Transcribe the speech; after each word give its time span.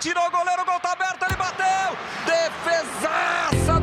Tirou 0.00 0.24
o 0.28 0.30
goleiro, 0.30 0.62
o 0.62 0.64
gol 0.64 0.78
tá 0.78 0.92
aberto, 0.92 1.24
ele 1.24 1.34
bateu! 1.34 1.66
Defesaça! 2.24 3.80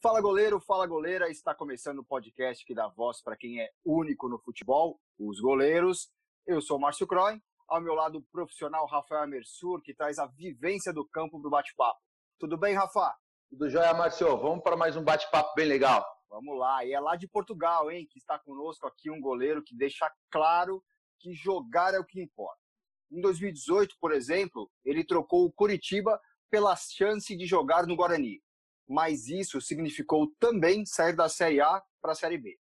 Fala 0.00 0.20
goleiro, 0.20 0.60
fala 0.60 0.86
goleira, 0.86 1.28
está 1.28 1.52
começando 1.52 1.98
o 1.98 2.04
podcast 2.04 2.64
que 2.64 2.72
dá 2.72 2.86
voz 2.86 3.20
para 3.20 3.36
quem 3.36 3.60
é 3.60 3.68
único 3.84 4.28
no 4.28 4.38
futebol, 4.38 5.00
os 5.18 5.40
goleiros. 5.40 6.08
Eu 6.46 6.62
sou 6.62 6.76
o 6.76 6.80
Márcio 6.80 7.04
Croy, 7.04 7.42
ao 7.66 7.80
meu 7.80 7.94
lado 7.94 8.18
o 8.18 8.22
profissional 8.30 8.86
Rafael 8.86 9.26
Mersur, 9.26 9.82
que 9.82 9.92
traz 9.92 10.20
a 10.20 10.26
vivência 10.26 10.92
do 10.92 11.04
campo 11.04 11.40
para 11.40 11.48
o 11.48 11.50
bate-papo. 11.50 11.98
Tudo 12.38 12.56
bem, 12.56 12.76
Rafa? 12.76 13.12
Tudo 13.50 13.68
jóia, 13.68 13.92
Márcio. 13.92 14.36
Vamos 14.36 14.62
para 14.62 14.76
mais 14.76 14.96
um 14.96 15.02
bate-papo 15.02 15.52
bem 15.56 15.66
legal. 15.66 16.06
Vamos 16.30 16.56
lá, 16.56 16.84
e 16.84 16.92
é 16.92 17.00
lá 17.00 17.16
de 17.16 17.26
Portugal, 17.26 17.90
hein, 17.90 18.06
que 18.08 18.20
está 18.20 18.38
conosco 18.38 18.86
aqui 18.86 19.10
um 19.10 19.20
goleiro 19.20 19.64
que 19.64 19.76
deixa 19.76 20.08
claro 20.30 20.80
que 21.18 21.34
jogar 21.34 21.92
é 21.92 21.98
o 21.98 22.04
que 22.04 22.22
importa. 22.22 22.65
Em 23.10 23.20
2018, 23.20 23.96
por 24.00 24.12
exemplo, 24.12 24.70
ele 24.84 25.04
trocou 25.04 25.44
o 25.44 25.52
Curitiba 25.52 26.20
pela 26.50 26.74
chance 26.76 27.36
de 27.36 27.46
jogar 27.46 27.86
no 27.86 27.96
Guarani. 27.96 28.42
Mas 28.88 29.28
isso 29.28 29.60
significou 29.60 30.32
também 30.38 30.84
sair 30.86 31.14
da 31.14 31.28
Série 31.28 31.60
A 31.60 31.82
para 32.00 32.12
a 32.12 32.14
Série 32.14 32.38
B. 32.38 32.58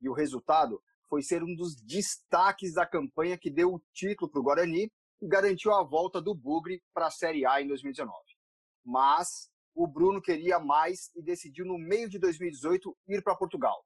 E 0.00 0.08
o 0.08 0.12
resultado 0.12 0.82
foi 1.08 1.22
ser 1.22 1.42
um 1.42 1.54
dos 1.54 1.74
destaques 1.76 2.74
da 2.74 2.86
campanha 2.86 3.38
que 3.38 3.50
deu 3.50 3.74
o 3.74 3.82
título 3.92 4.30
para 4.30 4.40
o 4.40 4.44
Guarani 4.44 4.90
e 5.20 5.28
garantiu 5.28 5.72
a 5.72 5.82
volta 5.82 6.20
do 6.20 6.34
Bugre 6.34 6.82
para 6.92 7.06
a 7.06 7.10
Série 7.10 7.46
A 7.46 7.60
em 7.60 7.68
2019. 7.68 8.14
Mas 8.84 9.50
o 9.74 9.86
Bruno 9.86 10.20
queria 10.20 10.58
mais 10.58 11.10
e 11.14 11.22
decidiu, 11.22 11.64
no 11.64 11.78
meio 11.78 12.08
de 12.08 12.18
2018, 12.18 12.96
ir 13.08 13.22
para 13.22 13.34
Portugal. 13.34 13.84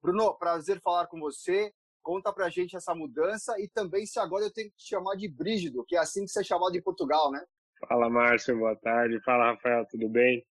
Bruno, 0.00 0.34
prazer 0.34 0.80
falar 0.80 1.06
com 1.08 1.18
você. 1.18 1.72
Conta 2.06 2.32
pra 2.32 2.48
gente 2.48 2.76
essa 2.76 2.94
mudança 2.94 3.56
e 3.58 3.66
também 3.66 4.06
se 4.06 4.20
agora 4.20 4.44
eu 4.44 4.52
tenho 4.52 4.70
que 4.70 4.76
te 4.76 4.90
chamar 4.90 5.16
de 5.16 5.26
Brígido, 5.26 5.84
que 5.84 5.96
é 5.96 5.98
assim 5.98 6.24
que 6.24 6.30
você 6.30 6.38
é 6.38 6.44
chamado 6.44 6.76
em 6.76 6.80
Portugal, 6.80 7.32
né? 7.32 7.44
Fala, 7.80 8.08
Márcio, 8.08 8.56
boa 8.56 8.76
tarde. 8.76 9.20
Fala, 9.24 9.50
Rafael, 9.50 9.84
tudo 9.90 10.08
bem? 10.08 10.46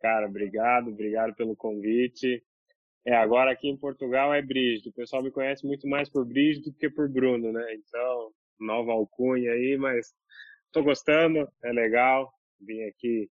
Cara, 0.00 0.26
obrigado, 0.26 0.88
obrigado 0.88 1.32
pelo 1.36 1.54
convite. 1.54 2.42
É, 3.04 3.14
agora 3.14 3.52
aqui 3.52 3.68
em 3.68 3.76
Portugal 3.76 4.34
é 4.34 4.42
Brígido. 4.42 4.90
O 4.90 4.92
pessoal 4.94 5.22
me 5.22 5.30
conhece 5.30 5.64
muito 5.64 5.86
mais 5.86 6.10
por 6.10 6.24
Brígido 6.24 6.72
do 6.72 6.76
que 6.76 6.90
por 6.90 7.08
Bruno, 7.08 7.52
né? 7.52 7.74
Então, 7.74 8.32
nova 8.58 8.90
alcunha 8.90 9.52
aí, 9.52 9.76
mas 9.78 10.12
tô 10.72 10.82
gostando, 10.82 11.48
é 11.62 11.70
legal. 11.70 12.32
Vim 12.60 12.82
aqui 12.82 13.30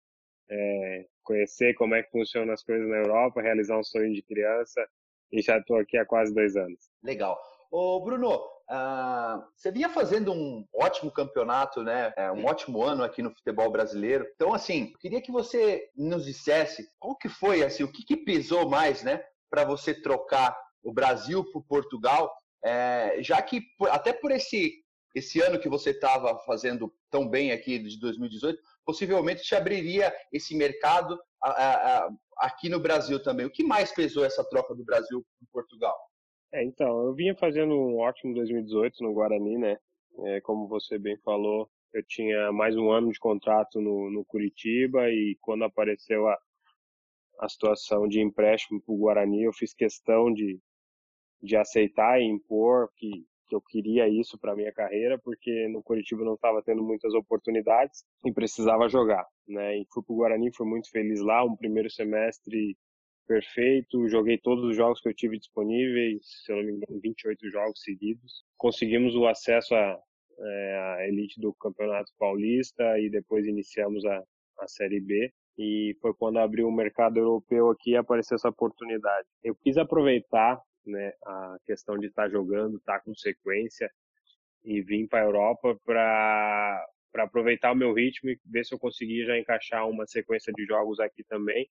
é, 0.51 1.07
conhecer 1.23 1.75
como 1.75 1.95
é 1.95 2.03
que 2.03 2.11
funcionam 2.11 2.53
as 2.53 2.65
coisas 2.65 2.89
na 2.89 2.97
Europa, 2.97 3.41
realizar 3.41 3.79
um 3.79 3.85
sonho 3.85 4.13
de 4.13 4.23
criança 4.23 4.85
e 5.31 5.41
já 5.41 5.59
estou 5.59 5.77
aqui 5.77 5.97
há 5.97 6.05
quase 6.05 6.35
dois 6.35 6.57
anos. 6.57 6.91
Legal. 7.01 7.39
Ô, 7.71 8.01
Bruno, 8.01 8.35
uh, 8.35 9.45
você 9.55 9.71
vinha 9.71 9.89
fazendo 9.89 10.33
um 10.33 10.67
ótimo 10.75 11.11
campeonato, 11.13 11.85
né? 11.85 12.13
É, 12.17 12.31
um 12.33 12.45
ótimo 12.47 12.83
ano 12.83 13.05
aqui 13.05 13.23
no 13.23 13.31
futebol 13.31 13.71
brasileiro. 13.71 14.27
Então, 14.35 14.53
assim, 14.53 14.93
queria 14.99 15.23
que 15.23 15.31
você 15.31 15.89
nos 15.97 16.25
dissesse 16.25 16.89
qual 16.99 17.17
que 17.17 17.29
foi, 17.29 17.63
assim, 17.63 17.85
o 17.85 17.93
que, 17.93 18.05
que 18.05 18.17
pesou 18.17 18.69
mais, 18.69 19.05
né, 19.05 19.23
para 19.49 19.65
você 19.65 19.95
trocar 19.95 20.57
o 20.83 20.93
Brasil 20.93 21.45
por 21.53 21.63
Portugal, 21.63 22.33
é, 22.65 23.23
já 23.23 23.41
que 23.41 23.63
até 23.91 24.13
por 24.13 24.31
esse 24.31 24.83
esse 25.13 25.41
ano 25.41 25.59
que 25.59 25.69
você 25.69 25.91
estava 25.91 26.39
fazendo 26.45 26.93
tão 27.11 27.29
bem 27.29 27.51
aqui 27.51 27.81
de 27.81 27.99
2018, 27.99 28.61
possivelmente 28.85 29.43
te 29.43 29.57
abriria 29.57 30.15
esse 30.33 30.57
mercado 30.57 31.21
a, 31.43 31.51
a, 31.51 31.99
a, 31.99 32.11
aqui 32.39 32.69
no 32.69 32.79
Brasil 32.79 33.21
também. 33.21 33.45
O 33.45 33.51
que 33.51 33.65
mais 33.65 33.93
pesou 33.93 34.25
essa 34.25 34.45
troca 34.49 34.73
do 34.73 34.85
Brasil 34.85 35.27
para 35.39 35.49
Portugal? 35.53 36.10
É, 36.53 36.65
então, 36.65 37.05
eu 37.07 37.15
vinha 37.15 37.35
fazendo 37.37 37.75
um 37.75 37.99
ótimo 37.99 38.35
2018 38.35 39.03
no 39.03 39.13
Guarani, 39.13 39.57
né? 39.57 39.79
É, 40.27 40.41
como 40.41 40.67
você 40.67 40.99
bem 40.99 41.17
falou, 41.19 41.71
eu 41.93 42.03
tinha 42.05 42.51
mais 42.53 42.77
um 42.77 42.91
ano 42.91 43.13
de 43.13 43.19
contrato 43.21 43.81
no, 43.81 44.11
no 44.11 44.25
Curitiba 44.25 45.09
e 45.11 45.37
quando 45.41 45.65
apareceu 45.65 46.27
a, 46.29 46.37
a 47.41 47.49
situação 47.49 48.09
de 48.09 48.21
empréstimo 48.21 48.81
para 48.83 48.93
o 48.93 48.99
Guarani, 48.99 49.45
eu 49.45 49.53
fiz 49.53 49.73
questão 49.73 50.33
de, 50.33 50.59
de 51.41 51.57
aceitar 51.57 52.21
e 52.21 52.25
impor 52.25 52.91
que, 52.97 53.25
que 53.49 53.55
eu 53.55 53.61
queria 53.61 54.09
isso 54.09 54.37
para 54.37 54.57
minha 54.57 54.73
carreira, 54.73 55.19
porque 55.19 55.69
no 55.69 55.83
Curitiba 55.85 56.25
não 56.25 56.35
estava 56.35 56.63
tendo 56.63 56.83
muitas 56.83 57.15
oportunidades 57.15 58.05
e 58.25 58.33
precisava 58.33 58.89
jogar, 58.89 59.25
né? 59.47 59.79
E 59.79 59.87
fui 59.93 60.03
para 60.03 60.13
o 60.13 60.17
Guarani, 60.17 60.53
fui 60.53 60.67
muito 60.67 60.91
feliz 60.91 61.21
lá, 61.21 61.45
um 61.45 61.57
primeiro 61.57 61.89
semestre 61.89 62.77
perfeito, 63.31 64.09
joguei 64.09 64.37
todos 64.39 64.65
os 64.65 64.77
jogos 64.77 65.01
que 65.01 65.09
eu 65.09 65.15
tive 65.15 65.39
disponíveis, 65.39 66.21
se 66.45 66.51
eu 66.51 66.57
não 66.57 66.65
me 66.65 66.73
engano, 66.73 67.01
28 67.01 67.49
jogos 67.49 67.81
seguidos. 67.81 68.45
Conseguimos 68.59 69.15
o 69.15 69.25
acesso 69.25 69.73
à, 69.73 69.97
é, 70.41 70.97
à 70.97 71.09
elite 71.09 71.41
do 71.41 71.55
Campeonato 71.55 72.11
Paulista 72.19 72.99
e 72.99 73.09
depois 73.09 73.47
iniciamos 73.47 74.05
a, 74.05 74.21
a 74.59 74.67
Série 74.67 75.01
B. 75.01 75.33
E 75.57 75.97
foi 76.03 76.13
quando 76.15 76.41
abriu 76.41 76.67
o 76.67 76.73
mercado 76.73 77.21
europeu 77.21 77.71
aqui 77.71 77.93
e 77.93 77.97
apareceu 77.97 78.35
essa 78.35 78.49
oportunidade. 78.49 79.29
Eu 79.45 79.55
quis 79.55 79.77
aproveitar 79.77 80.61
né, 80.85 81.13
a 81.25 81.57
questão 81.65 81.97
de 81.99 82.09
estar 82.09 82.29
jogando, 82.29 82.79
estar 82.79 82.99
com 82.99 83.15
sequência 83.15 83.89
e 84.65 84.83
vim 84.83 85.07
para 85.07 85.21
a 85.21 85.27
Europa 85.27 85.79
para 85.85 86.85
aproveitar 87.19 87.71
o 87.71 87.77
meu 87.77 87.95
ritmo 87.95 88.29
e 88.29 88.41
ver 88.45 88.65
se 88.65 88.75
eu 88.75 88.79
conseguia 88.79 89.25
já 89.25 89.39
encaixar 89.39 89.89
uma 89.89 90.05
sequência 90.05 90.53
de 90.53 90.65
jogos 90.65 90.99
aqui 90.99 91.23
também 91.23 91.69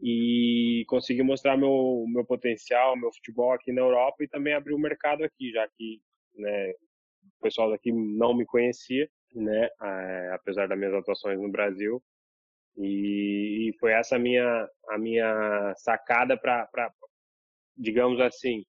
e 0.00 0.84
conseguir 0.88 1.22
mostrar 1.22 1.56
meu, 1.56 2.04
meu 2.08 2.24
potencial, 2.24 2.96
meu 2.96 3.12
futebol 3.12 3.52
aqui 3.52 3.72
na 3.72 3.80
Europa 3.80 4.22
e 4.22 4.28
também 4.28 4.54
abrir 4.54 4.74
o 4.74 4.78
mercado 4.78 5.24
aqui, 5.24 5.50
já 5.50 5.66
que 5.76 6.00
né, 6.34 6.70
o 6.70 7.42
pessoal 7.42 7.70
daqui 7.70 7.92
não 7.92 8.36
me 8.36 8.44
conhecia, 8.44 9.08
né, 9.34 9.68
apesar 10.32 10.68
das 10.68 10.78
minhas 10.78 10.94
atuações 10.94 11.40
no 11.40 11.50
Brasil. 11.50 12.02
E, 12.76 13.68
e 13.70 13.78
foi 13.78 13.92
essa 13.92 14.16
a 14.16 14.18
minha, 14.18 14.68
a 14.90 14.98
minha 14.98 15.74
sacada 15.76 16.36
para, 16.36 16.68
digamos 17.76 18.20
assim, 18.20 18.64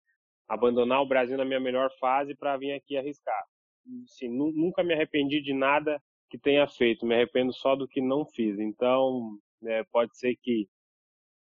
abandonar 0.48 1.00
o 1.00 1.08
Brasil 1.08 1.36
na 1.38 1.44
minha 1.44 1.60
melhor 1.60 1.90
fase 1.98 2.34
para 2.34 2.56
vir 2.56 2.72
aqui 2.72 2.96
arriscar. 2.96 3.42
Assim, 4.04 4.28
nunca 4.28 4.82
me 4.82 4.94
arrependi 4.94 5.40
de 5.40 5.54
nada 5.54 6.00
que 6.30 6.38
tenha 6.38 6.66
feito, 6.66 7.06
me 7.06 7.14
arrependo 7.14 7.52
só 7.52 7.74
do 7.74 7.88
que 7.88 8.00
não 8.00 8.26
fiz. 8.26 8.58
Então, 8.58 9.38
é, 9.64 9.84
pode 9.84 10.16
ser 10.18 10.36
que 10.42 10.68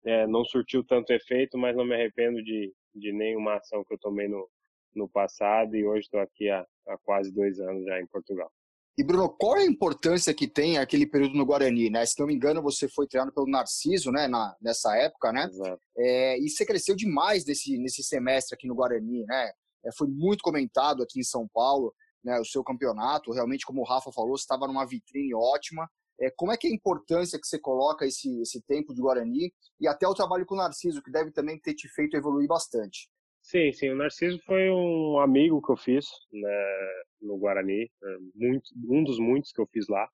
é, 0.05 0.27
não 0.27 0.45
surtiu 0.45 0.85
tanto 0.85 1.13
efeito, 1.13 1.57
mas 1.57 1.77
não 1.77 1.85
me 1.85 1.95
arrependo 1.95 2.43
de, 2.43 2.73
de 2.95 3.13
nenhuma 3.13 3.57
ação 3.57 3.85
que 3.85 3.95
eu 3.95 3.99
tomei 3.99 4.29
no, 4.29 4.49
no 4.95 5.09
passado 5.09 5.77
e 5.77 5.85
hoje 5.85 6.03
estou 6.03 6.21
aqui 6.21 6.49
há, 6.49 6.67
há 6.89 6.99
quase 6.99 7.33
dois 7.33 7.59
anos 7.61 7.85
já 7.85 8.01
em 8.01 8.07
Portugal. 8.07 8.51
E 8.99 9.03
Bruno, 9.03 9.31
qual 9.31 9.57
é 9.57 9.63
a 9.63 9.67
importância 9.67 10.35
que 10.35 10.47
tem 10.47 10.77
aquele 10.77 11.07
período 11.07 11.35
no 11.35 11.47
Guarani, 11.47 11.89
né? 11.89 12.05
Se 12.05 12.19
não 12.19 12.27
me 12.27 12.35
engano, 12.35 12.61
você 12.61 12.87
foi 12.87 13.07
treinado 13.07 13.33
pelo 13.33 13.49
Narciso, 13.49 14.11
né? 14.11 14.29
Na, 14.29 14.55
nessa 14.61 14.95
época, 14.99 15.33
né? 15.33 15.49
É, 15.97 16.39
e 16.39 16.49
você 16.51 16.67
cresceu 16.67 16.95
demais 16.95 17.43
desse, 17.43 17.79
nesse 17.79 18.03
semestre 18.03 18.55
aqui 18.55 18.67
no 18.69 18.75
Guarani, 18.75 19.25
né? 19.25 19.51
É, 19.85 19.91
foi 19.97 20.09
muito 20.09 20.43
comentado 20.43 21.03
aqui 21.03 21.21
em 21.21 21.25
São 21.25 21.49
Paulo, 21.49 21.95
né? 22.23 22.39
O 22.39 22.45
seu 22.45 22.63
campeonato, 22.63 23.33
realmente, 23.33 23.65
como 23.65 23.81
o 23.81 23.85
Rafa 23.85 24.13
falou, 24.13 24.35
estava 24.35 24.67
numa 24.67 24.87
vitrine 24.87 25.35
ótima. 25.35 25.89
É, 26.23 26.31
como 26.37 26.53
é 26.53 26.57
que 26.57 26.69
é 26.69 26.71
a 26.71 26.75
importância 26.75 27.39
que 27.39 27.47
você 27.47 27.59
coloca 27.59 28.07
esse, 28.07 28.41
esse 28.41 28.63
tempo 28.65 28.95
de 28.95 29.03
Guarani 29.03 29.53
e 29.81 29.89
até 29.89 30.07
o 30.07 30.15
trabalho 30.15 30.47
com 30.47 30.55
o 30.55 30.59
Narciso, 30.59 31.03
que 31.03 31.11
deve 31.11 31.33
também 31.33 31.59
ter 31.59 31.75
te 31.75 31.89
feito 31.89 32.17
evoluir 32.17 32.47
bastante? 32.47 33.09
Sim, 33.43 33.73
sim. 33.73 33.91
O 33.91 33.97
Narciso 33.97 34.39
foi 34.45 34.71
um 34.71 35.19
amigo 35.19 35.61
que 35.61 35.73
eu 35.73 35.77
fiz 35.77 36.07
né, 36.33 37.03
no 37.21 37.37
Guarani, 37.37 37.91
né, 38.01 38.19
muito, 38.37 38.71
um 38.89 39.03
dos 39.03 39.19
muitos 39.19 39.51
que 39.51 39.61
eu 39.61 39.67
fiz 39.67 39.89
lá. 39.89 40.09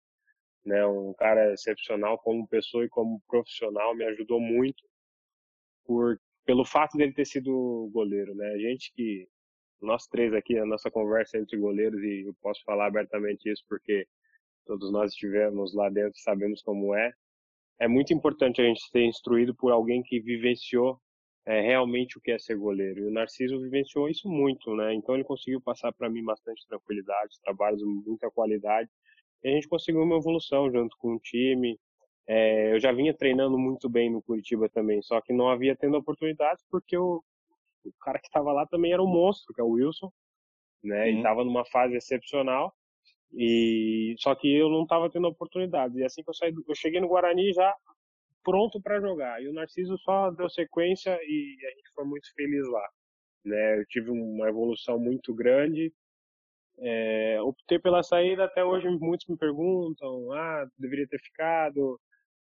Né, 0.64 0.84
um 0.86 1.12
cara 1.14 1.52
excepcional 1.52 2.18
como 2.18 2.48
pessoa 2.48 2.84
e 2.84 2.88
como 2.88 3.22
profissional, 3.28 3.94
me 3.94 4.04
ajudou 4.04 4.40
muito 4.40 4.82
por, 5.84 6.18
pelo 6.44 6.64
fato 6.64 6.96
dele 6.96 7.12
ter 7.12 7.26
sido 7.26 7.90
goleiro. 7.92 8.34
Né? 8.34 8.46
A 8.48 8.58
gente 8.58 8.92
que, 8.94 9.28
nós 9.80 10.06
três 10.06 10.32
aqui, 10.32 10.58
a 10.58 10.64
nossa 10.64 10.90
conversa 10.90 11.36
entre 11.36 11.58
goleiros, 11.58 12.02
e 12.02 12.26
eu 12.26 12.34
posso 12.40 12.62
falar 12.64 12.86
abertamente 12.86 13.50
isso 13.50 13.62
porque 13.68 14.06
todos 14.68 14.92
nós 14.92 15.12
estivemos 15.12 15.74
lá 15.74 15.88
dentro 15.88 16.20
sabemos 16.20 16.60
como 16.62 16.94
é. 16.94 17.10
É 17.80 17.88
muito 17.88 18.12
importante 18.12 18.60
a 18.60 18.64
gente 18.64 18.82
ser 18.90 19.02
instruído 19.04 19.54
por 19.54 19.72
alguém 19.72 20.02
que 20.02 20.20
vivenciou 20.20 21.00
é, 21.46 21.62
realmente 21.62 22.18
o 22.18 22.20
que 22.20 22.30
é 22.30 22.38
ser 22.38 22.56
goleiro. 22.56 23.00
E 23.00 23.06
o 23.06 23.10
Narciso 23.10 23.58
vivenciou 23.58 24.10
isso 24.10 24.28
muito, 24.28 24.74
né? 24.76 24.92
Então 24.92 25.14
ele 25.14 25.24
conseguiu 25.24 25.60
passar 25.62 25.90
para 25.92 26.10
mim 26.10 26.22
bastante 26.22 26.66
tranquilidade, 26.68 27.40
trabalhos 27.42 27.78
de 27.80 27.86
muita 27.86 28.30
qualidade. 28.30 28.90
E 29.42 29.48
a 29.48 29.52
gente 29.52 29.66
conseguiu 29.66 30.02
uma 30.02 30.18
evolução 30.18 30.70
junto 30.70 30.94
com 30.98 31.14
o 31.14 31.18
time. 31.18 31.80
É, 32.26 32.74
eu 32.74 32.78
já 32.78 32.92
vinha 32.92 33.14
treinando 33.14 33.56
muito 33.56 33.88
bem 33.88 34.10
no 34.10 34.20
Curitiba 34.20 34.68
também, 34.68 35.00
só 35.00 35.18
que 35.22 35.32
não 35.32 35.48
havia 35.48 35.74
tendo 35.74 35.96
oportunidades 35.96 36.62
porque 36.70 36.98
o, 36.98 37.22
o 37.84 37.92
cara 38.02 38.18
que 38.18 38.26
estava 38.26 38.52
lá 38.52 38.66
também 38.66 38.92
era 38.92 39.02
um 39.02 39.06
monstro, 39.06 39.54
que 39.54 39.60
é 39.62 39.64
o 39.64 39.70
Wilson, 39.70 40.12
né? 40.84 41.04
Uhum. 41.04 41.10
E 41.10 41.16
estava 41.16 41.42
numa 41.42 41.64
fase 41.64 41.96
excepcional. 41.96 42.74
E 43.32 44.14
só 44.18 44.34
que 44.34 44.48
eu 44.56 44.68
não 44.70 44.82
estava 44.84 45.10
tendo 45.10 45.28
oportunidade. 45.28 45.98
E 45.98 46.04
assim 46.04 46.22
que 46.22 46.30
eu 46.30 46.34
saí, 46.34 46.54
eu 46.68 46.74
cheguei 46.74 47.00
no 47.00 47.08
Guarani 47.08 47.52
já 47.52 47.74
pronto 48.44 48.80
para 48.82 49.00
jogar. 49.00 49.42
E 49.42 49.48
o 49.48 49.52
Narciso 49.54 49.98
só 49.98 50.30
deu 50.32 50.48
sequência 50.50 51.18
e 51.22 51.58
a 51.66 51.70
gente 51.70 51.90
foi 51.94 52.04
muito 52.06 52.28
feliz 52.34 52.66
lá. 52.68 52.88
Né? 53.44 53.80
Eu 53.80 53.86
tive 53.86 54.10
uma 54.10 54.48
evolução 54.48 54.98
muito 54.98 55.34
grande 55.34 55.92
É, 56.80 57.40
optei 57.42 57.78
pela 57.78 58.02
saída, 58.04 58.44
até 58.44 58.64
hoje 58.64 58.88
muitos 58.88 59.26
me 59.26 59.36
perguntam, 59.36 60.30
ah, 60.32 60.64
deveria 60.78 61.08
ter 61.08 61.18
ficado, 61.20 62.00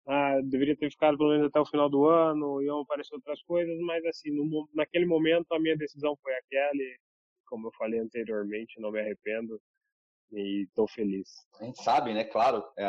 ah, 0.07 0.39
deveria 0.43 0.75
ter 0.77 0.89
ficado 0.91 1.17
pelo 1.17 1.31
menos 1.31 1.47
até 1.47 1.59
o 1.59 1.65
final 1.65 1.89
do 1.89 2.05
ano, 2.07 2.61
iam 2.61 2.81
aparecer 2.81 3.15
outras 3.15 3.41
coisas, 3.43 3.77
mas 3.81 4.03
assim, 4.05 4.31
no, 4.31 4.67
naquele 4.73 5.05
momento 5.05 5.53
a 5.53 5.59
minha 5.59 5.77
decisão 5.77 6.17
foi 6.21 6.33
aquela 6.35 6.75
e, 6.75 6.97
como 7.47 7.67
eu 7.67 7.71
falei 7.77 7.99
anteriormente, 7.99 8.79
não 8.81 8.91
me 8.91 8.99
arrependo 8.99 9.59
e 10.31 10.63
estou 10.63 10.87
feliz. 10.87 11.45
A 11.59 11.65
gente 11.65 11.81
sabe, 11.83 12.13
né, 12.13 12.23
claro, 12.23 12.63
é, 12.77 12.85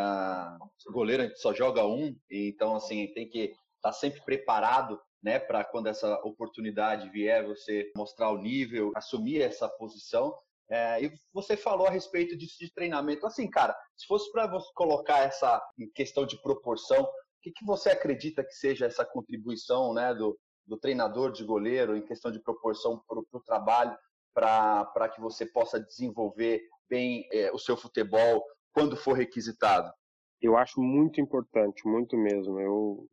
o 0.88 0.92
goleiro 0.92 1.22
a 1.22 1.26
gente 1.26 1.40
só 1.40 1.52
joga 1.52 1.86
um, 1.86 2.16
então 2.30 2.76
assim, 2.76 3.12
tem 3.12 3.28
que 3.28 3.44
estar 3.44 3.56
tá 3.82 3.92
sempre 3.92 4.20
preparado 4.22 5.00
né, 5.22 5.38
para 5.38 5.64
quando 5.64 5.88
essa 5.88 6.14
oportunidade 6.24 7.10
vier, 7.10 7.44
você 7.44 7.90
mostrar 7.96 8.30
o 8.30 8.38
nível, 8.38 8.92
assumir 8.94 9.42
essa 9.42 9.68
posição. 9.68 10.32
É, 10.68 11.02
e 11.02 11.12
você 11.32 11.56
falou 11.56 11.86
a 11.86 11.90
respeito 11.90 12.36
disso 12.36 12.56
de 12.60 12.72
treinamento. 12.72 13.26
Assim, 13.26 13.48
cara, 13.48 13.76
se 13.96 14.06
fosse 14.06 14.30
para 14.32 14.46
você 14.46 14.68
colocar 14.74 15.20
essa 15.20 15.60
questão 15.94 16.26
de 16.26 16.40
proporção, 16.42 17.02
o 17.02 17.08
que, 17.42 17.50
que 17.52 17.64
você 17.64 17.90
acredita 17.90 18.44
que 18.44 18.52
seja 18.52 18.86
essa 18.86 19.04
contribuição 19.04 19.92
né, 19.94 20.14
do, 20.14 20.38
do 20.66 20.78
treinador 20.78 21.32
de 21.32 21.44
goleiro 21.44 21.96
em 21.96 22.04
questão 22.04 22.30
de 22.30 22.40
proporção 22.40 23.00
para 23.06 23.18
o 23.18 23.42
trabalho, 23.44 23.96
para 24.34 25.08
que 25.12 25.20
você 25.20 25.46
possa 25.46 25.80
desenvolver 25.80 26.62
bem 26.88 27.26
é, 27.32 27.50
o 27.52 27.58
seu 27.58 27.76
futebol 27.76 28.44
quando 28.72 28.96
for 28.96 29.14
requisitado? 29.14 29.92
Eu 30.40 30.56
acho 30.56 30.80
muito 30.80 31.20
importante, 31.20 31.86
muito 31.86 32.16
mesmo. 32.16 32.60
Eu, 32.60 33.08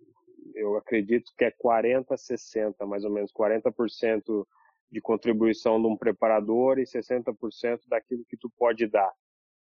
eu 0.56 0.78
acredito 0.78 1.32
que 1.38 1.46
é 1.46 1.52
40, 1.52 2.16
60, 2.16 2.86
mais 2.86 3.04
ou 3.04 3.12
menos, 3.12 3.32
40% 3.32 4.46
de 4.92 5.02
contribuição 5.02 5.82
de 5.82 5.88
um 5.88 5.98
preparador 5.98 6.78
e 6.78 6.84
60% 6.84 7.82
daquilo 7.88 8.26
que 8.28 8.38
tu 8.38 8.52
pode 8.58 8.86
dar. 8.88 9.12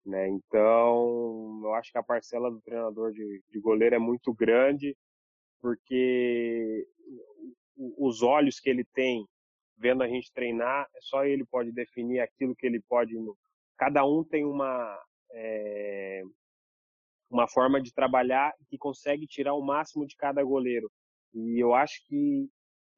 Né? 0.05 0.27
Então, 0.27 1.61
eu 1.63 1.73
acho 1.75 1.91
que 1.91 1.97
a 1.97 2.03
parcela 2.03 2.51
do 2.51 2.59
treinador 2.61 3.11
de, 3.13 3.41
de 3.49 3.59
goleiro 3.59 3.95
é 3.95 3.99
muito 3.99 4.33
grande, 4.33 4.97
porque 5.61 6.85
os 7.97 8.21
olhos 8.21 8.59
que 8.59 8.69
ele 8.69 8.83
tem 8.93 9.25
vendo 9.77 10.03
a 10.03 10.07
gente 10.07 10.31
treinar, 10.31 10.87
é 10.95 10.99
só 11.01 11.25
ele 11.25 11.45
pode 11.45 11.71
definir 11.71 12.19
aquilo 12.19 12.55
que 12.55 12.65
ele 12.65 12.79
pode. 12.81 13.13
Cada 13.77 14.05
um 14.05 14.23
tem 14.23 14.45
uma 14.45 14.99
é, 15.31 16.23
uma 17.29 17.47
forma 17.47 17.81
de 17.81 17.91
trabalhar 17.93 18.53
que 18.67 18.77
consegue 18.77 19.25
tirar 19.25 19.55
o 19.55 19.65
máximo 19.65 20.05
de 20.05 20.15
cada 20.15 20.43
goleiro. 20.43 20.89
E 21.33 21.59
eu 21.61 21.73
acho 21.73 22.05
que 22.07 22.47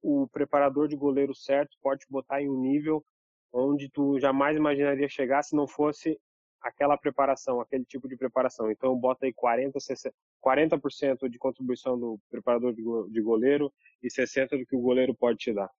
o 0.01 0.27
preparador 0.27 0.88
de 0.88 0.95
goleiro 0.95 1.33
certo 1.33 1.77
pode 1.81 2.01
te 2.01 2.12
botar 2.12 2.42
em 2.42 2.50
um 2.50 2.60
nível 2.60 3.04
onde 3.51 3.89
tu 3.89 4.19
jamais 4.19 4.57
imaginaria 4.57 5.07
chegar 5.07 5.42
se 5.42 5.56
não 5.56 5.68
fosse 5.68 6.19
aquela 6.62 6.98
preparação, 6.98 7.62
aquele 7.62 7.86
tipo 7.86 8.07
de 8.07 8.18
preparação. 8.18 8.69
Então 8.69 8.95
bota 8.98 9.25
aí 9.25 9.33
40, 9.33 9.80
60, 9.80 10.13
40% 10.44 11.30
de 11.30 11.38
contribuição 11.38 11.98
do 11.98 12.19
preparador 12.30 12.74
de 12.74 13.22
goleiro 13.22 13.72
e 14.04 14.12
60 14.12 14.57
do 14.57 14.66
que 14.66 14.75
o 14.75 14.81
goleiro 14.81 15.16
pode 15.16 15.38
te 15.38 15.54
dar. 15.54 15.69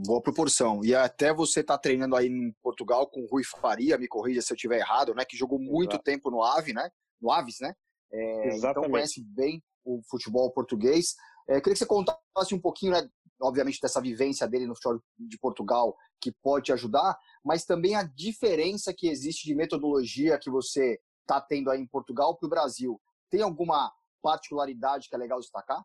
Boa 0.00 0.22
proporção. 0.22 0.84
E 0.84 0.94
até 0.94 1.34
você 1.34 1.60
tá 1.60 1.76
treinando 1.76 2.14
aí 2.14 2.28
em 2.28 2.52
Portugal 2.62 3.08
com 3.08 3.22
o 3.22 3.26
Rui 3.26 3.42
Faria, 3.42 3.98
me 3.98 4.06
corrija 4.06 4.40
se 4.40 4.52
eu 4.52 4.54
estiver 4.54 4.78
errado, 4.78 5.12
né? 5.12 5.24
Que 5.24 5.36
jogou 5.36 5.58
muito 5.58 5.94
Exato. 5.94 6.04
tempo 6.04 6.30
no 6.30 6.40
Ave, 6.40 6.72
né? 6.72 6.88
No 7.20 7.32
Aves, 7.32 7.56
né? 7.60 7.74
É, 8.12 8.56
então 8.56 8.88
conhece 8.88 9.20
bem 9.24 9.60
o 9.84 10.00
futebol 10.08 10.52
português. 10.52 11.16
É, 11.48 11.60
queria 11.60 11.72
que 11.72 11.78
você 11.80 11.86
contasse 11.86 12.54
um 12.54 12.60
pouquinho, 12.60 12.92
né, 12.92 13.08
obviamente, 13.42 13.80
dessa 13.80 14.00
vivência 14.00 14.46
dele 14.46 14.66
no 14.66 14.76
futebol 14.76 15.02
de 15.18 15.38
Portugal, 15.38 15.96
que 16.20 16.30
pode 16.30 16.66
te 16.66 16.72
ajudar, 16.72 17.18
mas 17.44 17.64
também 17.64 17.96
a 17.96 18.04
diferença 18.04 18.94
que 18.94 19.08
existe 19.08 19.46
de 19.46 19.54
metodologia 19.54 20.38
que 20.38 20.48
você 20.48 21.00
está 21.22 21.40
tendo 21.40 21.70
aí 21.70 21.80
em 21.80 21.88
Portugal 21.88 22.36
para 22.36 22.46
o 22.46 22.50
Brasil. 22.50 23.00
Tem 23.28 23.42
alguma 23.42 23.92
particularidade 24.22 25.08
que 25.08 25.14
é 25.16 25.18
legal 25.18 25.40
destacar? 25.40 25.84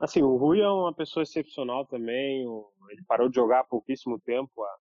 Assim, 0.00 0.22
o 0.22 0.36
Rui 0.36 0.60
é 0.60 0.68
uma 0.68 0.94
pessoa 0.94 1.22
excepcional 1.22 1.86
também. 1.86 2.40
Ele 2.90 3.04
parou 3.06 3.28
de 3.28 3.36
jogar 3.36 3.60
há 3.60 3.64
pouquíssimo 3.64 4.18
tempo, 4.18 4.62
há 4.62 4.76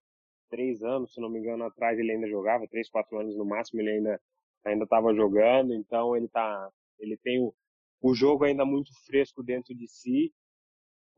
três 0.49 0.81
anos, 0.81 1.13
se 1.13 1.21
não 1.21 1.29
me 1.29 1.39
engano, 1.39 1.65
atrás 1.65 1.99
ele 1.99 2.11
ainda 2.11 2.27
jogava, 2.27 2.67
três, 2.67 2.89
quatro 2.89 3.19
anos 3.19 3.37
no 3.37 3.45
máximo, 3.45 3.81
ele 3.81 3.91
ainda 3.91 4.19
ainda 4.65 4.83
estava 4.83 5.13
jogando, 5.13 5.73
então 5.73 6.15
ele 6.15 6.27
tá, 6.27 6.69
ele 6.99 7.17
tem 7.17 7.41
o, 7.41 7.53
o 8.01 8.13
jogo 8.13 8.43
ainda 8.43 8.65
muito 8.65 8.91
fresco 9.05 9.43
dentro 9.43 9.73
de 9.73 9.87
si 9.87 10.33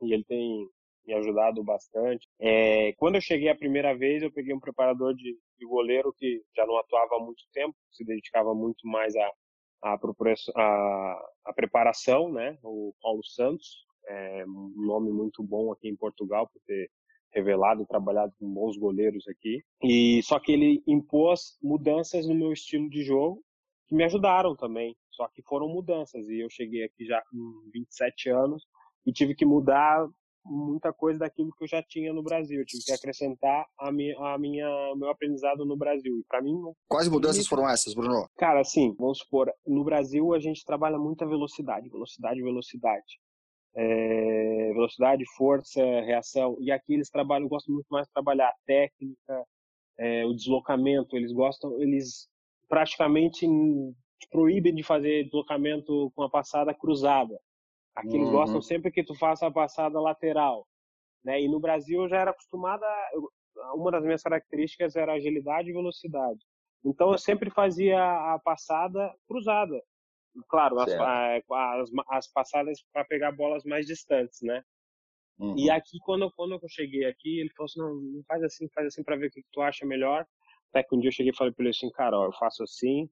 e 0.02 0.14
ele 0.14 0.24
tem 0.24 0.68
me 1.06 1.14
ajudado 1.14 1.64
bastante. 1.64 2.28
É, 2.40 2.94
quando 2.94 3.16
eu 3.16 3.22
cheguei 3.22 3.50
a 3.50 3.56
primeira 3.56 3.96
vez, 3.96 4.22
eu 4.22 4.32
peguei 4.32 4.54
um 4.54 4.60
preparador 4.60 5.16
de, 5.16 5.38
de, 5.58 5.66
goleiro 5.66 6.14
que 6.14 6.44
já 6.56 6.66
não 6.66 6.78
atuava 6.78 7.16
há 7.16 7.20
muito 7.20 7.44
tempo, 7.52 7.76
se 7.92 8.04
dedicava 8.06 8.54
muito 8.54 8.88
mais 8.88 9.16
a, 9.16 9.32
a, 9.84 10.00
a, 10.56 11.30
a 11.46 11.54
preparação, 11.54 12.32
né? 12.32 12.58
O 12.64 12.94
Paulo 13.02 13.24
Santos, 13.24 13.84
é 14.12 14.46
um 14.46 14.74
nome 14.76 15.12
muito 15.12 15.42
bom 15.42 15.72
aqui 15.72 15.88
em 15.88 15.96
Portugal 15.96 16.48
por 16.48 16.62
ter 16.66 16.90
revelado, 17.34 17.86
trabalhado 17.86 18.34
com 18.38 18.54
bons 18.54 18.78
goleiros 18.78 19.26
aqui. 19.28 19.64
E 19.82 20.22
só 20.24 20.40
que 20.40 20.52
ele 20.52 20.84
impôs 20.86 21.58
mudanças 21.64 22.28
no 22.28 22.36
meu 22.36 22.52
estilo 22.52 22.90
de 22.90 23.04
jogo 23.04 23.42
que 23.88 23.96
me 23.96 24.04
ajudaram 24.04 24.56
também. 24.56 24.96
Só 25.12 25.28
que 25.30 25.42
foram 25.44 25.68
mudanças 25.68 26.28
e 26.28 26.40
eu 26.44 26.50
cheguei 26.50 26.84
aqui 26.84 27.06
já 27.06 27.22
com 27.30 27.70
27 27.74 28.30
anos 28.30 28.64
e 29.06 29.12
tive 29.12 29.34
que 29.34 29.46
mudar 29.46 30.08
muita 30.44 30.92
coisa 30.92 31.20
daquilo 31.20 31.52
que 31.56 31.64
eu 31.64 31.68
já 31.68 31.84
tinha 31.84 32.12
no 32.12 32.24
Brasil. 32.24 32.60
Eu 32.60 32.66
tive 32.66 32.84
que 32.84 32.92
acrescentar 32.92 33.66
a 33.80 33.92
minha, 33.92 34.18
a 34.20 34.38
minha 34.38 34.96
meu 34.96 35.10
aprendizado 35.10 35.66
no 35.66 35.78
Brasil. 35.78 36.18
E 36.18 36.24
para 36.28 36.42
mim, 36.42 36.56
quais 36.88 37.08
mudanças 37.08 37.48
foram 37.48 37.70
essas, 37.70 37.94
Bruno? 37.94 38.28
Cara, 38.38 38.62
assim, 38.62 38.94
vamos 38.98 39.20
supor, 39.20 39.52
no 39.66 39.84
Brasil 39.84 40.34
a 40.34 40.40
gente 40.40 40.66
trabalha 40.66 40.98
muita 40.98 41.26
velocidade, 41.26 41.90
velocidade, 41.90 42.42
velocidade 42.42 43.20
é, 43.76 44.72
velocidade, 44.74 45.24
força, 45.36 45.82
reação. 46.02 46.58
E 46.60 46.72
aqui 46.72 46.94
eles 46.94 47.10
trabalham, 47.10 47.48
gostam 47.48 47.74
muito 47.74 47.88
mais 47.90 48.08
de 48.08 48.14
trabalhar 48.14 48.50
a 48.50 48.56
técnica, 48.66 49.46
é, 49.98 50.26
o 50.26 50.34
deslocamento. 50.34 51.16
Eles 51.16 51.32
gostam, 51.32 51.82
eles 51.82 52.28
praticamente 52.68 53.48
proíbem 54.30 54.74
de 54.74 54.84
fazer 54.84 55.26
deslocamento 55.26 56.12
com 56.16 56.24
a 56.24 56.30
passada 56.30 56.74
cruzada. 56.74 57.40
Aqui 57.96 58.10
uhum. 58.10 58.16
eles 58.16 58.30
gostam 58.30 58.62
sempre 58.62 58.92
que 58.92 59.04
tu 59.04 59.16
faça 59.16 59.48
a 59.48 59.52
passada 59.52 60.00
lateral. 60.00 60.66
Né? 61.24 61.42
E 61.42 61.48
no 61.48 61.60
Brasil 61.60 62.04
eu 62.04 62.10
já 62.10 62.18
era 62.18 62.32
acostumada, 62.32 62.86
uma 63.74 63.92
das 63.92 64.04
minhas 64.04 64.22
características 64.22 64.96
era 64.96 65.14
agilidade 65.14 65.70
e 65.70 65.74
velocidade. 65.74 66.40
Então 66.84 67.12
eu 67.12 67.18
sempre 67.18 67.50
fazia 67.50 68.00
a 68.34 68.40
passada 68.40 69.14
cruzada. 69.28 69.82
Claro, 70.48 70.80
as, 70.80 70.92
as, 70.94 71.92
as, 72.10 72.28
passadas 72.32 72.82
para 72.94 73.04
pegar 73.06 73.32
bolas 73.32 73.64
mais 73.64 73.86
distantes, 73.86 74.42
né? 74.42 74.64
Uhum. 75.38 75.58
E 75.58 75.70
aqui, 75.70 75.98
quando, 76.04 76.32
quando 76.32 76.54
eu 76.54 76.70
cheguei 76.70 77.06
aqui, 77.06 77.40
ele 77.40 77.50
falou 77.56 77.66
assim, 77.66 77.80
não, 77.80 77.96
não 77.96 78.24
faz 78.24 78.44
assim, 78.44 78.70
faz 78.70 78.88
assim 78.88 79.04
para 79.04 79.16
ver 79.16 79.28
o 79.28 79.32
que, 79.32 79.42
que, 79.42 79.50
tu 79.52 79.62
acha 79.62 79.86
melhor. 79.86 80.26
Até 80.70 80.84
que 80.84 80.96
um 80.96 81.00
dia 81.00 81.10
eu 81.10 81.14
cheguei 81.14 81.32
e 81.32 81.36
falei 81.36 81.54
para 81.54 81.64
ele 81.64 81.72
assim, 81.72 81.90
cara, 81.92 82.18
ó, 82.18 82.26
eu 82.26 82.34
faço 82.34 82.64
assim, 82.64 83.10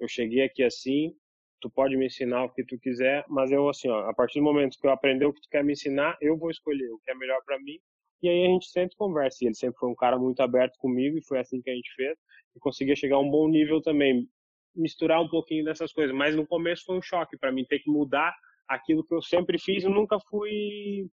eu 0.00 0.08
cheguei 0.08 0.42
aqui 0.42 0.64
assim, 0.64 1.14
tu 1.60 1.70
pode 1.70 1.96
me 1.96 2.06
ensinar 2.06 2.44
o 2.44 2.52
que 2.52 2.64
tu 2.64 2.78
quiser, 2.78 3.24
mas 3.28 3.52
eu 3.52 3.68
assim, 3.68 3.88
ó, 3.88 4.08
a 4.08 4.14
partir 4.14 4.40
do 4.40 4.44
momento 4.44 4.78
que 4.80 4.86
eu 4.86 4.90
aprender 4.90 5.26
o 5.26 5.32
que 5.32 5.40
tu 5.40 5.48
quer 5.50 5.62
me 5.62 5.72
ensinar, 5.72 6.16
eu 6.20 6.36
vou 6.36 6.50
escolher 6.50 6.90
o 6.90 6.98
que 6.98 7.10
é 7.10 7.14
melhor 7.14 7.40
para 7.44 7.58
mim. 7.58 7.78
E 8.22 8.28
aí 8.28 8.46
a 8.46 8.48
gente 8.48 8.68
sempre 8.68 8.96
conversa. 8.96 9.38
E 9.42 9.48
ele 9.48 9.54
sempre 9.54 9.78
foi 9.78 9.88
um 9.88 9.94
cara 9.94 10.18
muito 10.18 10.40
aberto 10.40 10.78
comigo 10.78 11.18
e 11.18 11.24
foi 11.24 11.38
assim 11.38 11.60
que 11.60 11.70
a 11.70 11.74
gente 11.74 11.92
fez. 11.94 12.18
E 12.54 12.58
conseguia 12.58 12.96
chegar 12.96 13.16
a 13.16 13.20
um 13.20 13.30
bom 13.30 13.48
nível 13.48 13.82
também, 13.82 14.28
misturar 14.76 15.20
um 15.20 15.28
pouquinho 15.28 15.64
dessas 15.64 15.92
coisas. 15.92 16.14
Mas 16.14 16.36
no 16.36 16.46
começo 16.46 16.84
foi 16.84 16.98
um 16.98 17.02
choque 17.02 17.36
para 17.36 17.52
mim 17.52 17.64
ter 17.64 17.78
que 17.80 17.90
mudar 17.90 18.34
aquilo 18.68 19.04
que 19.04 19.14
eu 19.14 19.22
sempre 19.22 19.58
fiz. 19.58 19.84
Eu 19.84 19.90
nunca 19.90 20.18
fui 20.28 21.08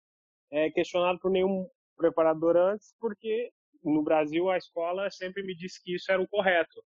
é, 0.50 0.70
questionado 0.70 1.18
por 1.18 1.30
nenhum 1.30 1.66
preparador 1.96 2.56
antes, 2.56 2.94
porque 3.00 3.50
no 3.82 4.02
Brasil 4.02 4.50
a 4.50 4.56
escola 4.56 5.10
sempre 5.10 5.42
me 5.42 5.54
disse 5.54 5.82
que 5.82 5.94
isso 5.94 6.10
era 6.10 6.20
o 6.20 6.28
correto, 6.28 6.82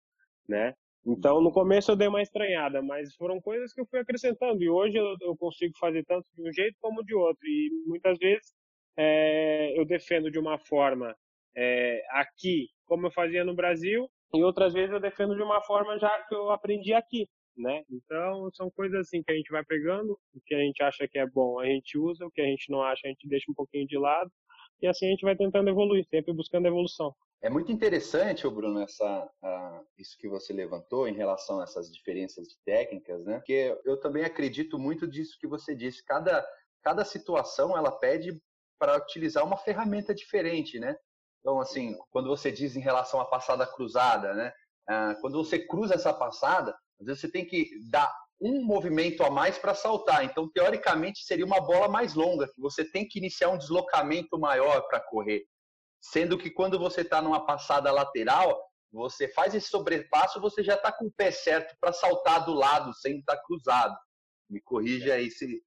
né? 0.48 0.74
Então 1.04 1.40
no 1.40 1.50
começo 1.50 1.90
eu 1.90 1.96
dei 1.96 2.06
uma 2.06 2.22
estranhada, 2.22 2.80
mas 2.80 3.14
foram 3.16 3.40
coisas 3.40 3.72
que 3.72 3.80
eu 3.80 3.86
fui 3.86 3.98
acrescentando 3.98 4.62
e 4.62 4.68
hoje 4.68 4.96
eu, 4.96 5.36
consigo 5.36 5.76
fazer 5.78 6.04
tanto 6.04 6.26
de 6.36 6.48
um 6.48 6.52
jeito 6.52 6.76
como 6.80 7.04
de 7.04 7.14
outro 7.14 7.44
e 7.44 7.70
muitas 7.86 8.18
vezes 8.18 8.54
é, 8.96 9.76
eu 9.76 9.84
defendo 9.84 10.30
de 10.30 10.38
uma 10.38 10.58
forma 10.58 11.16
é, 11.56 12.02
aqui 12.10 12.68
como 12.86 13.06
eu 13.06 13.10
fazia 13.10 13.44
no 13.44 13.54
Brasil 13.54 14.08
e 14.34 14.42
outras 14.42 14.72
vezes 14.72 14.92
eu 14.92 15.00
defendo 15.00 15.36
de 15.36 15.42
uma 15.42 15.62
forma 15.62 15.98
já 15.98 16.10
que 16.24 16.34
eu 16.34 16.50
aprendi 16.50 16.92
aqui, 16.92 17.28
né? 17.56 17.82
Então 17.90 18.50
são 18.54 18.70
coisas 18.70 19.00
assim 19.00 19.22
que 19.22 19.32
a 19.32 19.36
gente 19.36 19.50
vai 19.50 19.64
pegando, 19.64 20.18
o 20.34 20.40
que 20.44 20.54
a 20.54 20.60
gente 20.60 20.82
acha 20.82 21.06
que 21.06 21.18
é 21.18 21.26
bom 21.26 21.58
a 21.58 21.66
gente 21.66 21.98
usa, 21.98 22.26
o 22.26 22.30
que 22.30 22.40
a 22.40 22.46
gente 22.46 22.70
não 22.70 22.82
acha 22.82 23.06
a 23.06 23.08
gente 23.08 23.28
deixa 23.28 23.50
um 23.50 23.54
pouquinho 23.54 23.86
de 23.86 23.98
lado 23.98 24.30
e 24.80 24.86
assim 24.86 25.06
a 25.06 25.10
gente 25.10 25.24
vai 25.24 25.36
tentando 25.36 25.68
evoluir, 25.68 26.06
sempre 26.08 26.32
buscando 26.32 26.66
evolução. 26.66 27.14
É 27.40 27.50
muito 27.50 27.72
interessante, 27.72 28.48
Bruno, 28.48 28.80
essa, 28.80 29.24
uh, 29.42 29.84
isso 29.98 30.16
que 30.16 30.28
você 30.28 30.52
levantou 30.52 31.08
em 31.08 31.14
relação 31.14 31.58
a 31.60 31.64
essas 31.64 31.92
diferenças 31.92 32.46
de 32.46 32.56
técnicas, 32.64 33.24
né? 33.24 33.38
Porque 33.38 33.76
eu 33.84 33.98
também 33.98 34.24
acredito 34.24 34.78
muito 34.78 35.08
disso 35.08 35.36
que 35.40 35.46
você 35.48 35.74
disse. 35.74 36.04
Cada, 36.04 36.46
cada 36.82 37.04
situação 37.04 37.76
ela 37.76 37.90
pede 37.90 38.40
para 38.78 38.96
utilizar 38.96 39.44
uma 39.44 39.56
ferramenta 39.56 40.14
diferente, 40.14 40.78
né? 40.78 40.96
Então, 41.42 41.60
assim, 41.60 41.98
quando 42.10 42.28
você 42.28 42.52
diz 42.52 42.76
em 42.76 42.80
relação 42.80 43.20
à 43.20 43.24
passada 43.24 43.66
cruzada, 43.66 44.32
né? 44.32 44.52
ah, 44.88 45.14
quando 45.20 45.42
você 45.42 45.58
cruza 45.58 45.94
essa 45.94 46.14
passada, 46.14 46.74
às 47.00 47.06
vezes 47.06 47.20
você 47.20 47.30
tem 47.30 47.44
que 47.44 47.68
dar 47.90 48.10
um 48.40 48.64
movimento 48.64 49.24
a 49.24 49.30
mais 49.30 49.58
para 49.58 49.74
saltar. 49.74 50.24
Então, 50.24 50.50
teoricamente, 50.50 51.24
seria 51.24 51.44
uma 51.44 51.60
bola 51.60 51.88
mais 51.88 52.14
longa, 52.14 52.48
que 52.48 52.60
você 52.60 52.84
tem 52.84 53.06
que 53.06 53.18
iniciar 53.18 53.50
um 53.50 53.58
deslocamento 53.58 54.38
maior 54.38 54.82
para 54.88 55.00
correr. 55.00 55.44
Sendo 56.00 56.38
que 56.38 56.50
quando 56.50 56.78
você 56.78 57.02
está 57.02 57.20
numa 57.20 57.44
passada 57.44 57.90
lateral, 57.92 58.60
você 58.92 59.28
faz 59.28 59.54
esse 59.54 59.68
sobrepasso, 59.68 60.40
você 60.40 60.62
já 60.62 60.74
está 60.74 60.92
com 60.92 61.06
o 61.06 61.12
pé 61.12 61.30
certo 61.30 61.74
para 61.80 61.92
saltar 61.92 62.44
do 62.44 62.52
lado, 62.52 62.92
sem 62.94 63.18
estar 63.18 63.36
tá 63.36 63.42
cruzado. 63.42 63.96
Me 64.48 64.60
corrija 64.60 65.14
aí 65.14 65.30
se, 65.30 65.62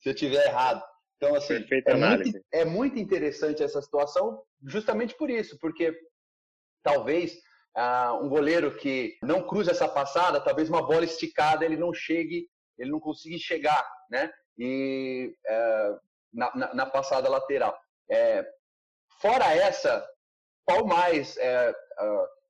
se 0.00 0.08
eu 0.08 0.14
tiver 0.14 0.46
errado. 0.46 0.82
Então, 1.18 1.34
assim, 1.34 1.54
é 1.84 1.94
muito, 1.94 2.44
é 2.52 2.64
muito, 2.64 2.98
interessante 2.98 3.60
essa 3.62 3.82
situação, 3.82 4.40
justamente 4.64 5.16
por 5.16 5.28
isso, 5.28 5.58
porque 5.58 5.92
talvez 6.80 7.36
ah, 7.76 8.14
um 8.22 8.28
goleiro 8.28 8.76
que 8.76 9.18
não 9.22 9.44
cruza 9.44 9.72
essa 9.72 9.88
passada, 9.88 10.40
talvez 10.40 10.68
uma 10.68 10.86
bola 10.86 11.04
esticada 11.04 11.64
ele 11.64 11.76
não 11.76 11.92
chegue, 11.92 12.48
ele 12.78 12.90
não 12.92 13.00
consiga 13.00 13.36
chegar, 13.36 13.84
né? 14.08 14.30
E 14.56 15.34
é, 15.44 15.96
na, 16.32 16.54
na, 16.54 16.74
na, 16.74 16.86
passada 16.86 17.28
lateral. 17.28 17.76
É, 18.08 18.48
fora 19.20 19.52
essa, 19.52 20.08
qual 20.64 20.86
mais 20.86 21.36
é, 21.36 21.74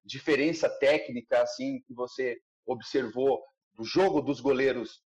diferença 0.05 0.69
técnica 0.69 1.41
assim 1.41 1.81
que 1.87 1.95
você 1.95 2.39
observou 2.67 3.43
do 3.75 3.85
jogo 3.85 4.21
dos 4.21 4.41
goleiros 4.41 5.03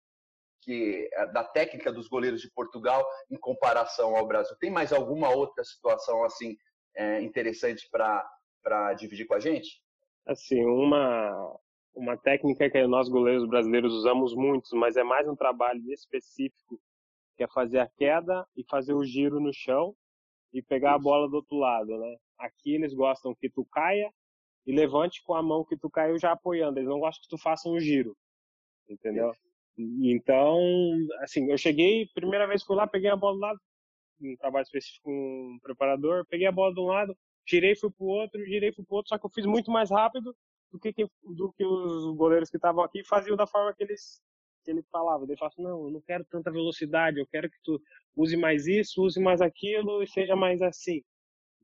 que 0.61 1.09
é, 1.13 1.27
da 1.27 1.45
técnica 1.45 1.93
dos 1.93 2.09
goleiros 2.09 2.41
de 2.41 2.51
Portugal 2.51 3.07
em 3.31 3.39
comparação 3.39 4.17
ao 4.17 4.27
Brasil? 4.27 4.57
Tem 4.59 4.71
mais 4.71 4.93
alguma 4.93 5.31
outra 5.31 5.65
situação 5.65 6.25
assim 6.25 6.57
é, 6.97 7.21
interessante 7.23 7.89
para 7.91 8.95
dividir 8.95 9.27
com 9.27 9.35
a 9.35 9.41
gente? 9.41 9.83
Assim, 10.27 10.65
uma, 10.65 11.59
uma 11.95 12.17
técnica 12.17 12.69
que 12.71 12.87
nós 12.87 13.09
goleiros 13.09 13.49
brasileiros 13.49 13.93
usamos 13.93 14.35
muito, 14.35 14.77
mas 14.77 14.97
é 14.97 15.03
mais 15.03 15.27
um 15.29 15.35
trabalho 15.35 15.81
específico, 15.93 16.81
que 17.37 17.45
é 17.45 17.49
fazer 17.49 17.79
a 17.79 17.89
queda 17.89 18.47
e 18.57 18.65
fazer 18.65 18.93
o 18.93 19.05
giro 19.05 19.41
no 19.41 19.53
chão 19.53 19.95
e 20.53 20.63
pegar 20.63 20.95
a 20.95 20.99
bola 20.99 21.29
do 21.29 21.37
outro 21.37 21.57
lado, 21.57 21.97
né? 21.99 22.17
Aqui 22.39 22.75
eles 22.75 22.95
gostam 22.95 23.35
que 23.35 23.49
tu 23.49 23.65
caia 23.65 24.13
e 24.67 24.73
levante 24.73 25.23
com 25.23 25.35
a 25.35 25.43
mão 25.43 25.65
que 25.65 25.77
tu 25.77 25.89
caiu 25.89 26.19
já 26.19 26.33
apoiando. 26.33 26.79
Eles 26.79 26.89
não 26.89 27.01
gostam 27.01 27.23
que 27.23 27.29
tu 27.29 27.39
faça 27.39 27.69
um 27.69 27.81
giro, 27.81 28.17
entendeu? 28.89 29.33
Então, 29.79 30.59
assim, 31.21 31.51
eu 31.51 31.57
cheguei, 31.57 32.09
primeira 32.15 32.47
vez 32.47 32.65
fui 32.65 32.75
lá, 32.75 32.87
peguei 32.87 33.11
a 33.11 33.17
bola 33.17 33.35
do 33.35 33.41
lado, 33.41 33.61
um 34.21 34.37
trabalho 34.37 34.65
específico 34.65 35.05
com 35.05 35.13
um 35.55 35.59
preparador, 35.63 36.27
peguei 36.29 36.47
a 36.47 36.53
bola 36.53 36.75
de 36.75 36.81
um 36.81 36.87
lado, 36.87 37.17
girei, 37.47 37.77
fui 37.77 37.91
pro 37.91 38.07
outro, 38.07 38.45
girei, 38.45 38.73
fui 38.73 38.85
pro 38.85 38.97
outro, 38.97 39.11
só 39.11 39.19
que 39.19 39.25
eu 39.25 39.31
fiz 39.31 39.47
muito 39.47 39.71
mais 39.71 39.91
rápido 39.91 40.35
do 40.73 40.79
que, 40.81 40.93
do 41.23 41.53
que 41.53 41.65
os 41.65 42.17
goleiros 42.17 42.51
que 42.51 42.57
estavam 42.57 42.83
aqui 42.83 43.05
faziam 43.05 43.37
da 43.37 43.47
forma 43.47 43.73
que 43.73 43.85
eles 43.85 44.21
que 44.65 44.73
ele 44.73 44.83
falava. 44.91 45.25
Ele 45.25 45.35
assim, 45.41 45.63
não, 45.63 45.87
eu 45.87 45.91
não 45.91 46.01
quero 46.03 46.25
tanta 46.25 46.51
velocidade, 46.51 47.19
eu 47.19 47.27
quero 47.27 47.49
que 47.49 47.57
tu 47.65 47.81
use 48.15 48.37
mais 48.37 48.67
isso, 48.67 49.03
use 49.03 49.19
mais 49.21 49.41
aquilo 49.41 50.03
e 50.03 50.07
seja 50.07 50.37
mais 50.37 50.61
assim. 50.61 51.03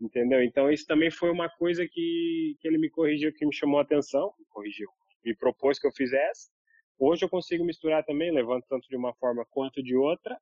Entendeu? 0.00 0.42
Então 0.42 0.70
isso 0.70 0.86
também 0.86 1.10
foi 1.10 1.30
uma 1.30 1.48
coisa 1.48 1.86
que, 1.86 2.56
que 2.60 2.66
ele 2.66 2.78
me 2.78 2.88
corrigiu, 2.88 3.32
que 3.32 3.44
me 3.44 3.54
chamou 3.54 3.78
a 3.78 3.82
atenção, 3.82 4.32
me 4.38 4.46
corrigiu, 4.46 4.88
me 5.24 5.36
propôs 5.36 5.78
que 5.78 5.86
eu 5.86 5.92
fizesse. 5.92 6.48
Hoje 6.98 7.24
eu 7.24 7.28
consigo 7.28 7.64
misturar 7.64 8.04
também, 8.04 8.32
levanto 8.32 8.66
tanto 8.68 8.88
de 8.88 8.96
uma 8.96 9.14
forma 9.14 9.44
quanto 9.50 9.82
de 9.82 9.96
outra, 9.96 10.38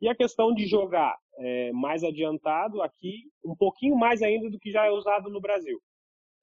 e 0.00 0.08
a 0.08 0.14
questão 0.14 0.52
de 0.54 0.66
jogar 0.66 1.16
é, 1.38 1.72
mais 1.72 2.02
adiantado 2.02 2.82
aqui, 2.82 3.30
um 3.44 3.54
pouquinho 3.54 3.96
mais 3.96 4.22
ainda 4.22 4.50
do 4.50 4.58
que 4.58 4.70
já 4.70 4.86
é 4.86 4.90
usado 4.90 5.30
no 5.30 5.40
Brasil. 5.40 5.80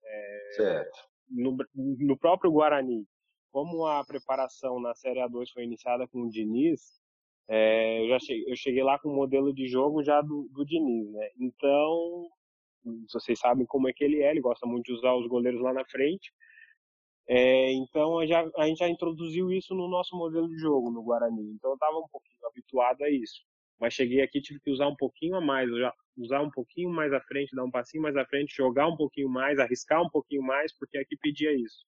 É, 0.04 0.50
certo. 0.56 1.00
No, 1.30 1.56
no, 1.76 2.18
próprio 2.18 2.52
Guarani, 2.52 3.06
como 3.52 3.86
a 3.86 4.04
preparação 4.06 4.80
na 4.80 4.94
Série 4.94 5.20
A2 5.20 5.50
foi 5.54 5.64
iniciada 5.64 6.08
com 6.08 6.24
o 6.24 6.30
Diniz, 6.30 7.02
é, 7.48 8.04
eu, 8.04 8.10
já 8.10 8.20
cheguei, 8.20 8.52
eu 8.52 8.56
cheguei 8.56 8.84
lá 8.84 9.00
com 9.00 9.10
o 9.10 9.16
modelo 9.16 9.54
de 9.54 9.68
jogo 9.68 10.04
já 10.04 10.22
do, 10.22 10.50
do 10.52 10.66
Diniz, 10.66 11.12
né? 11.12 11.30
Então, 11.40 12.28
vocês 13.12 13.40
sabem 13.40 13.66
como 13.66 13.90
é 13.90 13.94
que 13.94 14.04
ele 14.04 14.22
é, 14.22 14.32
ele 14.32 14.42
gosta 14.42 14.66
muito 14.66 14.86
de 14.86 14.94
usar 14.94 15.14
os 15.16 15.28
goleiros 15.28 15.62
lá 15.62 15.74
na 15.74 15.86
frente. 15.86 16.32
É, 17.28 17.72
então 17.74 18.26
já, 18.26 18.50
a, 18.58 18.68
gente 18.68 18.80
já 18.80 18.90
introduziu 18.90 19.52
isso 19.52 19.74
no 19.74 19.88
nosso 19.88 20.16
modelo 20.18 20.48
de 20.48 20.58
jogo 20.58 20.92
no 20.92 21.04
Guarani. 21.04 21.52
Então 21.54 21.72
eu 21.72 21.76
estava 21.76 21.98
um 21.98 22.08
pouquinho 22.12 22.48
habituado 22.48 23.04
a 23.04 23.10
isso. 23.10 23.42
Mas 23.80 23.94
cheguei 23.94 24.22
aqui 24.22 24.42
tive 24.42 24.60
que 24.60 24.72
usar 24.72 24.88
um 24.88 24.96
pouquinho 24.96 25.36
a 25.36 25.42
mais, 25.42 25.70
usar 26.18 26.42
um 26.42 26.52
pouquinho 26.52 26.90
mais 26.90 27.12
à 27.14 27.22
frente, 27.22 27.56
dar 27.56 27.64
um 27.64 27.72
passinho 27.72 28.04
mais 28.04 28.16
à 28.16 28.26
frente, 28.26 28.56
jogar 28.56 28.88
um 28.88 28.96
pouquinho 28.96 29.30
mais, 29.30 29.60
arriscar 29.60 30.02
um 30.02 30.10
pouquinho 30.10 30.44
mais, 30.44 30.72
porque 30.78 30.98
aqui 30.98 31.18
pedia 31.18 31.52
isso. 31.54 31.86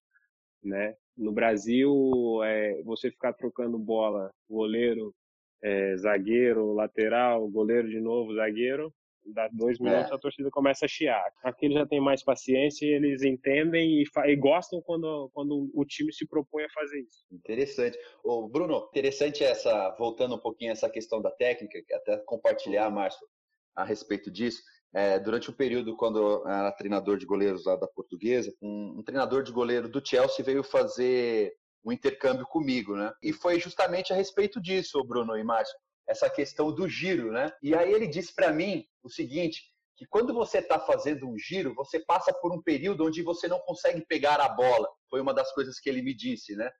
Né? 0.62 0.96
No 1.16 1.30
Brasil, 1.30 2.42
é, 2.42 2.82
você 2.82 3.10
ficar 3.10 3.32
trocando 3.34 3.78
bola, 3.78 4.32
goleiro, 4.48 5.14
é, 5.62 5.96
zagueiro, 5.96 6.72
lateral, 6.72 7.48
goleiro 7.48 7.88
de 7.88 8.00
novo, 8.00 8.34
zagueiro, 8.34 8.92
dá 9.32 9.48
dois 9.52 9.78
minutos 9.78 10.10
é. 10.10 10.14
a 10.14 10.18
torcida 10.18 10.50
começa 10.50 10.84
a 10.84 10.88
chiar. 10.88 11.24
Aqui 11.42 11.66
eles 11.66 11.76
já 11.76 11.86
têm 11.86 12.00
mais 12.00 12.22
paciência, 12.22 12.86
eles 12.86 13.22
entendem 13.22 14.02
e, 14.02 14.04
e, 14.26 14.36
gostam 14.36 14.80
quando, 14.82 15.30
quando 15.32 15.70
o 15.72 15.84
time 15.84 16.12
se 16.12 16.26
propõe 16.26 16.64
a 16.64 16.70
fazer 16.70 17.00
isso. 17.00 17.24
Interessante. 17.30 17.98
Ô, 18.22 18.48
Bruno, 18.48 18.88
interessante 18.90 19.42
essa, 19.42 19.94
voltando 19.98 20.34
um 20.34 20.40
pouquinho 20.40 20.72
essa 20.72 20.90
questão 20.90 21.20
da 21.20 21.30
técnica, 21.30 21.78
até 21.94 22.18
compartilhar, 22.18 22.90
Márcio, 22.90 23.26
a 23.74 23.84
respeito 23.84 24.30
disso. 24.30 24.62
É, 24.92 25.18
durante 25.18 25.50
o 25.50 25.52
um 25.52 25.56
período, 25.56 25.96
quando 25.96 26.18
eu 26.18 26.48
era 26.48 26.70
treinador 26.70 27.16
de 27.16 27.26
goleiros 27.26 27.64
lá 27.66 27.74
da 27.74 27.88
Portuguesa, 27.88 28.54
um, 28.62 28.98
um 28.98 29.02
treinador 29.02 29.42
de 29.42 29.50
goleiro 29.50 29.88
do 29.88 30.06
Chelsea 30.06 30.44
veio 30.44 30.62
fazer 30.62 31.52
um 31.84 31.90
intercâmbio 31.90 32.46
comigo, 32.46 32.96
né? 32.96 33.12
E 33.22 33.32
foi 33.32 33.58
justamente 33.58 34.12
a 34.12 34.16
respeito 34.16 34.60
disso, 34.60 35.02
Bruno 35.04 35.36
e 35.36 35.42
Márcio 35.42 35.76
essa 36.08 36.28
questão 36.28 36.72
do 36.72 36.88
giro, 36.88 37.32
né? 37.32 37.50
E 37.62 37.74
aí 37.74 37.92
ele 37.92 38.06
disse 38.06 38.34
para 38.34 38.52
mim 38.52 38.84
o 39.02 39.08
seguinte, 39.08 39.62
que 39.96 40.06
quando 40.06 40.34
você 40.34 40.58
está 40.58 40.78
fazendo 40.78 41.28
um 41.28 41.38
giro, 41.38 41.74
você 41.74 42.00
passa 42.00 42.32
por 42.32 42.52
um 42.52 42.62
período 42.62 43.06
onde 43.06 43.22
você 43.22 43.46
não 43.46 43.60
consegue 43.60 44.04
pegar 44.06 44.40
a 44.40 44.48
bola. 44.48 44.88
Foi 45.08 45.20
uma 45.20 45.32
das 45.32 45.52
coisas 45.52 45.78
que 45.78 45.88
ele 45.88 46.02
me 46.02 46.14
disse, 46.14 46.56
né? 46.56 46.70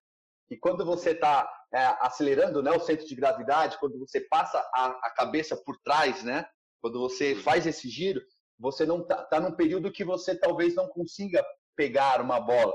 E 0.50 0.56
quando 0.58 0.84
você 0.84 1.10
está 1.10 1.48
é, 1.72 1.84
acelerando 2.00 2.62
né, 2.62 2.70
o 2.70 2.80
centro 2.80 3.06
de 3.06 3.14
gravidade, 3.14 3.78
quando 3.78 3.98
você 3.98 4.20
passa 4.20 4.58
a, 4.74 4.86
a, 4.86 5.10
cabeça 5.16 5.56
por 5.64 5.76
trás, 5.82 6.22
né? 6.22 6.46
Quando 6.82 7.00
você 7.00 7.34
faz 7.34 7.66
esse 7.66 7.88
giro, 7.88 8.20
você 8.58 8.84
não 8.84 9.00
está 9.00 9.24
tá 9.24 9.40
num 9.40 9.52
período 9.52 9.92
que 9.92 10.04
você 10.04 10.38
talvez 10.38 10.74
não 10.74 10.88
consiga 10.88 11.44
pegar 11.76 12.20
uma 12.20 12.40
bola. 12.40 12.74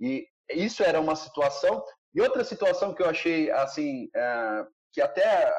E 0.00 0.26
isso 0.50 0.82
era 0.82 1.00
uma 1.00 1.14
situação. 1.14 1.82
E 2.14 2.20
outra 2.20 2.42
situação 2.42 2.94
que 2.94 3.02
eu 3.02 3.08
achei 3.08 3.50
assim 3.50 4.08
é, 4.14 4.66
que 4.92 5.00
até 5.00 5.52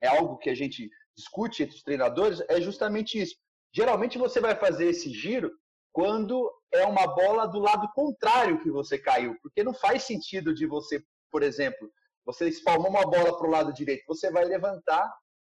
é 0.00 0.08
algo 0.08 0.38
que 0.38 0.50
a 0.50 0.54
gente 0.54 0.90
discute 1.16 1.62
entre 1.62 1.76
os 1.76 1.82
treinadores, 1.82 2.42
é 2.48 2.60
justamente 2.60 3.20
isso. 3.20 3.36
Geralmente 3.72 4.18
você 4.18 4.40
vai 4.40 4.54
fazer 4.54 4.88
esse 4.88 5.10
giro 5.10 5.50
quando 5.92 6.52
é 6.72 6.84
uma 6.84 7.06
bola 7.06 7.46
do 7.46 7.58
lado 7.58 7.88
contrário 7.94 8.60
que 8.60 8.70
você 8.70 8.98
caiu, 8.98 9.36
porque 9.42 9.64
não 9.64 9.72
faz 9.72 10.02
sentido 10.02 10.54
de 10.54 10.66
você, 10.66 11.02
por 11.30 11.42
exemplo, 11.42 11.90
você 12.24 12.48
espalmou 12.48 12.90
uma 12.90 13.02
bola 13.02 13.36
para 13.36 13.46
o 13.46 13.50
lado 13.50 13.72
direito, 13.72 14.04
você 14.06 14.30
vai 14.30 14.44
levantar 14.44 15.10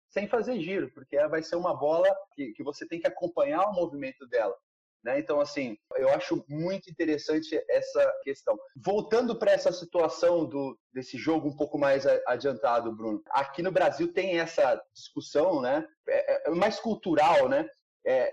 sem 0.10 0.28
fazer 0.28 0.60
giro, 0.60 0.92
porque 0.94 1.18
vai 1.28 1.44
ser 1.44 1.56
uma 1.56 1.76
bola 1.76 2.08
que, 2.34 2.54
que 2.54 2.64
você 2.64 2.88
tem 2.88 3.00
que 3.00 3.08
acompanhar 3.08 3.64
o 3.66 3.74
movimento 3.74 4.28
dela. 4.28 4.56
Né? 5.04 5.20
Então, 5.20 5.40
assim, 5.40 5.78
eu 5.96 6.10
acho 6.10 6.44
muito 6.50 6.90
interessante 6.90 7.62
essa 7.70 8.14
questão. 8.24 8.58
Voltando 8.76 9.38
para 9.38 9.52
essa 9.52 9.72
situação 9.72 10.46
do, 10.46 10.78
desse 10.94 11.18
jogo 11.18 11.48
um 11.48 11.56
pouco 11.56 11.78
mais 11.78 12.06
adiantado, 12.28 12.96
Bruno. 12.96 13.22
Aqui 13.30 13.62
no 13.62 13.72
Brasil 13.72 14.12
tem 14.12 14.40
essa 14.40 14.82
discussão, 14.94 15.62
né? 15.62 15.88
É, 16.08 16.50
é 16.50 16.52
mais 16.52 16.80
cultural, 16.80 17.48
né? 17.48 17.66
É, 18.06 18.32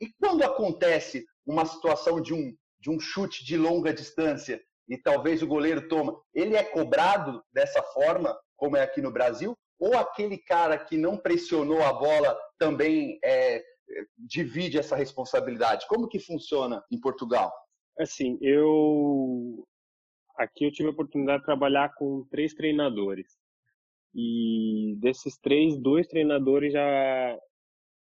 e 0.00 0.08
quando 0.20 0.42
acontece 0.42 1.26
uma 1.46 1.66
situação 1.66 2.20
de 2.20 2.32
um, 2.32 2.54
de 2.80 2.90
um 2.90 3.00
chute 3.00 3.44
de 3.44 3.56
longa 3.56 3.92
distância 3.92 4.62
e 4.88 4.96
talvez 4.96 5.42
o 5.42 5.46
goleiro 5.46 5.88
toma, 5.88 6.18
ele 6.34 6.56
é 6.56 6.62
cobrado 6.62 7.42
dessa 7.52 7.82
forma, 7.82 8.38
como 8.56 8.76
é 8.76 8.82
aqui 8.82 9.02
no 9.02 9.12
Brasil? 9.12 9.56
Ou 9.78 9.96
aquele 9.96 10.38
cara 10.38 10.78
que 10.78 10.96
não 10.96 11.16
pressionou 11.16 11.82
a 11.82 11.92
bola 11.92 12.38
também 12.58 13.18
é, 13.22 13.62
divide 14.16 14.78
essa 14.78 14.96
responsabilidade? 14.96 15.86
Como 15.88 16.08
que 16.08 16.18
funciona 16.18 16.82
em 16.90 17.00
Portugal? 17.00 17.52
Assim, 17.98 18.38
eu 18.40 19.66
aqui 20.36 20.64
eu 20.64 20.72
tive 20.72 20.88
a 20.88 20.92
oportunidade 20.92 21.40
de 21.40 21.46
trabalhar 21.46 21.92
com 21.94 22.26
três 22.30 22.54
treinadores. 22.54 23.26
E 24.14 24.96
desses 25.00 25.36
três, 25.38 25.76
dois 25.78 26.06
treinadores 26.06 26.72
já 26.72 27.38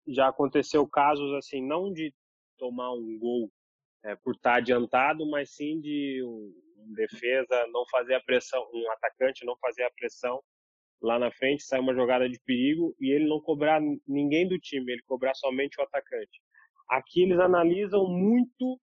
já 0.07 0.29
aconteceu 0.29 0.87
casos 0.87 1.33
assim, 1.35 1.67
não 1.67 1.93
de 1.93 2.13
tomar 2.59 2.93
um 2.93 3.19
gol 3.19 3.51
é, 4.05 4.15
por 4.17 4.35
estar 4.35 4.57
adiantado, 4.57 5.25
mas 5.31 5.55
sim 5.55 5.81
de 5.81 6.23
um, 6.23 6.53
um 6.79 6.93
defesa 6.93 7.67
não 7.69 7.87
fazer 7.89 8.15
a 8.15 8.21
pressão, 8.21 8.63
um 8.73 8.91
atacante 8.93 9.47
não 9.47 9.57
fazer 9.57 9.83
a 9.85 9.91
pressão 9.91 10.43
lá 11.05 11.19
na 11.19 11.31
frente, 11.31 11.63
sai 11.63 11.81
uma 11.81 11.95
jogada 11.95 12.29
de 12.29 12.41
perigo 12.47 12.97
e 12.99 13.13
ele 13.13 13.29
não 13.29 13.39
cobrar 13.41 13.81
ninguém 14.09 14.49
do 14.49 14.59
time, 14.59 14.91
ele 14.91 15.03
cobrar 15.07 15.35
somente 15.35 15.79
o 15.79 15.85
atacante. 15.85 16.41
Aqui 16.89 17.23
eles 17.23 17.39
analisam 17.39 18.09
muito 18.09 18.81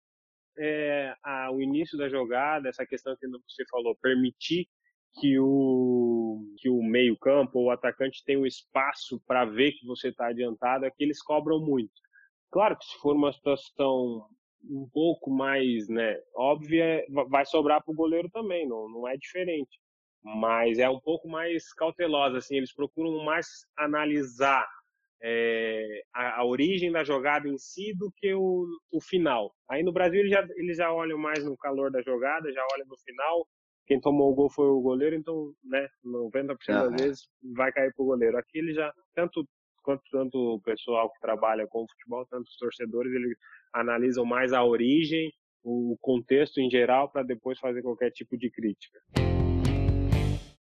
é, 0.58 1.14
a, 1.24 1.50
o 1.50 1.62
início 1.62 1.96
da 1.96 2.08
jogada, 2.10 2.68
essa 2.68 2.84
questão 2.84 3.16
que 3.16 3.26
você 3.26 3.64
falou, 3.70 3.96
permitir 4.02 4.68
que 5.18 5.38
o, 5.38 6.44
que 6.58 6.68
o 6.68 6.82
meio-campo 6.82 7.58
ou 7.58 7.64
o 7.66 7.70
atacante 7.70 8.22
tenha 8.24 8.38
um 8.38 8.46
espaço 8.46 9.20
para 9.26 9.46
ver 9.46 9.72
que 9.72 9.86
você 9.86 10.08
está 10.08 10.28
adiantado, 10.28 10.90
que 10.94 11.02
eles 11.02 11.22
cobram 11.22 11.58
muito. 11.58 11.92
Claro 12.50 12.76
que 12.76 12.84
se 12.84 12.98
for 12.98 13.16
uma 13.16 13.32
situação 13.32 14.26
um 14.62 14.88
pouco 14.92 15.30
mais 15.30 15.88
né, 15.88 16.18
óbvia, 16.36 17.02
vai 17.28 17.46
sobrar 17.46 17.82
para 17.82 17.92
o 17.92 17.96
goleiro 17.96 18.28
também, 18.30 18.68
não, 18.68 18.88
não 18.90 19.08
é 19.08 19.16
diferente. 19.16 19.80
Mas 20.22 20.78
é 20.78 20.88
um 20.88 21.00
pouco 21.00 21.28
mais 21.28 21.72
cautelosa, 21.72 22.38
assim, 22.38 22.56
eles 22.56 22.74
procuram 22.74 23.24
mais 23.24 23.46
analisar 23.76 24.66
é, 25.22 26.02
a, 26.14 26.40
a, 26.40 26.44
origem 26.44 26.90
da 26.90 27.04
jogada 27.04 27.48
em 27.48 27.58
si 27.58 27.94
do 27.94 28.10
que 28.16 28.32
o, 28.34 28.66
o 28.90 29.00
final. 29.00 29.54
Aí 29.68 29.82
no 29.82 29.92
Brasil 29.92 30.20
eles 30.20 30.30
já, 30.30 30.46
eles 30.56 30.76
já 30.76 30.92
olham 30.92 31.18
mais 31.18 31.44
no 31.44 31.56
calor 31.56 31.90
da 31.90 32.02
jogada, 32.02 32.52
já 32.52 32.62
olham 32.74 32.86
no 32.86 32.96
final. 32.98 33.46
Quem 33.86 34.00
tomou 34.00 34.30
o 34.30 34.34
gol 34.34 34.50
foi 34.50 34.66
o 34.66 34.80
goleiro, 34.80 35.16
então, 35.16 35.52
né, 35.64 35.88
90% 36.04 36.56
das 36.66 37.02
vezes 37.02 37.28
vai 37.54 37.72
cair 37.72 37.92
pro 37.94 38.04
goleiro. 38.04 38.38
Aqui 38.38 38.58
ele 38.58 38.72
já, 38.72 38.92
tanto 39.14 39.44
quanto 39.82 40.02
tanto 40.10 40.38
o 40.38 40.60
pessoal 40.60 41.10
que 41.10 41.20
trabalha 41.20 41.66
com 41.66 41.82
o 41.82 41.88
futebol, 41.88 42.26
tanto 42.26 42.46
os 42.46 42.56
torcedores, 42.56 43.12
eles 43.12 43.36
analisam 43.72 44.24
mais 44.24 44.52
a 44.52 44.62
origem, 44.62 45.32
o 45.62 45.96
contexto 46.00 46.60
em 46.60 46.70
geral, 46.70 47.10
para 47.10 47.22
depois 47.22 47.58
fazer 47.58 47.82
qualquer 47.82 48.10
tipo 48.10 48.36
de 48.36 48.50
crítica. 48.50 49.00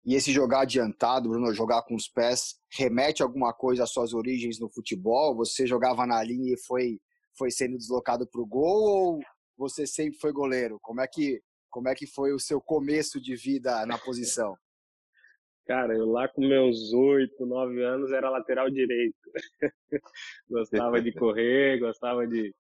E 0.07 0.15
esse 0.15 0.31
jogar 0.31 0.61
adiantado, 0.61 1.27
Bruno, 1.27 1.53
jogar 1.53 1.81
com 1.81 1.93
os 1.93 2.07
pés, 2.07 2.55
remete 2.71 3.21
alguma 3.21 3.53
coisa 3.53 3.83
às 3.83 3.91
suas 3.91 4.13
origens 4.13 4.57
no 4.57 4.69
futebol? 4.69 5.35
Você 5.35 5.67
jogava 5.67 6.07
na 6.07 6.23
linha 6.23 6.53
e 6.53 6.65
foi, 6.65 6.97
foi 7.37 7.51
sendo 7.51 7.77
deslocado 7.77 8.25
para 8.25 8.39
o 8.39 8.47
gol 8.47 9.17
ou 9.17 9.19
você 9.57 9.85
sempre 9.85 10.17
foi 10.17 10.31
goleiro? 10.31 10.79
Como 10.81 11.01
é 11.01 11.07
que 11.07 11.41
como 11.69 11.89
é 11.89 11.93
que 11.93 12.07
foi 12.07 12.31
o 12.31 12.39
seu 12.39 12.61
começo 12.61 13.19
de 13.19 13.35
vida 13.35 13.85
na 13.85 13.97
posição? 13.97 14.55
Cara, 15.67 15.93
eu 15.93 16.05
lá 16.05 16.25
com 16.29 16.39
meus 16.39 16.93
oito, 16.93 17.45
nove 17.45 17.83
anos 17.83 18.09
era 18.13 18.29
lateral 18.29 18.69
direito. 18.69 19.17
gostava 20.49 21.01
de 21.01 21.11
correr, 21.11 21.79
gostava 21.79 22.25
de, 22.25 22.55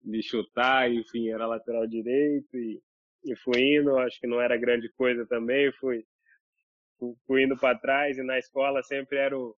de 0.00 0.22
chutar, 0.22 0.88
enfim, 0.88 1.30
era 1.30 1.48
lateral 1.48 1.88
direito 1.88 2.56
e, 2.56 2.80
e 3.24 3.34
fui 3.34 3.74
indo. 3.74 3.98
Acho 3.98 4.20
que 4.20 4.28
não 4.28 4.40
era 4.40 4.56
grande 4.56 4.88
coisa 4.90 5.26
também, 5.26 5.72
fui 5.80 6.06
fui 7.26 7.44
indo 7.44 7.56
para 7.56 7.78
trás 7.78 8.18
e 8.18 8.22
na 8.22 8.38
escola 8.38 8.82
sempre 8.82 9.18
era 9.18 9.38
o, 9.38 9.54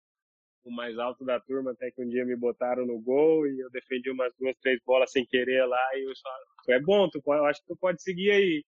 o, 0.64 0.72
mais 0.72 0.98
alto 0.98 1.24
da 1.26 1.40
turma, 1.40 1.72
até 1.72 1.92
que 1.92 2.02
um 2.02 2.10
dia 2.10 2.26
me 2.26 2.36
botaram 2.36 2.86
no 2.86 3.00
gol 3.00 3.48
e 3.48 3.60
eu 3.60 3.70
defendi 3.72 4.10
umas 4.10 4.34
duas, 4.40 4.56
três 4.62 4.80
bolas 4.86 5.12
sem 5.12 5.26
querer 5.26 5.66
lá 5.66 5.90
e 5.96 6.10
eu 6.10 6.16
só, 6.16 6.30
é 6.70 6.80
bom, 6.80 7.10
tu 7.10 7.22
pode, 7.22 7.40
eu 7.40 7.46
acho 7.46 7.62
que 7.62 7.68
tu 7.68 7.78
pode 7.78 8.02
seguir 8.02 8.32
aí. 8.32 8.66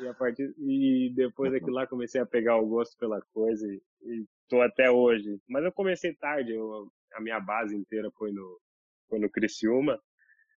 E, 0.00 0.06
a 0.06 0.14
partir, 0.14 0.54
e 0.58 1.12
depois 1.14 1.50
daquilo 1.52 1.72
lá 1.76 1.86
comecei 1.86 2.20
a 2.20 2.26
pegar 2.26 2.56
o 2.58 2.66
gosto 2.66 2.96
pela 2.98 3.20
coisa 3.32 3.66
e, 3.66 3.80
e 4.02 4.26
tô 4.48 4.60
até 4.60 4.90
hoje. 4.90 5.40
Mas 5.48 5.64
eu 5.64 5.72
comecei 5.72 6.14
tarde, 6.14 6.52
eu, 6.52 6.90
a 7.14 7.20
minha 7.20 7.40
base 7.40 7.74
inteira 7.74 8.10
foi 8.16 8.32
no, 8.32 8.60
foi 9.08 9.18
no 9.18 9.30
Criciúma. 9.30 9.98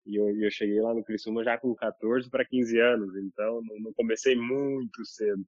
E 0.06 0.16
eu, 0.20 0.30
eu 0.40 0.52
cheguei 0.52 0.80
lá 0.82 0.94
no 0.94 1.04
Criciúma 1.04 1.44
já 1.44 1.58
com 1.58 1.74
14 1.74 2.30
para 2.30 2.46
15 2.46 2.80
anos, 2.80 3.16
então 3.16 3.62
não, 3.64 3.80
não 3.80 3.94
comecei 3.94 4.36
muito 4.36 5.04
cedo. 5.06 5.44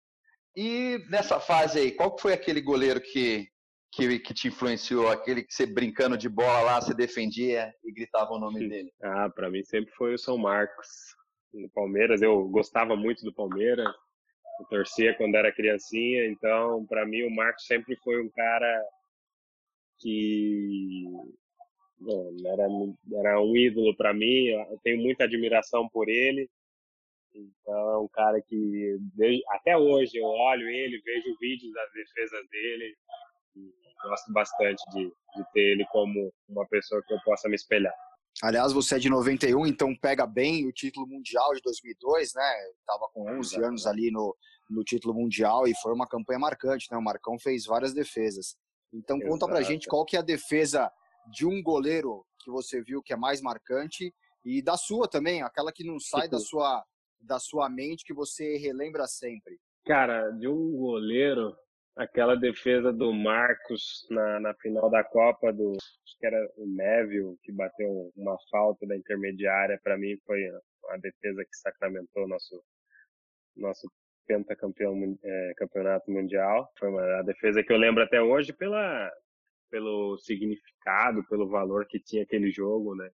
E 0.56 1.00
nessa 1.10 1.40
fase 1.40 1.80
aí, 1.80 1.92
qual 1.92 2.18
foi 2.18 2.34
aquele 2.34 2.62
goleiro 2.62 3.00
que, 3.00 3.48
que, 3.92 4.20
que, 4.20 4.34
te 4.34 4.48
influenciou? 4.48 5.10
Aquele 5.10 5.44
que 5.44 5.54
você 5.54 5.66
brincando 5.66 6.18
de 6.18 6.28
bola 6.28 6.62
lá, 6.62 6.82
você 6.82 6.94
defendia 6.94 7.72
e 7.84 7.92
gritava 7.92 8.32
o 8.32 8.40
nome 8.40 8.68
dele? 8.68 8.92
Ah, 9.04 9.30
para 9.30 9.50
mim 9.50 9.64
sempre 9.64 9.94
foi 9.94 10.14
o 10.14 10.20
São 10.20 10.38
Marcos. 10.38 10.88
No 11.54 11.70
Palmeiras, 11.70 12.22
eu 12.22 12.48
gostava 12.50 12.96
muito 12.96 13.24
do 13.24 13.34
Palmeiras. 13.34 13.88
Eu 14.60 14.66
torcia 14.68 15.16
quando 15.16 15.36
era 15.36 15.52
criancinha, 15.52 16.26
então 16.26 16.86
para 16.88 17.06
mim 17.06 17.24
o 17.24 17.36
Marcos 17.36 17.66
sempre 17.66 17.96
foi 18.04 18.22
um 18.22 18.30
cara 18.30 18.84
que 20.00 21.04
bom, 22.00 22.36
era, 22.46 22.68
era 23.20 23.42
um 23.42 23.56
ídolo 23.56 23.96
para 23.96 24.14
mim. 24.14 24.48
Eu 24.48 24.80
tenho 24.84 25.02
muita 25.02 25.26
admiração 25.26 25.88
por 25.90 26.10
ele. 26.10 26.50
Então 27.38 27.90
é 27.92 27.98
um 28.00 28.08
cara 28.08 28.42
que 28.42 28.98
até 29.50 29.78
hoje 29.78 30.18
eu 30.18 30.26
olho 30.26 30.68
ele, 30.68 31.02
vejo 31.02 31.38
vídeos 31.40 31.72
das 31.74 31.92
defesas 31.94 32.50
dele 32.50 32.96
e 33.56 33.72
gosto 34.04 34.34
bastante 34.34 34.84
de, 34.92 35.06
de 35.06 35.52
ter 35.54 35.72
ele 35.72 35.86
como 35.92 36.34
uma 36.50 36.68
pessoa 36.68 37.02
que 37.06 37.14
eu 37.14 37.20
possa 37.24 37.48
me 37.48 37.56
espelhar. 37.56 37.94
Aliás, 38.42 38.72
você 38.72 38.96
é 38.96 39.00
de 39.00 39.10
91, 39.10 39.66
então 39.66 39.96
pega 39.96 40.26
bem 40.28 40.68
o 40.68 40.72
título 40.72 41.08
mundial 41.08 41.54
de 41.56 41.62
2002, 41.62 42.34
né? 42.36 42.54
Tava 42.86 43.08
com 43.12 43.32
11 43.40 43.64
anos 43.64 43.88
ali 43.88 44.12
no, 44.12 44.36
no 44.70 44.84
título 44.84 45.14
mundial 45.14 45.68
e 45.68 45.74
foi 45.82 45.92
uma 45.92 46.08
campanha 46.08 46.40
marcante, 46.40 46.88
né? 46.92 46.98
O 46.98 47.04
Marcão 47.04 47.40
fez 47.40 47.66
várias 47.66 47.94
defesas. 47.94 48.56
Então 48.94 49.18
Exato. 49.18 49.32
conta 49.32 49.48
pra 49.48 49.62
gente 49.64 49.88
qual 49.88 50.06
que 50.06 50.16
é 50.16 50.20
a 50.20 50.24
defesa 50.24 50.92
de 51.32 51.46
um 51.46 51.64
goleiro 51.64 52.24
que 52.40 52.52
você 52.52 52.82
viu 52.82 53.02
que 53.02 53.12
é 53.12 53.18
mais 53.18 53.42
marcante 53.42 54.14
e 54.46 54.62
da 54.62 54.78
sua 54.78 55.08
também, 55.08 55.42
aquela 55.42 55.74
que 55.74 55.84
não 55.84 56.00
sai 56.00 56.30
da 56.30 56.40
sua 56.40 56.86
da 57.20 57.40
sua 57.40 57.70
mente 57.70 58.04
que 58.04 58.14
você 58.14 58.58
relembra 58.58 59.06
sempre? 59.08 59.58
Cara, 59.86 60.30
de 60.32 60.48
um 60.48 60.72
goleiro, 60.76 61.56
aquela 61.96 62.36
defesa 62.36 62.92
do 62.92 63.14
Marcos 63.14 64.06
na, 64.10 64.40
na 64.40 64.54
final 64.56 64.90
da 64.90 65.04
Copa, 65.04 65.52
do 65.52 65.74
acho 65.74 66.18
que 66.20 66.26
era 66.26 66.38
o 66.58 66.66
Neville, 66.68 67.38
que 67.44 67.52
bateu 67.52 68.12
uma 68.16 68.38
falta 68.52 68.86
da 68.86 68.96
intermediária, 68.96 69.80
para 69.84 69.98
mim 69.98 70.18
foi 70.26 70.46
a, 70.90 70.98
defesa 70.98 71.44
que 71.44 71.58
sacramentou 71.58 72.28
nosso 72.28 72.64
nosso 73.56 73.90
pentacampeão 74.28 75.18
é, 75.24 75.54
campeonato 75.58 76.12
mundial. 76.12 76.70
Foi 76.78 76.90
uma, 76.90 77.20
a 77.20 77.24
defesa 77.24 77.64
que 77.64 77.74
eu 77.74 77.78
lembro 77.78 78.04
até 78.04 78.22
hoje 78.22 78.54
pela 78.54 79.12
pelo 79.70 80.18
significado, 80.20 81.26
pelo 81.28 81.50
valor 81.50 81.86
que 81.88 82.00
tinha 82.00 82.24
aquele 82.24 82.50
jogo, 82.52 82.96
né? 82.96 83.10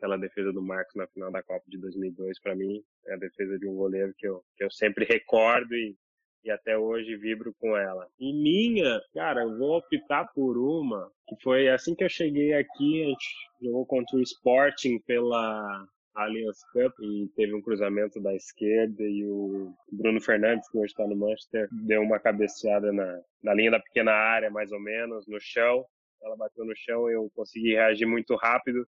Aquela 0.00 0.16
defesa 0.16 0.50
do 0.50 0.62
Marcos 0.62 0.94
na 0.94 1.06
final 1.08 1.30
da 1.30 1.42
Copa 1.42 1.64
de 1.68 1.78
2002, 1.78 2.40
para 2.40 2.56
mim, 2.56 2.82
é 3.06 3.14
a 3.14 3.18
defesa 3.18 3.58
de 3.58 3.68
um 3.68 3.76
goleiro 3.76 4.14
que 4.16 4.26
eu, 4.26 4.42
que 4.56 4.64
eu 4.64 4.70
sempre 4.70 5.04
recordo 5.04 5.74
e, 5.74 5.94
e 6.42 6.50
até 6.50 6.76
hoje 6.76 7.16
vibro 7.16 7.54
com 7.60 7.76
ela. 7.76 8.08
E 8.18 8.32
minha, 8.32 8.98
cara, 9.12 9.42
eu 9.42 9.58
vou 9.58 9.76
optar 9.76 10.24
por 10.34 10.56
uma 10.56 11.10
que 11.28 11.36
foi 11.42 11.68
assim 11.68 11.94
que 11.94 12.02
eu 12.02 12.08
cheguei 12.08 12.54
aqui, 12.54 13.02
a 13.02 13.06
gente 13.08 13.26
jogou 13.62 13.84
contra 13.84 14.16
o 14.16 14.22
Sporting 14.22 14.98
pela 15.00 15.86
Allianz 16.14 16.58
Cup 16.72 16.94
e 17.02 17.28
teve 17.36 17.54
um 17.54 17.60
cruzamento 17.60 18.20
da 18.20 18.34
esquerda 18.34 19.02
e 19.02 19.24
o 19.26 19.74
Bruno 19.92 20.20
Fernandes, 20.20 20.68
que 20.70 20.78
hoje 20.78 20.92
está 20.92 21.06
no 21.06 21.14
Manchester, 21.14 21.68
deu 21.70 22.00
uma 22.00 22.18
cabeceada 22.18 22.90
na, 22.90 23.20
na 23.42 23.52
linha 23.52 23.72
da 23.72 23.80
pequena 23.80 24.12
área, 24.12 24.50
mais 24.50 24.72
ou 24.72 24.80
menos, 24.80 25.26
no 25.28 25.38
chão. 25.38 25.84
Ela 26.22 26.36
bateu 26.36 26.64
no 26.64 26.76
chão, 26.76 27.08
eu 27.08 27.30
consegui 27.34 27.74
reagir 27.74 28.06
muito 28.06 28.34
rápido 28.34 28.86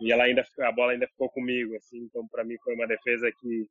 e 0.00 0.12
ela 0.12 0.24
ainda 0.24 0.44
a 0.60 0.72
bola 0.72 0.92
ainda 0.92 1.06
ficou 1.08 1.28
comigo 1.30 1.74
assim 1.76 1.98
então 1.98 2.26
para 2.28 2.44
mim 2.44 2.56
foi 2.62 2.74
uma 2.74 2.86
defesa 2.86 3.30
que 3.40 3.68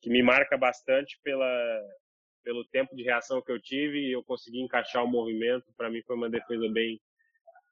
que 0.00 0.10
me 0.10 0.22
marca 0.22 0.56
bastante 0.56 1.18
pela 1.22 1.80
pelo 2.44 2.64
tempo 2.66 2.94
de 2.94 3.02
reação 3.02 3.42
que 3.42 3.50
eu 3.50 3.60
tive 3.60 3.98
e 3.98 4.12
eu 4.12 4.22
consegui 4.24 4.60
encaixar 4.60 5.04
o 5.04 5.08
movimento 5.08 5.66
para 5.76 5.90
mim 5.90 6.02
foi 6.06 6.16
uma 6.16 6.30
defesa 6.30 6.68
bem 6.70 7.00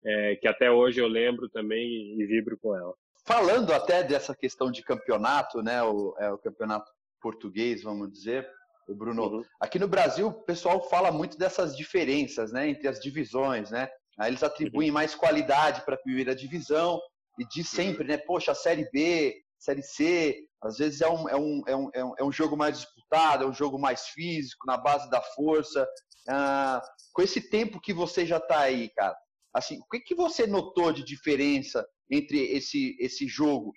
é, 0.05 0.37
que 0.37 0.49
até 0.49 0.71
hoje 0.71 1.01
eu 1.01 1.09
lembro 1.09 1.49
também 1.49 2.19
e 2.19 2.27
vibro 2.27 2.59
com 2.59 2.77
ela 2.77 2.95
falando 3.27 3.73
até 3.73 4.03
dessa 4.03 4.35
questão 4.35 4.71
de 4.71 4.83
campeonato 4.83 5.63
né 5.63 5.83
o, 5.83 6.15
é, 6.19 6.31
o 6.31 6.39
campeonato 6.39 6.91
português 7.21 7.83
vamos 7.83 8.11
dizer 8.13 8.49
o 8.89 8.95
Bruno 8.95 9.39
uhum. 9.39 9.45
aqui 9.61 9.79
no 9.79 9.89
Brasil 9.89 10.29
o 10.29 10.45
pessoal 10.45 10.83
fala 10.89 11.11
muito 11.11 11.37
dessas 11.39 11.77
diferenças 11.77 12.53
né 12.53 12.69
entre 12.69 12.89
as 12.89 13.01
divisões 13.01 13.71
né 13.71 13.89
Aí 14.19 14.31
eles 14.31 14.43
atribuem 14.43 14.89
uhum. 14.89 14.95
mais 14.95 15.15
qualidade 15.15 15.83
para 15.83 15.95
a 15.95 15.99
primeira 15.99 16.35
divisão 16.35 17.01
e 17.39 17.47
diz 17.47 17.69
sempre, 17.69 18.07
né? 18.07 18.17
Poxa, 18.19 18.53
a 18.53 18.55
Série 18.55 18.89
B, 18.91 19.43
Série 19.59 19.83
C, 19.83 20.47
às 20.63 20.79
vezes 20.79 21.01
é 21.01 21.09
um, 21.09 21.29
é 21.29 21.37
um, 21.37 21.63
é 21.67 21.77
um, 21.77 22.15
é 22.19 22.25
um, 22.25 22.33
jogo 22.33 22.57
mais 22.57 22.79
disputado, 22.79 23.45
é 23.45 23.47
um 23.47 23.53
jogo 23.53 23.79
mais 23.79 24.09
físico, 24.09 24.67
na 24.67 24.77
base 24.77 25.09
da 25.11 25.21
força. 25.21 25.87
Ah, 26.29 26.83
com 27.13 27.23
esse 27.23 27.41
tempo 27.41 27.81
que 27.81 27.93
você 27.93 28.27
já 28.27 28.39
está 28.39 28.61
aí, 28.61 28.91
cara, 28.91 29.17
assim, 29.55 29.79
o 29.79 29.85
que, 29.91 30.01
que 30.01 30.15
você 30.15 30.47
notou 30.47 30.93
de 30.93 31.05
diferença 31.05 31.87
entre 32.11 32.39
esse, 32.53 32.97
esse 33.01 33.27
jogo 33.27 33.73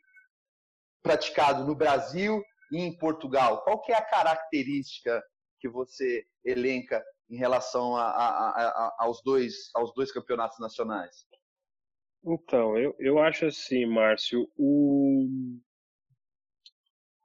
praticado 1.04 1.66
no 1.66 1.76
Brasil 1.76 2.44
e 2.72 2.80
em 2.80 2.98
Portugal? 2.98 3.64
Qual 3.64 3.82
que 3.82 3.92
é 3.92 3.96
a 3.96 4.06
característica 4.06 5.22
que 5.60 5.70
você 5.70 6.26
elenca 6.44 7.04
em 7.30 7.38
relação 7.38 7.96
a, 7.96 8.10
a, 8.10 8.50
a, 8.50 8.96
aos, 9.00 9.22
dois, 9.24 9.70
aos 9.76 9.94
dois 9.94 10.12
campeonatos 10.12 10.60
nacionais? 10.60 11.26
Então, 12.26 12.78
eu, 12.78 12.96
eu 13.00 13.20
acho 13.20 13.46
assim, 13.46 13.86
Márcio, 13.86 14.50
o, 14.58 15.28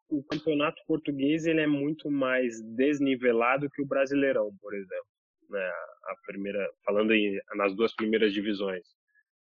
o 0.09 0.23
campeonato 0.25 0.81
português 0.87 1.47
ele 1.47 1.61
é 1.61 1.67
muito 1.67 2.11
mais 2.11 2.63
desnivelado 2.63 3.69
que 3.71 3.83
o 3.83 3.87
brasileirão, 3.87 4.55
por 4.61 4.75
exemplo. 4.75 5.07
Né? 5.51 5.67
A 6.05 6.17
primeira, 6.27 6.71
falando 6.85 7.13
em, 7.13 7.39
nas 7.57 7.75
duas 7.75 7.95
primeiras 7.95 8.33
divisões. 8.33 8.87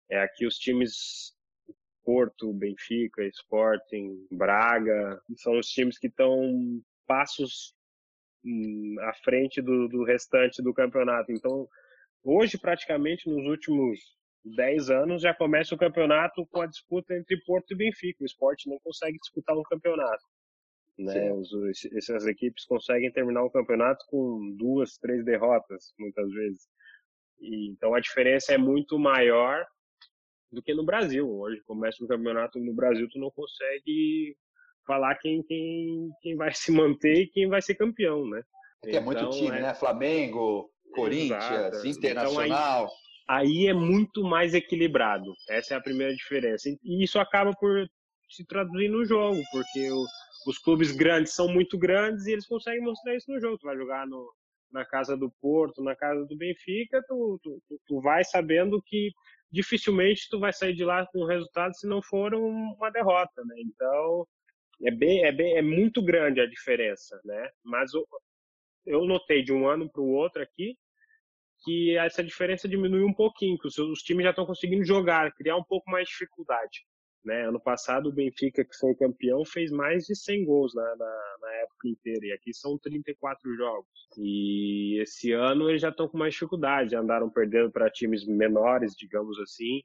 É 0.09 0.19
aqui 0.19 0.45
os 0.45 0.57
times 0.57 1.35
Porto, 2.03 2.53
Benfica, 2.53 3.23
Sporting, 3.25 4.25
Braga, 4.31 5.21
são 5.35 5.59
os 5.59 5.67
times 5.67 5.99
que 5.99 6.07
estão 6.07 6.81
passos 7.05 7.75
hum, 8.45 8.95
à 9.01 9.13
frente 9.15 9.61
do, 9.61 9.89
do 9.89 10.03
restante 10.05 10.63
do 10.63 10.73
campeonato. 10.73 11.31
Então, 11.31 11.67
hoje, 12.23 12.57
praticamente, 12.57 13.29
nos 13.29 13.45
últimos 13.45 13.99
10 14.43 14.89
anos, 14.89 15.21
já 15.21 15.33
começa 15.33 15.75
o 15.75 15.77
campeonato 15.77 16.45
com 16.47 16.61
a 16.61 16.67
disputa 16.67 17.15
entre 17.15 17.37
Porto 17.43 17.71
e 17.71 17.75
Benfica. 17.75 18.23
O 18.23 18.25
esporte 18.25 18.69
não 18.69 18.79
consegue 18.79 19.17
disputar 19.19 19.57
um 19.57 19.63
campeonato. 19.63 20.23
Né? 20.97 21.31
Os, 21.31 21.51
essas 21.95 22.25
equipes 22.25 22.65
conseguem 22.65 23.11
terminar 23.11 23.43
o 23.43 23.51
campeonato 23.51 24.03
com 24.07 24.55
duas, 24.57 24.97
três 24.97 25.23
derrotas, 25.23 25.93
muitas 25.99 26.29
vezes. 26.31 26.67
E, 27.39 27.69
então 27.69 27.93
a 27.93 27.99
diferença 27.99 28.53
é 28.53 28.57
muito 28.57 28.97
maior 28.97 29.65
do 30.51 30.61
que 30.61 30.73
no 30.73 30.85
Brasil. 30.85 31.29
Hoje 31.29 31.61
começa 31.65 32.03
o 32.03 32.07
campeonato 32.07 32.59
no 32.59 32.73
Brasil, 32.73 33.07
tu 33.11 33.19
não 33.19 33.29
consegue 33.31 34.35
falar 34.87 35.15
quem, 35.15 35.43
quem, 35.43 36.09
quem 36.21 36.35
vai 36.35 36.53
se 36.53 36.71
manter 36.71 37.23
e 37.23 37.27
quem 37.27 37.47
vai 37.47 37.61
ser 37.61 37.75
campeão, 37.75 38.27
né? 38.27 38.41
Porque 38.81 38.97
então, 38.97 39.01
é 39.01 39.05
muito 39.05 39.19
então, 39.19 39.29
time, 39.31 39.57
é... 39.57 39.61
né? 39.61 39.73
Flamengo, 39.75 40.71
Corinthians, 40.95 41.51
Exato. 41.51 41.87
Internacional. 41.87 42.43
Então, 42.43 42.85
aí, 42.85 43.06
aí, 43.27 43.67
é 43.67 43.73
muito 43.73 44.23
mais 44.23 44.53
equilibrado. 44.53 45.33
Essa 45.49 45.73
é 45.73 45.77
a 45.77 45.81
primeira 45.81 46.15
diferença. 46.15 46.69
E 46.69 47.03
isso 47.03 47.19
acaba 47.19 47.51
por 47.59 47.87
se 48.29 48.45
traduzir 48.45 48.89
no 48.89 49.05
jogo, 49.05 49.41
porque 49.51 49.91
o, 49.91 50.05
os 50.47 50.57
clubes 50.57 50.91
grandes 50.91 51.33
são 51.33 51.47
muito 51.47 51.77
grandes 51.77 52.25
e 52.25 52.33
eles 52.33 52.47
conseguem 52.47 52.81
mostrar 52.81 53.15
isso 53.15 53.31
no 53.31 53.39
jogo. 53.39 53.57
Tu 53.57 53.65
vai 53.65 53.77
jogar 53.77 54.05
no, 54.07 54.31
na 54.71 54.85
casa 54.85 55.15
do 55.15 55.31
Porto, 55.41 55.83
na 55.83 55.95
casa 55.95 56.25
do 56.25 56.37
Benfica, 56.37 57.03
tu, 57.07 57.39
tu, 57.43 57.61
tu 57.85 58.01
vai 58.01 58.23
sabendo 58.23 58.81
que 58.81 59.11
dificilmente 59.51 60.27
tu 60.29 60.39
vai 60.39 60.51
sair 60.51 60.73
de 60.73 60.83
lá 60.83 61.05
com 61.07 61.23
um 61.23 61.27
resultado 61.27 61.73
se 61.75 61.87
não 61.87 62.01
for 62.01 62.33
uma 62.33 62.89
derrota, 62.89 63.43
né? 63.45 63.55
Então 63.59 64.27
é 64.83 64.91
bem, 64.91 65.23
é 65.23 65.31
bem, 65.31 65.57
é 65.57 65.61
muito 65.61 66.01
grande 66.01 66.41
a 66.41 66.45
diferença, 66.45 67.19
né? 67.23 67.49
Mas 67.63 67.91
eu, 68.85 69.05
notei 69.05 69.43
de 69.43 69.53
um 69.53 69.67
ano 69.67 69.89
para 69.89 70.01
o 70.01 70.11
outro 70.11 70.41
aqui 70.41 70.77
que 71.63 71.97
essa 71.97 72.23
diferença 72.23 72.67
diminuiu 72.67 73.05
um 73.05 73.13
pouquinho, 73.13 73.57
que 73.57 73.67
os, 73.67 73.77
os 73.77 74.01
times 74.01 74.23
já 74.23 74.29
estão 74.29 74.45
conseguindo 74.45 74.83
jogar, 74.83 75.33
criar 75.33 75.57
um 75.57 75.63
pouco 75.63 75.89
mais 75.89 76.07
de 76.07 76.11
dificuldade. 76.11 76.85
Né? 77.27 77.45
Ano 77.45 77.59
passado, 77.59 78.07
o 78.07 78.11
Benfica, 78.11 78.63
que 78.63 78.77
foi 78.77 78.95
campeão, 78.95 79.43
fez 79.43 79.69
mais 79.69 80.05
de 80.05 80.15
100 80.15 80.45
gols 80.45 80.73
na, 80.73 80.95
na, 80.95 81.35
na, 81.41 81.53
época 81.63 81.89
inteira. 81.89 82.25
E 82.25 82.31
aqui 82.31 82.53
são 82.53 82.77
34 82.77 83.53
jogos. 83.53 83.89
E 84.17 84.97
esse 85.01 85.33
ano 85.33 85.69
eles 85.69 85.81
já 85.81 85.89
estão 85.89 86.07
com 86.07 86.17
mais 86.17 86.33
dificuldade. 86.33 86.91
Já 86.91 87.01
andaram 87.01 87.29
perdendo 87.29 87.69
para 87.69 87.89
times 87.89 88.25
menores, 88.25 88.95
digamos 88.95 89.37
assim. 89.39 89.81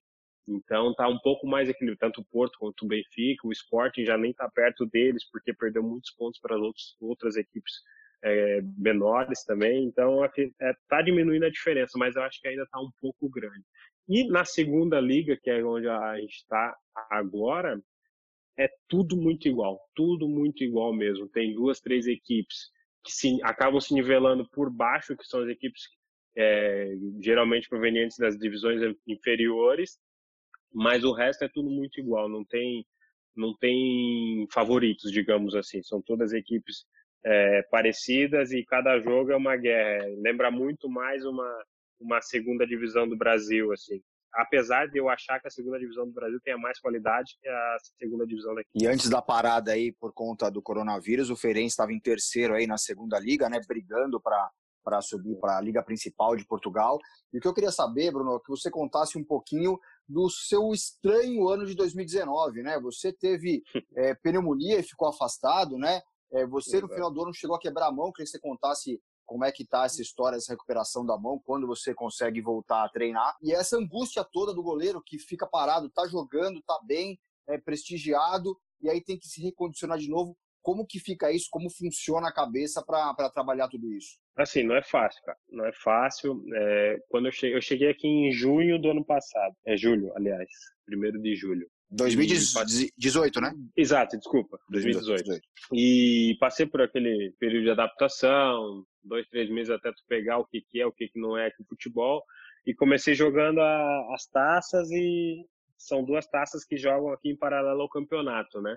Então 0.47 0.95
tá 0.95 1.09
um 1.09 1.19
pouco 1.19 1.45
mais 1.47 1.69
equilibrado. 1.69 2.13
Tanto 2.13 2.21
o 2.21 2.25
Porto 2.31 2.59
quanto 2.61 2.85
o 2.85 2.89
Benfica. 2.89 3.49
O 3.49 3.53
Sporting 3.53 4.05
já 4.05 4.17
nem 4.17 4.31
está 4.31 4.49
perto 4.49 4.87
deles, 4.87 5.29
porque 5.29 5.53
perdeu 5.53 5.83
muitos 5.83 6.13
pontos 6.13 6.41
para 6.41 6.55
as 6.55 6.63
outras 7.01 7.35
equipes 7.35 7.73
é, 8.23 8.61
menores 8.77 9.45
também. 9.45 9.85
Então 9.85 10.25
está 10.25 10.43
é, 10.61 10.75
tá 10.89 11.03
diminuindo 11.03 11.45
a 11.45 11.51
diferença, 11.51 11.99
mas 11.99 12.17
eu 12.17 12.23
acho 12.23 12.41
que 12.41 12.49
ainda 12.49 12.63
está 12.63 12.81
um 12.81 12.91
pouco 13.01 13.29
grande. 13.29 13.65
E 14.09 14.25
na 14.29 14.45
segunda 14.45 15.01
liga, 15.01 15.37
que 15.41 15.51
é 15.51 15.65
onde 15.65 15.89
a 15.89 16.19
gente 16.19 16.37
está 16.37 16.77
agora, 17.11 17.81
é 18.59 18.69
tudo 18.89 19.17
muito 19.17 19.49
igual, 19.49 19.81
tudo 19.95 20.29
muito 20.29 20.63
igual 20.63 20.93
mesmo. 20.93 21.29
Tem 21.29 21.55
duas, 21.55 21.81
três 21.81 22.07
equipes 22.07 22.71
que 23.05 23.13
se, 23.13 23.39
acabam 23.43 23.81
se 23.81 23.95
nivelando 23.95 24.49
por 24.51 24.71
baixo, 24.71 25.17
que 25.17 25.25
são 25.25 25.43
as 25.43 25.49
equipes 25.49 25.83
é, 26.37 26.95
geralmente 27.21 27.69
provenientes 27.69 28.17
das 28.17 28.39
divisões 28.39 28.81
inferiores, 29.07 29.99
mas 30.73 31.05
o 31.05 31.13
resto 31.13 31.45
é 31.45 31.49
tudo 31.49 31.71
muito 31.71 32.01
igual. 32.01 32.29
Não 32.29 32.45
tem, 32.45 32.87
não 33.37 33.57
tem 33.57 34.47
favoritos, 34.53 35.11
digamos 35.11 35.55
assim. 35.55 35.83
São 35.83 36.01
todas 36.03 36.33
equipes 36.33 36.85
é, 37.25 37.63
parecidas 37.71 38.53
e 38.53 38.65
cada 38.65 38.99
jogo 39.01 39.33
é 39.33 39.37
uma 39.37 39.57
guerra. 39.57 40.07
Lembra 40.19 40.51
muito 40.51 40.89
mais 40.89 41.25
uma 41.25 41.65
uma 42.03 42.21
segunda 42.21 42.67
divisão 42.67 43.09
do 43.09 43.17
Brasil, 43.17 43.73
assim. 43.73 44.03
Apesar 44.35 44.87
de 44.87 44.99
eu 44.99 45.09
achar 45.09 45.39
que 45.41 45.47
a 45.47 45.51
segunda 45.51 45.79
divisão 45.79 46.07
do 46.07 46.13
Brasil 46.13 46.41
tenha 46.43 46.57
mais 46.57 46.81
qualidade 46.81 47.37
que 47.41 47.49
a 47.49 47.77
segunda 47.99 48.27
divisão 48.27 48.55
daqui. 48.55 48.69
E 48.75 48.87
antes 48.87 49.09
da 49.09 49.21
parada 49.21 49.73
aí, 49.73 49.93
por 49.93 50.13
conta 50.13 50.51
do 50.51 50.63
coronavírus, 50.63 51.31
o 51.31 51.37
Feirense 51.37 51.69
estava 51.69 51.93
em 51.93 52.01
terceiro 52.01 52.55
aí 52.55 52.67
na 52.67 52.79
segunda 52.79 53.19
liga, 53.19 53.49
né, 53.49 53.61
brigando 53.67 54.21
para 54.21 54.51
para 54.85 55.01
subir 55.01 55.37
para 55.37 55.59
a 55.59 55.61
Liga 55.61 55.81
Principal 55.81 56.35
de 56.35 56.45
Portugal. 56.45 56.99
E 57.33 57.39
o 57.39 57.41
que 57.41 57.47
eu 57.47 57.55
queria 57.55 57.71
saber, 57.71 58.11
Bruno, 58.11 58.35
é 58.35 58.39
que 58.41 58.51
você 58.51 58.69
contasse 58.69 59.17
um 59.17 59.23
pouquinho 59.23 59.79
do 60.09 60.29
seu 60.29 60.73
estranho 60.73 61.49
ano 61.49 61.65
de 61.65 61.77
2019, 61.77 62.65
né? 62.65 62.81
Você 62.81 63.13
teve 63.13 63.63
é, 63.97 64.13
pneumonia 64.17 64.81
e 64.81 64.83
ficou 64.83 65.09
afastado, 65.09 65.79
né? 65.79 66.01
É, 66.33 66.47
você 66.47 66.81
no 66.81 66.89
final 66.89 67.13
do 67.13 67.23
ano 67.23 67.35
chegou 67.35 67.57
a 67.57 67.61
quebrar 67.61 67.89
a 67.89 67.93
mão, 67.93 68.11
queria 68.13 68.25
que 68.25 68.31
você 68.31 68.41
contasse 68.41 69.01
como 69.25 69.45
é 69.45 69.53
que 69.53 69.67
tá 69.67 69.85
essa 69.85 70.03
história, 70.03 70.37
essa 70.37 70.53
recuperação 70.53 71.05
da 71.07 71.19
mão, 71.19 71.41
quando 71.45 71.67
você 71.67 71.95
consegue 71.95 72.41
voltar 72.41 72.85
a 72.85 72.89
treinar. 72.89 73.37
E 73.43 73.53
essa 73.53 73.77
angústia 73.77 74.25
toda 74.31 74.55
do 74.55 74.63
goleiro 74.63 75.03
que 75.05 75.19
fica 75.19 75.47
parado, 75.47 75.91
tá 75.91 76.07
jogando, 76.07 76.61
tá 76.67 76.79
bem, 76.87 77.19
é 77.49 77.59
prestigiado, 77.59 78.57
e 78.81 78.91
aí 78.91 79.03
tem 79.03 79.19
que 79.19 79.29
se 79.29 79.43
recondicionar 79.43 79.99
de 79.99 80.09
novo. 80.09 80.37
Como 80.61 80.87
que 80.87 81.01
fica 81.01 81.33
isso? 81.33 81.49
Como 81.51 81.69
funciona 81.71 82.29
a 82.29 82.33
cabeça 82.33 82.85
para 82.85 83.31
trabalhar 83.31 83.69
tudo 83.69 83.93
isso? 83.93 84.17
Assim, 84.37 84.63
não 84.63 84.77
é 84.77 84.83
fácil, 84.83 85.21
cara. 85.25 85.39
Não 85.51 85.67
é 85.67 85.73
fácil. 85.73 86.41
É, 86.55 86.99
quando 87.09 87.27
eu 87.27 87.33
cheguei, 87.33 87.57
eu 87.57 87.63
cheguei 87.63 87.91
aqui 87.91 88.07
em 88.07 88.31
junho 88.31 88.81
do 88.81 88.91
ano 88.91 89.05
passado. 89.05 89.55
É 89.67 89.77
julho, 89.77 90.13
aliás. 90.17 90.49
Primeiro 90.87 91.21
de 91.21 91.35
julho. 91.35 91.69
2018, 91.93 93.41
né? 93.41 93.53
Exato, 93.77 94.17
desculpa, 94.17 94.59
2018. 94.71 95.25
2018. 95.25 95.47
E 95.75 96.37
passei 96.41 96.65
por 96.65 96.81
aquele 96.81 97.35
período 97.39 97.65
de 97.65 97.71
adaptação, 97.71 98.85
dois, 99.05 99.29
três 99.29 99.51
meses 99.51 99.71
até 99.71 99.93
tu 99.93 100.03
pegar 100.09 100.39
o 100.39 100.47
que, 100.47 100.63
que 100.63 100.81
é, 100.81 100.87
o 100.87 100.93
que, 100.93 101.09
que 101.09 101.21
não 101.21 101.37
é 101.37 101.47
aqui 101.49 101.63
futebol. 101.65 102.25
E 102.67 102.75
comecei 102.75 103.15
jogando 103.15 103.61
a, 103.61 104.15
as 104.15 104.27
taças 104.27 104.91
e 104.91 105.45
são 105.77 106.03
duas 106.03 106.27
taças 106.27 106.65
que 106.65 106.77
jogam 106.77 107.13
aqui 107.13 107.31
em 107.31 107.37
paralelo 107.37 107.83
ao 107.83 107.91
campeonato, 107.91 108.63
né? 108.63 108.77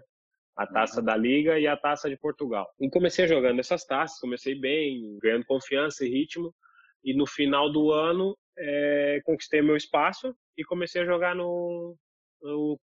A 0.58 0.68
taça 0.68 1.00
uhum. 1.00 1.06
da 1.06 1.16
Liga 1.16 1.60
e 1.60 1.68
a 1.68 1.78
taça 1.78 2.10
de 2.10 2.18
Portugal. 2.18 2.68
E 2.80 2.90
comecei 2.90 3.28
jogando 3.28 3.60
essas 3.60 3.86
taças, 3.86 4.20
comecei 4.20 4.56
bem, 4.56 5.18
ganhando 5.22 5.46
confiança 5.46 6.06
e 6.06 6.10
ritmo. 6.10 6.54
E 7.04 7.14
no 7.16 7.28
final 7.28 7.72
do 7.72 7.92
ano, 7.92 8.36
é, 8.58 9.22
conquistei 9.24 9.62
meu 9.62 9.78
espaço 9.78 10.36
e 10.58 10.64
comecei 10.64 11.02
a 11.02 11.06
jogar 11.06 11.36
no, 11.36 11.96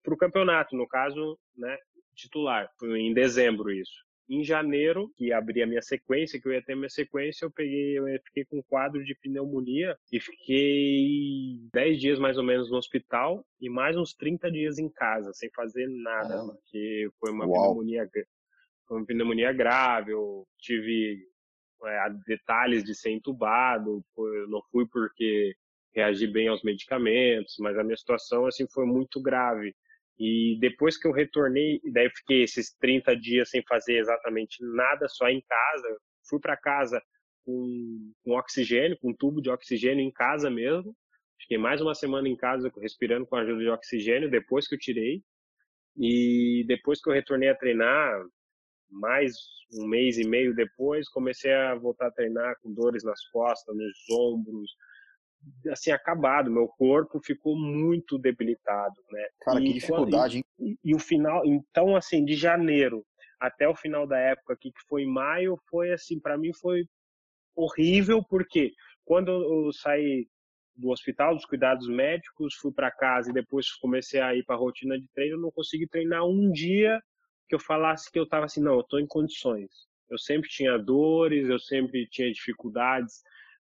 para 0.03 0.13
o 0.13 0.17
campeonato, 0.17 0.75
no 0.75 0.87
caso, 0.87 1.37
né, 1.55 1.77
titular. 2.15 2.69
Foi 2.79 2.99
em 2.99 3.13
dezembro 3.13 3.71
isso. 3.71 4.03
Em 4.29 4.43
janeiro, 4.43 5.11
que 5.17 5.33
abri 5.33 5.61
a 5.61 5.67
minha 5.67 5.81
sequência, 5.81 6.39
que 6.39 6.47
eu 6.47 6.53
ia 6.53 6.63
ter 6.63 6.73
minha 6.73 6.89
sequência, 6.89 7.43
eu 7.43 7.51
peguei, 7.51 7.97
eu 7.99 8.05
fiquei 8.23 8.45
com 8.45 8.59
um 8.59 8.63
quadro 8.63 9.03
de 9.03 9.13
pneumonia 9.15 9.97
e 10.11 10.21
fiquei 10.21 11.59
10 11.73 11.99
dias 11.99 12.19
mais 12.19 12.37
ou 12.37 12.43
menos 12.43 12.71
no 12.71 12.77
hospital 12.77 13.45
e 13.59 13.69
mais 13.69 13.97
uns 13.97 14.13
30 14.13 14.49
dias 14.49 14.79
em 14.79 14.89
casa, 14.89 15.33
sem 15.33 15.49
fazer 15.51 15.87
nada, 15.89 16.45
porque 16.45 17.09
foi 17.19 17.31
uma 17.31 17.45
Uau. 17.45 17.61
pneumonia 17.61 18.09
foi 18.87 18.97
uma 18.97 19.05
pneumonia 19.05 19.51
grave, 19.51 20.11
eu 20.11 20.45
tive 20.57 21.25
é, 21.85 22.09
detalhes 22.25 22.83
de 22.83 22.95
ser 22.95 23.11
entubado, 23.11 24.03
eu 24.17 24.47
não 24.47 24.61
fui 24.71 24.87
porque 24.87 25.55
reagi 25.93 26.27
bem 26.27 26.47
aos 26.47 26.63
medicamentos, 26.63 27.55
mas 27.59 27.77
a 27.77 27.83
minha 27.83 27.97
situação 27.97 28.45
assim 28.45 28.65
foi 28.71 28.85
muito 28.85 29.21
grave. 29.21 29.75
E 30.19 30.57
depois 30.59 30.97
que 30.97 31.07
eu 31.07 31.11
retornei, 31.11 31.81
daí 31.91 32.05
eu 32.05 32.11
fiquei 32.11 32.43
esses 32.43 32.75
30 32.77 33.15
dias 33.15 33.49
sem 33.49 33.63
fazer 33.63 33.97
exatamente 33.97 34.57
nada, 34.61 35.07
só 35.07 35.27
em 35.27 35.41
casa. 35.41 35.97
Fui 36.29 36.39
para 36.39 36.55
casa 36.55 37.01
com, 37.43 38.13
com 38.23 38.37
oxigênio, 38.37 38.97
com 38.99 39.09
um 39.09 39.15
tubo 39.15 39.41
de 39.41 39.49
oxigênio 39.49 40.03
em 40.03 40.11
casa 40.11 40.49
mesmo. 40.49 40.95
Fiquei 41.39 41.57
mais 41.57 41.81
uma 41.81 41.95
semana 41.95 42.29
em 42.29 42.35
casa 42.35 42.71
respirando 42.79 43.25
com 43.25 43.35
a 43.35 43.41
ajuda 43.41 43.59
de 43.59 43.69
oxigênio 43.69 44.29
depois 44.29 44.67
que 44.67 44.75
eu 44.75 44.79
tirei. 44.79 45.23
E 45.97 46.63
depois 46.67 47.01
que 47.01 47.09
eu 47.09 47.13
retornei 47.13 47.49
a 47.49 47.55
treinar, 47.55 48.23
mais 48.89 49.33
um 49.73 49.87
mês 49.87 50.17
e 50.17 50.27
meio 50.27 50.53
depois, 50.53 51.09
comecei 51.09 51.51
a 51.51 51.75
voltar 51.75 52.07
a 52.07 52.11
treinar 52.11 52.55
com 52.61 52.73
dores 52.73 53.03
nas 53.03 53.25
costas, 53.29 53.75
nos 53.75 54.09
ombros, 54.11 54.71
assim 55.71 55.91
acabado, 55.91 56.51
meu 56.51 56.67
corpo 56.67 57.19
ficou 57.23 57.57
muito 57.57 58.17
debilitado, 58.17 58.95
né? 59.11 59.27
Cara, 59.41 59.59
e, 59.59 59.65
que 59.65 59.73
dificuldade, 59.73 60.37
hein? 60.37 60.43
E, 60.59 60.77
e, 60.83 60.95
o 60.95 60.99
final, 60.99 61.45
então 61.45 61.95
assim, 61.95 62.23
de 62.23 62.35
janeiro 62.35 63.05
até 63.39 63.67
o 63.67 63.75
final 63.75 64.05
da 64.05 64.17
época 64.17 64.53
aqui 64.53 64.71
que 64.71 64.81
foi 64.87 65.03
em 65.03 65.11
maio, 65.11 65.59
foi 65.69 65.91
assim, 65.91 66.19
para 66.19 66.37
mim 66.37 66.53
foi 66.53 66.85
horrível 67.55 68.23
porque 68.23 68.71
quando 69.03 69.31
eu 69.31 69.73
saí 69.73 70.27
do 70.75 70.89
hospital, 70.89 71.35
dos 71.35 71.45
cuidados 71.45 71.87
médicos, 71.87 72.55
fui 72.55 72.71
para 72.71 72.91
casa 72.91 73.29
e 73.29 73.33
depois 73.33 73.71
comecei 73.73 74.21
a 74.21 74.35
ir 74.35 74.43
para 74.43 74.55
a 74.55 74.59
rotina 74.59 74.99
de 74.99 75.07
treino, 75.09 75.35
eu 75.35 75.41
não 75.41 75.51
consegui 75.51 75.87
treinar 75.87 76.25
um 76.25 76.51
dia 76.51 77.01
que 77.47 77.55
eu 77.55 77.59
falasse 77.59 78.09
que 78.11 78.17
eu 78.17 78.23
estava 78.23 78.45
assim, 78.45 78.61
não, 78.61 78.75
eu 78.75 78.81
estou 78.81 78.99
em 78.99 79.07
condições. 79.07 79.69
Eu 80.09 80.17
sempre 80.17 80.49
tinha 80.49 80.77
dores, 80.77 81.49
eu 81.49 81.59
sempre 81.59 82.07
tinha 82.07 82.31
dificuldades 82.31 83.21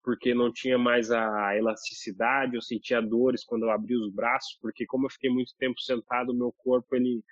porque 0.07 0.33
não 0.33 0.53
tinha 0.53 0.79
mais 0.79 1.11
a 1.11 1.57
elasticidade, 1.57 2.55
eu 2.55 2.63
sentia 2.63 3.03
dores 3.03 3.43
quando 3.45 3.65
eu 3.65 3.73
abria 3.73 3.99
os 3.99 4.09
braços, 4.09 4.57
porque 4.63 4.87
como 4.87 5.07
eu 5.07 5.11
fiquei 5.11 5.29
muito 5.29 5.53
tempo 5.59 5.81
sentado, 5.81 6.33
meu 6.33 6.53
corpo 6.59 6.95
ele, 6.95 7.25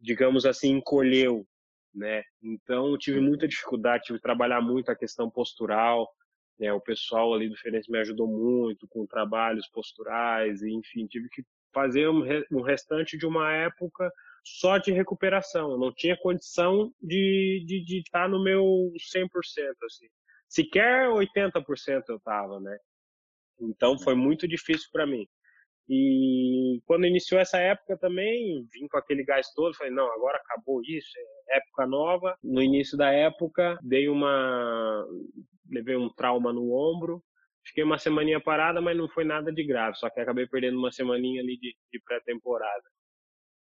digamos 0.00 0.46
assim, 0.46 0.76
encolheu, 0.76 1.44
né? 1.92 2.22
Então 2.40 2.92
eu 2.92 2.96
tive 2.96 3.18
muita 3.18 3.48
dificuldade, 3.48 4.04
tive 4.04 4.20
que 4.20 4.22
trabalhar 4.22 4.60
muito 4.60 4.92
a 4.92 4.96
questão 4.96 5.28
postural, 5.28 6.08
né? 6.56 6.72
O 6.72 6.80
pessoal 6.80 7.34
ali 7.34 7.48
do 7.48 7.56
Feirense 7.56 7.90
me 7.90 7.98
ajudou 7.98 8.28
muito 8.28 8.86
com 8.86 9.04
trabalhos 9.08 9.66
posturais, 9.66 10.62
e, 10.62 10.72
enfim, 10.72 11.08
tive 11.08 11.28
que 11.30 11.42
fazer 11.74 12.08
um 12.08 12.62
restante 12.62 13.18
de 13.18 13.26
uma 13.26 13.52
época 13.52 14.08
só 14.44 14.78
de 14.78 14.92
recuperação. 14.92 15.72
Eu 15.72 15.78
não 15.78 15.92
tinha 15.92 16.16
condição 16.16 16.94
de, 17.02 17.64
de, 17.66 17.84
de 17.84 17.98
estar 17.98 18.28
no 18.28 18.40
meu 18.40 18.92
100%, 18.96 19.26
assim 19.84 20.06
sequer 20.50 21.08
80% 21.08 22.02
eu 22.08 22.16
estava, 22.16 22.60
né? 22.60 22.76
Então 23.60 23.98
foi 23.98 24.14
muito 24.14 24.48
difícil 24.48 24.88
para 24.92 25.06
mim. 25.06 25.26
E 25.88 26.80
quando 26.84 27.06
iniciou 27.06 27.40
essa 27.40 27.58
época 27.58 27.96
também, 27.98 28.64
vim 28.72 28.86
com 28.88 28.96
aquele 28.96 29.24
gás 29.24 29.52
todo, 29.54 29.76
falei, 29.76 29.92
não, 29.92 30.06
agora 30.12 30.38
acabou 30.38 30.80
isso, 30.84 31.10
é 31.48 31.58
época 31.58 31.86
nova. 31.86 32.36
No 32.42 32.62
início 32.62 32.96
da 32.96 33.10
época, 33.10 33.78
dei 33.82 34.08
uma 34.08 35.04
levei 35.68 35.96
um 35.96 36.08
trauma 36.08 36.52
no 36.52 36.72
ombro, 36.72 37.22
fiquei 37.64 37.84
uma 37.84 37.98
semaninha 37.98 38.40
parada, 38.40 38.80
mas 38.80 38.96
não 38.96 39.08
foi 39.08 39.24
nada 39.24 39.52
de 39.52 39.64
grave, 39.64 39.96
só 39.96 40.10
que 40.10 40.20
acabei 40.20 40.46
perdendo 40.46 40.78
uma 40.78 40.90
semaninha 40.90 41.42
ali 41.42 41.56
de, 41.58 41.74
de 41.92 42.00
pré-temporada. 42.04 42.84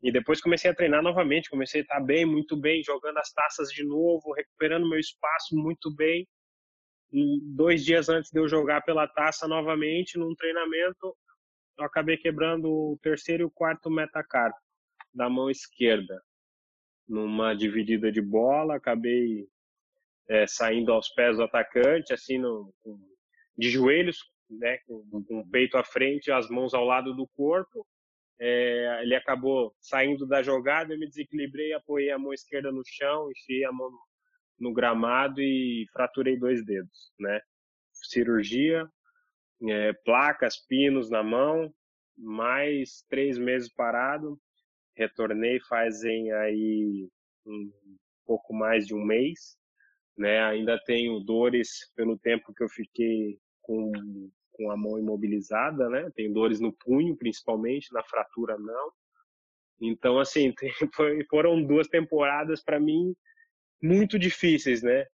E 0.01 0.11
depois 0.11 0.41
comecei 0.41 0.71
a 0.71 0.75
treinar 0.75 1.03
novamente, 1.03 1.49
comecei 1.49 1.81
a 1.81 1.83
estar 1.83 1.99
bem, 1.99 2.25
muito 2.25 2.55
bem, 2.55 2.81
jogando 2.83 3.17
as 3.17 3.31
taças 3.33 3.69
de 3.69 3.83
novo, 3.83 4.33
recuperando 4.33 4.89
meu 4.89 4.99
espaço 4.99 5.55
muito 5.55 5.93
bem. 5.93 6.27
Dois 7.11 7.83
dias 7.83 8.07
antes 8.07 8.29
de 8.31 8.39
eu 8.39 8.47
jogar 8.47 8.81
pela 8.81 9.07
taça 9.07 9.47
novamente, 9.47 10.17
num 10.17 10.35
treinamento, 10.35 11.15
eu 11.77 11.85
acabei 11.85 12.17
quebrando 12.17 12.69
o 12.69 12.99
terceiro 13.01 13.43
e 13.43 13.45
o 13.45 13.51
quarto 13.51 13.89
metacarpo 13.89 14.59
da 15.13 15.29
mão 15.29 15.49
esquerda. 15.49 16.21
Numa 17.07 17.55
dividida 17.55 18.11
de 18.11 18.21
bola, 18.21 18.75
acabei 18.75 19.47
é, 20.27 20.45
saindo 20.45 20.91
aos 20.91 21.09
pés 21.09 21.37
do 21.37 21.43
atacante, 21.43 22.13
assim, 22.13 22.37
no, 22.37 22.71
com, 22.81 22.99
de 23.57 23.69
joelhos, 23.69 24.19
né, 24.49 24.77
com, 24.85 25.23
com, 25.23 25.39
o 25.39 25.49
peito 25.49 25.77
à 25.77 25.83
frente, 25.83 26.31
as 26.31 26.49
mãos 26.49 26.73
ao 26.73 26.85
lado 26.85 27.15
do 27.15 27.27
corpo. 27.35 27.85
É, 28.39 28.99
ele 29.01 29.15
acabou 29.15 29.75
saindo 29.81 30.27
da 30.27 30.43
jogada, 30.43 30.93
eu 30.93 30.99
me 30.99 31.07
desequilibrei, 31.07 31.73
apoiei 31.73 32.11
a 32.11 32.19
mão 32.19 32.31
esquerda 32.31 32.71
no 32.71 32.83
chão, 32.85 33.29
enfiei 33.31 33.65
a 33.65 33.71
mão 33.71 33.91
no 34.59 34.73
gramado 34.73 35.41
e 35.41 35.87
fraturei 35.93 36.37
dois 36.37 36.63
dedos, 36.65 37.11
né? 37.19 37.39
Cirurgia, 37.93 38.87
é, 39.67 39.93
placas, 40.05 40.57
pinos 40.57 41.09
na 41.09 41.23
mão, 41.23 41.73
mais 42.17 43.03
três 43.09 43.37
meses 43.37 43.73
parado. 43.73 44.39
Retornei 44.95 45.59
fazem 45.61 46.31
aí 46.33 47.09
um 47.45 47.71
pouco 48.25 48.53
mais 48.53 48.85
de 48.85 48.93
um 48.93 49.03
mês, 49.03 49.57
né? 50.17 50.43
Ainda 50.43 50.77
tenho 50.83 51.19
dores 51.21 51.89
pelo 51.95 52.17
tempo 52.17 52.53
que 52.53 52.63
eu 52.63 52.69
fiquei 52.69 53.39
com, 53.61 53.91
com 54.53 54.71
a 54.71 54.77
mão 54.77 54.99
imobilizada, 54.99 55.89
né? 55.89 56.11
Tenho 56.15 56.33
dores 56.33 56.59
no 56.59 56.73
punho, 56.73 57.15
principalmente, 57.15 57.93
na 57.93 58.03
fratura 58.03 58.57
não. 58.57 58.91
Então, 59.81 60.19
assim, 60.19 60.51
tem, 60.59 60.71
foram 61.29 61.63
duas 61.63 61.87
temporadas 61.87 62.61
para 62.61 62.79
mim 62.79 63.15
muito 63.81 64.19
difíceis, 64.19 64.81
né? 64.83 65.05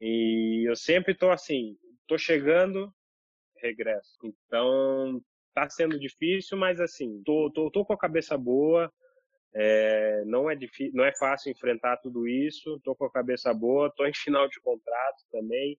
E 0.00 0.68
eu 0.68 0.76
sempre 0.76 1.12
estou 1.12 1.30
assim, 1.30 1.76
estou 2.02 2.18
chegando, 2.18 2.92
regresso. 3.56 4.18
Então, 4.22 5.22
tá 5.54 5.68
sendo 5.68 5.98
difícil, 5.98 6.58
mas 6.58 6.80
assim, 6.80 7.22
tô, 7.24 7.50
tô, 7.50 7.70
tô 7.70 7.84
com 7.84 7.92
a 7.92 7.98
cabeça 7.98 8.36
boa. 8.36 8.92
É, 9.56 10.24
não 10.26 10.50
é 10.50 10.56
difícil, 10.56 10.92
não 10.94 11.04
é 11.04 11.14
fácil 11.16 11.52
enfrentar 11.52 11.98
tudo 11.98 12.26
isso. 12.26 12.80
Tô 12.84 12.94
com 12.94 13.06
a 13.06 13.12
cabeça 13.12 13.54
boa, 13.54 13.92
tô 13.94 14.04
em 14.04 14.14
final 14.14 14.48
de 14.48 14.60
contrato 14.60 15.22
também. 15.30 15.78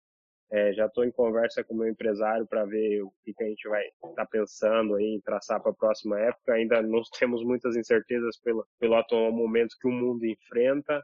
É, 0.51 0.71
já 0.73 0.85
estou 0.85 1.03
em 1.03 1.11
conversa 1.11 1.63
com 1.63 1.73
o 1.73 1.77
meu 1.77 1.89
empresário 1.89 2.45
para 2.45 2.65
ver 2.65 3.01
o 3.01 3.11
que, 3.23 3.33
que, 3.33 3.43
a 3.43 3.47
gente 3.47 3.67
vai 3.67 3.83
estar 3.85 4.13
tá 4.13 4.25
pensando 4.25 4.95
aí 4.95 5.15
em 5.15 5.21
traçar 5.21 5.61
para 5.61 5.71
a 5.71 5.75
próxima 5.75 6.19
época. 6.19 6.53
Ainda 6.53 6.81
não 6.81 7.01
temos 7.19 7.43
muitas 7.43 7.75
incertezas 7.75 8.37
pelo, 8.39 8.65
pelo 8.79 8.95
atual 8.95 9.31
momento 9.31 9.75
que 9.79 9.87
o 9.87 9.91
mundo 9.91 10.25
enfrenta, 10.25 11.03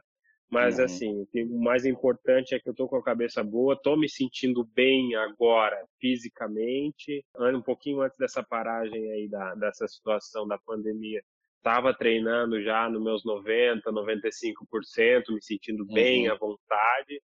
mas, 0.52 0.78
uhum. 0.78 0.84
assim, 0.84 1.26
o 1.50 1.58
mais 1.64 1.86
importante 1.86 2.54
é 2.54 2.60
que 2.60 2.68
eu 2.68 2.74
tô 2.74 2.86
com 2.86 2.96
a 2.96 3.02
cabeça 3.02 3.42
boa, 3.42 3.74
tô 3.74 3.96
me 3.96 4.06
sentindo 4.06 4.62
bem 4.62 5.14
agora, 5.14 5.82
fisicamente. 5.98 7.24
Um 7.38 7.62
pouquinho 7.62 8.02
antes 8.02 8.18
dessa 8.18 8.42
paragem 8.42 9.10
aí, 9.12 9.28
da, 9.30 9.54
dessa 9.54 9.88
situação 9.88 10.46
da 10.46 10.58
pandemia, 10.58 11.22
estava 11.56 11.94
treinando 11.94 12.62
já 12.62 12.86
nos 12.90 13.02
meus 13.02 13.24
90, 13.24 13.90
95%, 13.90 15.30
me 15.30 15.42
sentindo 15.42 15.86
bem 15.86 16.28
uhum. 16.28 16.34
à 16.34 16.36
vontade. 16.36 17.22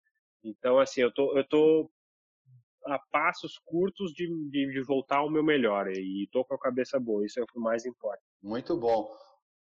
Então, 0.44 0.78
assim, 0.78 1.00
eu 1.00 1.14
tô, 1.14 1.38
eu 1.38 1.48
tô 1.48 1.90
a 2.86 3.00
passos 3.10 3.58
curtos 3.64 4.12
de, 4.12 4.28
de, 4.50 4.70
de 4.70 4.82
voltar 4.82 5.20
ao 5.20 5.32
meu 5.32 5.44
melhor 5.46 5.88
e 5.88 6.28
tô 6.30 6.44
com 6.44 6.56
a 6.56 6.60
cabeça 6.60 7.00
boa, 7.00 7.26
isso 7.26 7.40
é 7.40 7.44
o 7.44 7.48
que 7.48 7.58
mais 7.58 7.86
importa. 7.86 8.22
Muito 8.42 8.76
bom. 8.76 9.10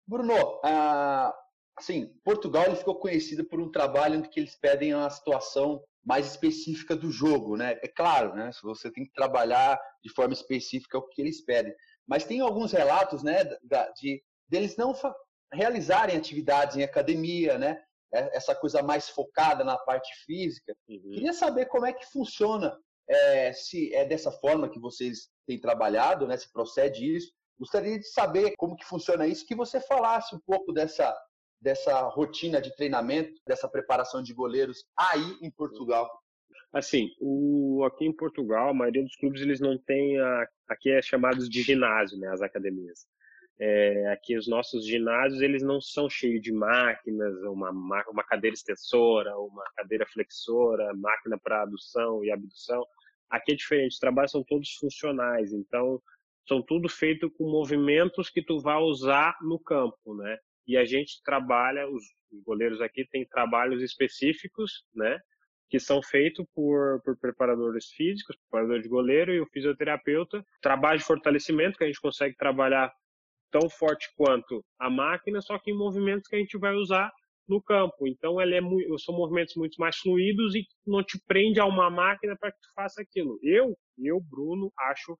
Bruno, 0.06 0.32
uh, 0.32 1.43
assim, 1.76 2.06
Portugal 2.24 2.66
ele 2.66 2.76
ficou 2.76 2.94
conhecido 2.96 3.44
por 3.44 3.60
um 3.60 3.70
trabalho 3.70 4.16
em 4.16 4.22
que 4.22 4.40
eles 4.40 4.56
pedem 4.56 4.94
uma 4.94 5.10
situação 5.10 5.82
mais 6.04 6.26
específica 6.26 6.94
do 6.94 7.10
jogo, 7.10 7.56
né? 7.56 7.78
É 7.82 7.88
claro, 7.88 8.34
né? 8.34 8.50
Você 8.62 8.90
tem 8.90 9.04
que 9.04 9.12
trabalhar 9.12 9.80
de 10.02 10.12
forma 10.12 10.34
específica 10.34 10.98
o 10.98 11.08
que 11.08 11.20
eles 11.20 11.42
pedem. 11.44 11.74
Mas 12.06 12.24
tem 12.24 12.40
alguns 12.40 12.72
relatos, 12.72 13.22
né, 13.22 13.42
de 13.96 14.22
deles 14.46 14.76
não 14.76 14.94
realizarem 15.52 16.16
atividades 16.16 16.76
em 16.76 16.82
academia, 16.82 17.58
né? 17.58 17.82
É, 18.12 18.36
essa 18.36 18.54
coisa 18.54 18.82
mais 18.82 19.08
focada 19.08 19.64
na 19.64 19.76
parte 19.78 20.14
física. 20.24 20.76
Uhum. 20.88 21.10
Queria 21.14 21.32
saber 21.32 21.66
como 21.66 21.86
é 21.86 21.92
que 21.92 22.06
funciona, 22.06 22.76
é, 23.08 23.52
se 23.52 23.92
é 23.94 24.04
dessa 24.04 24.30
forma 24.30 24.68
que 24.68 24.78
vocês 24.78 25.28
têm 25.46 25.58
trabalhado, 25.58 26.26
né? 26.26 26.36
Se 26.36 26.52
procede 26.52 27.16
isso. 27.16 27.32
Gostaria 27.58 27.98
de 27.98 28.06
saber 28.06 28.54
como 28.56 28.76
que 28.76 28.84
funciona 28.84 29.26
isso, 29.26 29.46
que 29.46 29.54
você 29.54 29.80
falasse 29.80 30.34
um 30.34 30.40
pouco 30.40 30.72
dessa 30.72 31.16
dessa 31.64 31.98
rotina 32.02 32.60
de 32.60 32.76
treinamento, 32.76 33.40
dessa 33.46 33.66
preparação 33.66 34.22
de 34.22 34.34
goleiros 34.34 34.84
aí 34.96 35.38
em 35.40 35.50
Portugal? 35.50 36.10
Assim, 36.70 37.08
o, 37.18 37.82
aqui 37.84 38.04
em 38.04 38.12
Portugal, 38.12 38.68
a 38.68 38.74
maioria 38.74 39.02
dos 39.02 39.16
clubes 39.16 39.40
eles 39.40 39.60
não 39.60 39.78
tem 39.78 40.20
a, 40.20 40.46
aqui 40.68 40.90
é 40.90 41.00
chamados 41.00 41.48
de 41.48 41.62
ginásio, 41.62 42.18
né, 42.18 42.28
as 42.28 42.42
academias. 42.42 43.06
É, 43.58 44.08
aqui 44.08 44.36
os 44.36 44.46
nossos 44.46 44.84
ginásios 44.84 45.40
eles 45.40 45.62
não 45.62 45.80
são 45.80 46.10
cheios 46.10 46.42
de 46.42 46.52
máquinas, 46.52 47.34
uma, 47.44 47.70
uma 47.70 48.24
cadeira 48.24 48.54
extensora, 48.54 49.34
uma 49.38 49.64
cadeira 49.76 50.04
flexora, 50.12 50.92
máquina 50.94 51.38
para 51.42 51.62
adução 51.62 52.22
e 52.24 52.30
abdução. 52.30 52.84
Aqui 53.30 53.52
é 53.52 53.56
diferente, 53.56 53.92
os 53.92 53.98
trabalhos 53.98 54.32
são 54.32 54.44
todos 54.44 54.74
funcionais, 54.74 55.52
então 55.52 56.02
são 56.46 56.60
tudo 56.60 56.90
feito 56.90 57.30
com 57.30 57.50
movimentos 57.50 58.28
que 58.28 58.42
tu 58.42 58.60
vai 58.60 58.76
usar 58.82 59.38
no 59.40 59.58
campo, 59.58 60.14
né? 60.14 60.36
E 60.66 60.76
a 60.76 60.84
gente 60.84 61.22
trabalha, 61.22 61.88
os 61.88 62.02
goleiros 62.44 62.80
aqui 62.80 63.06
têm 63.06 63.26
trabalhos 63.26 63.82
específicos, 63.82 64.84
né? 64.94 65.18
Que 65.68 65.78
são 65.78 66.02
feitos 66.02 66.44
por, 66.54 67.00
por 67.02 67.18
preparadores 67.18 67.86
físicos, 67.90 68.36
preparador 68.48 68.80
de 68.80 68.88
goleiro 68.88 69.32
e 69.32 69.40
o 69.40 69.46
fisioterapeuta. 69.46 70.44
Trabalho 70.60 70.98
de 70.98 71.04
fortalecimento, 71.04 71.78
que 71.78 71.84
a 71.84 71.86
gente 71.86 72.00
consegue 72.00 72.36
trabalhar 72.36 72.92
tão 73.50 73.68
forte 73.70 74.08
quanto 74.16 74.64
a 74.78 74.90
máquina, 74.90 75.40
só 75.40 75.58
que 75.58 75.70
em 75.70 75.76
movimentos 75.76 76.28
que 76.28 76.36
a 76.36 76.38
gente 76.38 76.58
vai 76.58 76.74
usar 76.74 77.10
no 77.48 77.62
campo. 77.62 78.06
Então, 78.06 78.40
ele 78.40 78.54
é 78.54 78.60
muito, 78.60 78.98
são 78.98 79.14
movimentos 79.14 79.54
muito 79.54 79.76
mais 79.78 79.96
fluidos 79.96 80.54
e 80.54 80.66
não 80.86 81.02
te 81.02 81.20
prende 81.26 81.60
a 81.60 81.66
uma 81.66 81.90
máquina 81.90 82.36
para 82.36 82.50
que 82.50 82.58
tu 82.60 82.72
faça 82.74 83.02
aquilo. 83.02 83.38
Eu, 83.42 83.76
eu, 83.98 84.20
Bruno, 84.20 84.72
acho 84.78 85.16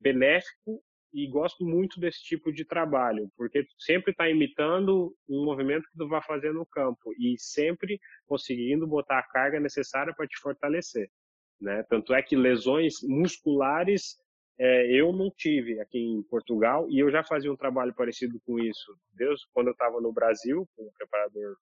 benéfico 0.00 0.82
e 1.12 1.26
gosto 1.26 1.64
muito 1.64 1.98
desse 1.98 2.22
tipo 2.22 2.52
de 2.52 2.64
trabalho, 2.64 3.30
porque 3.36 3.66
sempre 3.78 4.12
está 4.12 4.28
imitando 4.28 5.14
um 5.28 5.44
movimento 5.44 5.88
que 5.90 5.96
tu 5.96 6.08
vai 6.08 6.22
fazer 6.22 6.52
no 6.52 6.66
campo 6.66 7.12
e 7.18 7.36
sempre 7.38 7.98
conseguindo 8.26 8.86
botar 8.86 9.18
a 9.18 9.26
carga 9.26 9.58
necessária 9.58 10.14
para 10.14 10.26
te 10.26 10.38
fortalecer, 10.38 11.08
né? 11.60 11.82
Tanto 11.88 12.14
é 12.14 12.22
que 12.22 12.36
lesões 12.36 12.96
musculares 13.02 14.16
é, 14.58 14.92
eu 14.92 15.12
não 15.12 15.30
tive 15.30 15.80
aqui 15.80 15.98
em 15.98 16.22
Portugal 16.24 16.88
e 16.90 16.98
eu 16.98 17.10
já 17.10 17.22
fazia 17.22 17.52
um 17.52 17.56
trabalho 17.56 17.94
parecido 17.94 18.40
com 18.44 18.58
isso, 18.58 18.98
Deus, 19.14 19.46
quando 19.52 19.68
eu 19.68 19.72
estava 19.72 20.00
no 20.00 20.12
Brasil 20.12 20.68
como 20.76 20.92
preparador 20.92 21.56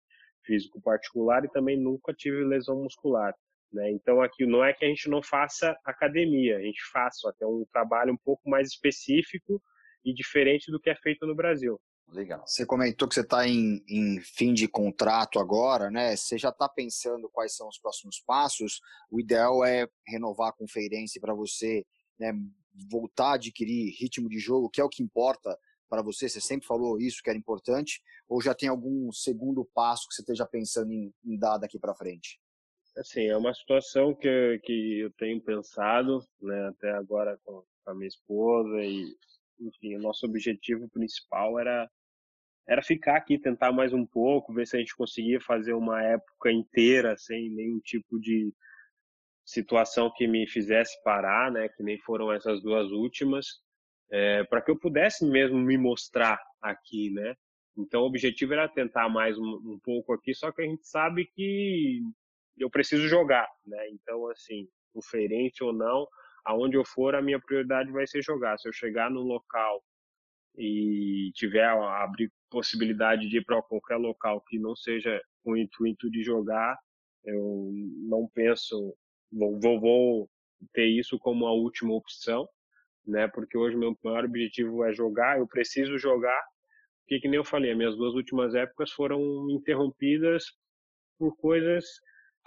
físico 0.45 0.81
particular 0.81 1.45
e 1.45 1.51
também 1.51 1.79
nunca 1.79 2.13
tive 2.13 2.45
lesão 2.45 2.83
muscular. 2.83 3.35
Né? 3.73 3.91
Então, 3.93 4.21
aqui 4.21 4.45
não 4.45 4.65
é 4.65 4.73
que 4.73 4.85
a 4.85 4.89
gente 4.89 5.09
não 5.09 5.23
faça 5.23 5.77
academia, 5.85 6.59
a 6.59 6.63
gente 6.63 6.81
faz, 6.93 7.19
só 7.19 7.33
que 7.33 7.43
é 7.43 7.47
um 7.47 7.65
trabalho 7.73 8.13
um 8.13 8.19
pouco 8.19 8.49
mais 8.49 8.69
específico 8.69 9.63
e 10.05 10.13
diferente 10.13 10.71
do 10.71 10.81
que 10.81 10.91
é 10.91 10.97
feito 10.97 11.27
no 11.27 11.35
Brasil. 11.35 11.81
Legal. 12.09 12.47
Você 12.47 12.67
comentou 12.67 13.09
que 13.09 13.15
você 13.15 13.23
está 13.23 13.49
em, 13.49 13.83
em, 13.89 14.21
fim 14.21 14.53
de 14.53 14.69
contrato 14.69 15.39
agora, 15.39 15.91
né? 15.91 16.15
Você 16.15 16.37
já 16.37 16.51
está 16.51 16.69
pensando 16.69 17.31
quais 17.31 17.57
são 17.57 17.67
os 17.69 17.79
próximos 17.79 18.21
passos? 18.27 18.81
O 19.11 19.19
ideal 19.19 19.65
é 19.65 19.87
renovar 20.07 20.53
o 20.59 20.69
Feirense 20.69 21.19
para 21.19 21.33
você 21.33 21.87
né, 22.19 22.33
voltar 22.91 23.31
a 23.31 23.35
adquirir 23.35 23.95
ritmo 23.99 24.29
de 24.29 24.39
jogo, 24.39 24.69
que 24.69 24.81
é 24.81 24.85
o 24.85 24.91
que 24.91 25.03
importa 25.03 25.59
para 25.89 26.03
você? 26.03 26.29
Você 26.29 26.41
sempre 26.41 26.67
falou 26.67 27.01
isso 27.01 27.23
que 27.23 27.31
era 27.31 27.39
importante? 27.39 28.03
Ou 28.29 28.43
já 28.43 28.55
tem 28.55 28.69
algum 28.69 29.11
segundo 29.11 29.65
passo 29.75 30.07
que 30.07 30.15
você 30.15 30.21
esteja 30.21 30.47
pensando 30.47 30.93
em, 30.93 31.15
em 31.25 31.39
dar 31.39 31.57
daqui 31.57 31.79
para 31.79 31.95
frente? 31.95 32.39
Assim, 32.97 33.27
é 33.27 33.37
uma 33.37 33.55
situação 33.55 34.15
que, 34.15 34.59
que 34.65 35.01
eu 35.01 35.11
tenho 35.13 35.41
pensado, 35.41 36.21
né, 36.41 36.69
até 36.69 36.91
agora 36.91 37.39
com 37.45 37.65
a 37.87 37.95
minha 37.95 38.09
esposa 38.09 38.83
e, 38.83 39.17
enfim, 39.61 39.97
o 39.97 40.01
nosso 40.01 40.27
objetivo 40.27 40.89
principal 40.91 41.59
era 41.59 41.89
era 42.67 42.83
ficar 42.83 43.17
aqui, 43.17 43.39
tentar 43.39 43.73
mais 43.73 43.93
um 43.93 44.07
pouco, 44.07 44.55
ver 44.55 44.67
se 44.67 44.77
a 44.77 44.79
gente 44.79 44.95
conseguia 44.95 45.41
fazer 45.41 45.73
uma 45.75 46.03
época 46.03 46.51
inteira 46.51 47.17
sem 47.17 47.51
nenhum 47.51 47.81
tipo 47.81 48.21
de 48.21 48.55
situação 49.45 50.13
que 50.15 50.27
me 50.29 50.47
fizesse 50.47 51.03
parar, 51.03 51.51
né? 51.51 51.69
Que 51.69 51.83
nem 51.83 51.99
foram 51.99 52.33
essas 52.33 52.63
duas 52.63 52.91
últimas, 52.93 53.47
é, 54.11 54.45
para 54.45 54.63
que 54.63 54.71
eu 54.71 54.79
pudesse 54.79 55.27
mesmo 55.27 55.59
me 55.59 55.77
mostrar 55.77 56.39
aqui, 56.61 57.11
né? 57.11 57.35
Então 57.77 58.03
o 58.03 58.07
objetivo 58.07 58.53
era 58.53 58.69
tentar 58.69 59.09
mais 59.09 59.37
um, 59.39 59.43
um, 59.43 59.81
pouco 59.83 60.13
aqui, 60.13 60.35
só 60.35 60.53
que 60.53 60.63
a 60.63 60.67
gente 60.67 60.87
sabe 60.87 61.27
que 61.35 62.01
eu 62.59 62.71
preciso 62.71 63.09
jogar, 63.09 63.49
né? 63.67 63.89
Então 63.91 64.29
assim, 64.31 64.69
o 64.95 65.03
Feirense 65.03 65.63
ou 65.63 65.73
não, 65.73 66.07
aonde 66.45 66.77
eu 66.77 66.85
for, 66.85 67.15
a 67.15 67.23
minha 67.23 67.41
prioridade 67.41 67.91
vai 67.91 68.07
ser 68.07 68.23
jogar. 68.23 68.59
Se 68.59 68.69
eu 68.69 68.73
chegar 68.73 69.11
num 69.11 69.23
local 69.23 69.83
e 70.57 71.31
tiver 71.35 71.67
abrir 71.67 72.31
possibilidade 72.51 73.29
de 73.29 73.39
ir 73.39 73.45
para 73.45 73.63
qualquer 73.63 73.97
local 73.97 74.43
que 74.43 74.59
não 74.59 74.77
seja 74.77 75.21
com 75.43 75.53
o 75.53 75.57
intuito 75.57 76.11
de 76.11 76.23
jogar, 76.23 76.79
eu 77.25 77.71
não 78.09 78.29
penso, 78.35 78.95
vou, 79.33 79.59
vou, 79.61 79.81
vou 79.81 80.31
ter 80.73 80.87
isso 80.87 81.19
como 81.19 81.47
a 81.47 81.53
última 81.53 81.95
opção, 81.95 82.47
né? 83.07 83.29
Porque 83.29 83.57
hoje 83.57 83.77
meu 83.77 83.97
maior 84.03 84.25
objetivo 84.25 84.85
é 84.85 84.93
jogar, 84.93 85.39
eu 85.39 85.47
preciso 85.47 85.99
jogar, 85.99 86.41
porque 87.01 87.21
que 87.21 87.29
nem 87.29 87.39
eu 87.39 87.45
falei, 87.45 87.75
minhas 87.75 87.97
duas 87.97 88.15
últimas 88.15 88.55
épocas 88.55 88.91
foram 88.93 89.49
interrompidas 89.51 90.45
por 91.19 91.37
coisas 91.37 91.85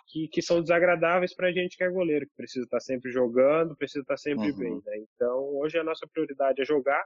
que, 0.08 0.28
que 0.28 0.42
são 0.42 0.62
desagradáveis 0.62 1.36
para 1.36 1.48
a 1.48 1.52
gente 1.52 1.78
que 1.78 1.84
é 1.84 1.90
goleiro, 1.90 2.28
que 2.28 2.36
precisa 2.36 2.66
estar 2.66 2.80
sempre 2.80 3.12
jogando, 3.12 3.76
precisa 3.76 4.02
estar 4.02 4.18
sempre 4.18 4.52
uhum. 4.52 4.58
bem. 4.58 4.82
Né? 4.86 5.06
Então, 5.16 5.40
hoje 5.58 5.78
a 5.78 5.84
nossa 5.84 6.08
prioridade 6.08 6.62
é 6.62 6.66
jogar, 6.66 7.04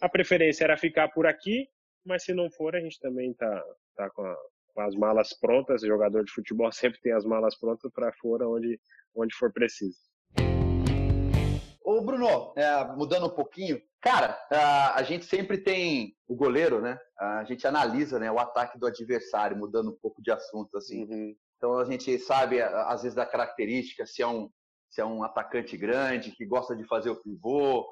a 0.00 0.08
preferência 0.08 0.64
era 0.64 0.78
ficar 0.78 1.08
por 1.08 1.26
aqui, 1.26 1.68
mas 2.04 2.24
se 2.24 2.32
não 2.32 2.50
for, 2.50 2.74
a 2.74 2.80
gente 2.80 2.98
também 2.98 3.34
tá, 3.34 3.64
tá 3.94 4.08
com, 4.10 4.22
a, 4.22 4.36
com 4.74 4.80
as 4.80 4.94
malas 4.94 5.38
prontas. 5.38 5.82
O 5.82 5.86
jogador 5.86 6.24
de 6.24 6.32
futebol 6.32 6.70
sempre 6.72 7.00
tem 7.00 7.12
as 7.12 7.24
malas 7.24 7.58
prontas 7.58 7.92
para 7.92 8.12
fora 8.14 8.48
onde, 8.48 8.80
onde 9.14 9.34
for 9.34 9.52
preciso. 9.52 9.98
Ô, 11.82 12.02
Bruno, 12.02 12.54
é, 12.56 12.84
mudando 12.96 13.26
um 13.26 13.34
pouquinho, 13.34 13.82
cara, 14.00 14.38
a, 14.50 15.00
a, 15.00 15.02
gente 15.02 15.24
sempre 15.24 15.58
tem 15.58 16.14
o 16.28 16.36
goleiro, 16.36 16.80
né? 16.80 16.98
A 17.18 17.42
gente 17.44 17.66
analisa 17.66 18.18
né, 18.18 18.30
o 18.30 18.38
ataque 18.38 18.78
do 18.78 18.86
adversário, 18.86 19.56
mudando 19.56 19.90
um 19.90 19.98
pouco 20.00 20.22
de 20.22 20.30
assunto, 20.30 20.76
assim. 20.76 21.04
Uhum. 21.04 21.36
Então 21.60 21.78
a 21.78 21.84
gente 21.84 22.18
sabe, 22.18 22.60
às 22.62 23.02
vezes, 23.02 23.14
da 23.14 23.26
característica, 23.26 24.06
se 24.06 24.22
é 24.22 24.26
um, 24.26 24.50
se 24.88 25.00
é 25.00 25.04
um 25.04 25.22
atacante 25.22 25.76
grande, 25.76 26.32
que 26.32 26.46
gosta 26.46 26.74
de 26.74 26.84
fazer 26.84 27.10
o 27.10 27.22
pivô, 27.22 27.86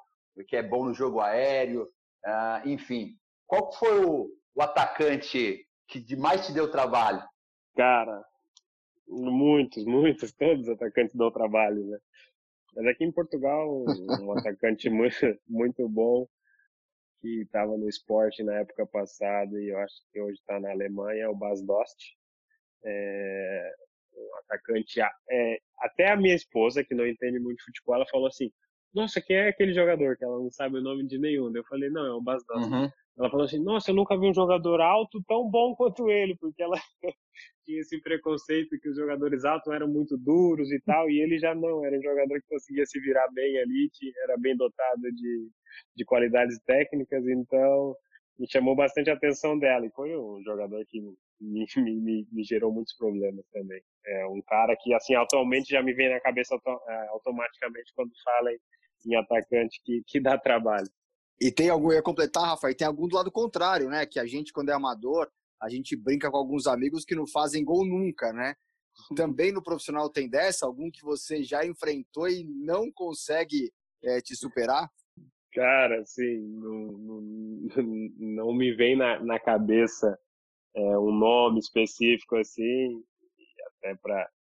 que 0.48 0.56
é 0.56 0.62
bom 0.62 0.86
no 0.86 0.94
jogo 0.94 1.20
aéreo, 1.20 1.86
Uh, 2.26 2.68
enfim, 2.68 3.16
qual 3.46 3.72
foi 3.72 4.04
o, 4.04 4.30
o 4.54 4.62
atacante 4.62 5.66
que 5.86 6.16
mais 6.16 6.46
te 6.46 6.52
deu 6.52 6.70
trabalho? 6.70 7.22
Cara, 7.76 8.24
muitos, 9.06 9.84
muitos, 9.84 10.32
todos 10.32 10.64
os 10.64 10.68
atacantes 10.68 11.14
dão 11.14 11.30
trabalho, 11.30 11.86
né? 11.86 11.98
Mas 12.74 12.86
aqui 12.86 13.04
em 13.04 13.12
Portugal, 13.12 13.84
um 14.20 14.32
atacante 14.32 14.90
muito, 14.90 15.16
muito 15.48 15.88
bom 15.88 16.26
que 17.20 17.42
estava 17.42 17.76
no 17.76 17.88
esporte 17.88 18.42
na 18.42 18.56
época 18.56 18.86
passada 18.86 19.60
e 19.60 19.70
eu 19.70 19.78
acho 19.78 19.94
que 20.12 20.20
hoje 20.20 20.38
está 20.38 20.60
na 20.60 20.70
Alemanha 20.70 21.24
é 21.24 21.28
o 21.28 21.34
Bas 21.34 21.62
Dost. 21.62 22.16
É, 22.84 23.57
atacante, 24.48 25.00
é, 25.00 25.58
até 25.78 26.10
a 26.10 26.16
minha 26.16 26.34
esposa, 26.34 26.84
que 26.84 26.94
não 26.94 27.06
entende 27.06 27.38
muito 27.38 27.64
futebol, 27.64 27.96
ela 27.96 28.06
falou 28.06 28.26
assim, 28.26 28.50
nossa, 28.94 29.20
quem 29.20 29.36
é 29.36 29.48
aquele 29.48 29.72
jogador? 29.74 30.16
Que 30.16 30.24
ela 30.24 30.38
não 30.38 30.50
sabe 30.50 30.78
o 30.78 30.82
nome 30.82 31.06
de 31.06 31.18
nenhum. 31.18 31.54
Eu 31.54 31.64
falei, 31.64 31.90
não, 31.90 32.06
é 32.06 32.12
o 32.12 32.22
Bas 32.22 32.42
uhum. 32.50 32.88
Ela 33.18 33.30
falou 33.30 33.46
assim, 33.46 33.62
nossa, 33.62 33.90
eu 33.90 33.96
nunca 33.96 34.16
vi 34.16 34.26
um 34.26 34.34
jogador 34.34 34.80
alto 34.80 35.20
tão 35.26 35.50
bom 35.50 35.74
quanto 35.74 36.08
ele, 36.08 36.36
porque 36.36 36.62
ela 36.62 36.76
tinha 37.64 37.80
esse 37.80 38.00
preconceito 38.00 38.78
que 38.80 38.88
os 38.88 38.96
jogadores 38.96 39.44
altos 39.44 39.72
eram 39.72 39.88
muito 39.88 40.16
duros 40.16 40.70
e 40.70 40.80
tal, 40.80 41.10
e 41.10 41.20
ele 41.20 41.36
já 41.36 41.52
não, 41.52 41.84
era 41.84 41.98
um 41.98 42.02
jogador 42.02 42.40
que 42.40 42.48
conseguia 42.48 42.86
se 42.86 43.00
virar 43.00 43.28
bem 43.32 43.58
ali, 43.58 43.90
era 44.22 44.36
bem 44.38 44.56
dotado 44.56 45.02
de, 45.12 45.50
de 45.96 46.04
qualidades 46.04 46.60
técnicas, 46.60 47.26
então 47.26 47.96
me 48.38 48.48
chamou 48.48 48.76
bastante 48.76 49.10
a 49.10 49.14
atenção 49.14 49.58
dela, 49.58 49.84
e 49.84 49.90
foi 49.90 50.16
um 50.16 50.40
jogador 50.44 50.84
que 50.86 51.00
me, 51.76 52.00
me, 52.00 52.28
me, 52.30 52.44
gerou 52.44 52.72
muitos 52.72 52.94
problemas 52.96 53.44
também. 53.52 53.80
É 54.06 54.26
um 54.26 54.42
cara 54.42 54.76
que, 54.80 54.92
assim, 54.94 55.14
atualmente 55.14 55.70
já 55.70 55.82
me 55.82 55.92
vem 55.92 56.10
na 56.10 56.20
cabeça 56.20 56.56
é, 56.88 57.08
automaticamente 57.08 57.92
quando 57.94 58.12
fala 58.24 58.50
em 59.06 59.14
atacante 59.14 59.80
que, 59.84 60.02
que 60.06 60.20
dá 60.20 60.38
trabalho. 60.38 60.88
E 61.40 61.52
tem 61.52 61.68
algum, 61.68 61.92
ia 61.92 62.02
completar, 62.02 62.44
Rafael, 62.44 62.76
tem 62.76 62.86
algum 62.86 63.06
do 63.06 63.14
lado 63.14 63.30
contrário, 63.30 63.88
né? 63.88 64.04
Que 64.06 64.18
a 64.18 64.26
gente, 64.26 64.52
quando 64.52 64.70
é 64.70 64.72
amador, 64.72 65.30
a 65.62 65.68
gente 65.68 65.96
brinca 65.96 66.30
com 66.30 66.36
alguns 66.36 66.66
amigos 66.66 67.04
que 67.04 67.14
não 67.14 67.26
fazem 67.26 67.64
gol 67.64 67.86
nunca, 67.86 68.32
né? 68.32 68.54
Também 69.16 69.52
no 69.52 69.62
profissional 69.62 70.10
tem 70.10 70.28
dessa? 70.28 70.66
Algum 70.66 70.90
que 70.90 71.02
você 71.02 71.42
já 71.44 71.64
enfrentou 71.64 72.28
e 72.28 72.44
não 72.44 72.90
consegue 72.92 73.72
é, 74.02 74.20
te 74.20 74.34
superar? 74.34 74.90
Cara, 75.52 76.00
assim, 76.00 76.38
não, 76.38 76.86
não, 76.98 77.20
não 78.18 78.52
me 78.52 78.74
vem 78.74 78.96
na, 78.96 79.22
na 79.22 79.38
cabeça 79.38 80.18
é, 80.74 80.98
um 80.98 81.12
nome 81.12 81.58
específico 81.58 82.36
assim, 82.36 83.02
até 83.78 83.94
para 83.96 84.28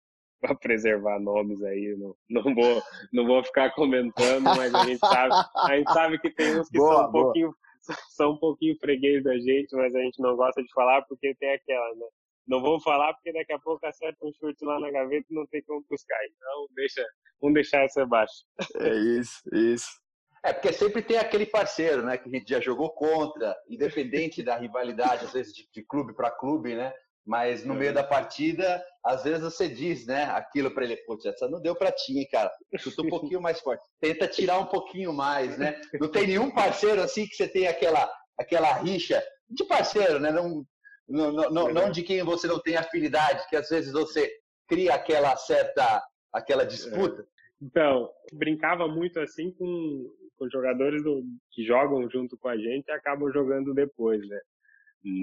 para 0.41 0.55
preservar 0.55 1.21
nomes 1.21 1.63
aí, 1.63 1.95
não, 1.99 2.17
não, 2.31 2.55
vou, 2.55 2.83
não 3.13 3.27
vou 3.27 3.45
ficar 3.45 3.75
comentando, 3.75 4.45
mas 4.45 4.75
a 4.75 4.87
gente 4.87 4.99
sabe, 4.99 5.35
a 5.55 5.77
gente 5.77 5.93
sabe 5.93 6.19
que 6.19 6.31
tem 6.31 6.59
uns 6.59 6.69
que 6.71 6.79
boa, 6.79 6.95
são 6.95 7.09
um 7.09 7.13
boa. 7.13 7.25
pouquinho 7.25 7.55
são 8.17 8.33
um 8.33 8.39
pouquinho 8.39 8.77
freguês 8.79 9.23
da 9.23 9.37
gente, 9.39 9.75
mas 9.77 9.95
a 9.95 10.01
gente 10.01 10.21
não 10.21 10.37
gosta 10.37 10.63
de 10.63 10.73
falar 10.73 11.03
porque 11.03 11.35
tem 11.35 11.53
aquela, 11.53 11.95
né? 11.95 12.07
Não 12.47 12.61
vou 12.61 12.81
falar 12.81 13.13
porque 13.15 13.33
daqui 13.33 13.53
a 13.53 13.59
pouco 13.59 13.87
acerta 13.87 14.27
um 14.27 14.33
chute 14.33 14.65
lá 14.65 14.81
na 14.81 14.91
gaveta 14.91 15.27
e 15.31 15.35
não 15.35 15.47
tem 15.47 15.63
como 15.63 15.85
buscar. 15.89 16.19
Então, 16.25 16.67
deixa, 16.75 17.05
vamos 17.41 17.55
deixar 17.55 17.85
essa 17.85 18.03
abaixo. 18.03 18.45
É 18.77 18.95
isso, 19.19 19.43
isso. 19.53 20.01
É, 20.45 20.53
porque 20.53 20.73
sempre 20.73 21.03
tem 21.03 21.19
aquele 21.19 21.45
parceiro, 21.45 22.03
né, 22.03 22.17
que 22.17 22.29
a 22.29 22.33
gente 22.33 22.49
já 22.49 22.61
jogou 22.61 22.91
contra, 22.91 23.55
independente 23.69 24.43
da 24.43 24.57
rivalidade, 24.57 25.27
às 25.27 25.33
vezes 25.33 25.53
de, 25.53 25.69
de 25.71 25.83
clube 25.83 26.15
para 26.15 26.31
clube, 26.31 26.75
né? 26.75 26.93
Mas 27.27 27.65
no 27.65 27.75
meio 27.75 27.93
da 27.93 28.03
partida, 28.03 28.83
às 29.05 29.23
vezes 29.23 29.43
você 29.43 29.69
diz, 29.69 30.07
né, 30.07 30.25
aquilo 30.25 30.71
para 30.71 30.85
ele, 30.85 30.97
putz, 31.07 31.27
essa 31.27 31.47
não 31.47 31.61
deu 31.61 31.77
para 31.77 31.93
ti, 31.93 32.19
hein, 32.19 32.27
cara. 32.33 32.51
Chuta 32.79 33.03
um 33.03 33.11
pouquinho 33.11 33.41
mais 33.41 33.61
forte. 33.61 33.85
Tenta 34.01 34.27
tirar 34.27 34.59
um 34.59 34.67
pouquinho 34.67 35.13
mais, 35.13 35.59
né? 35.59 35.79
Não 36.01 36.09
tem 36.09 36.27
nenhum 36.27 36.51
parceiro 36.51 37.03
assim 37.03 37.27
que 37.27 37.37
você 37.37 37.47
tem 37.47 37.67
aquela 37.67 38.11
aquela 38.39 38.73
rixa 38.73 39.23
de 39.51 39.65
parceiro, 39.65 40.19
né? 40.19 40.33
Não, 40.33 40.65
não, 41.07 41.33
não, 41.51 41.69
não 41.73 41.91
de 41.91 42.03
quem 42.03 42.23
você 42.23 42.47
não 42.47 42.59
tem 42.59 42.77
afinidade, 42.77 43.47
que 43.49 43.57
às 43.57 43.69
vezes 43.69 43.93
você 43.93 44.33
cria 44.67 44.95
aquela 44.95 45.37
certa 45.37 46.03
aquela 46.33 46.65
disputa. 46.65 47.27
Então, 47.61 48.11
brincava 48.33 48.89
muito 48.89 49.21
assim 49.21 49.53
com, 49.53 50.11
com 50.41 50.49
jogadores 50.49 51.03
do, 51.05 51.23
que 51.53 51.63
jogam 51.63 52.09
junto 52.09 52.39
com 52.39 52.49
a 52.49 52.57
gente 52.57 52.91
acabam 52.91 53.31
jogando 53.31 53.75
depois, 53.75 54.27
né? 54.27 54.41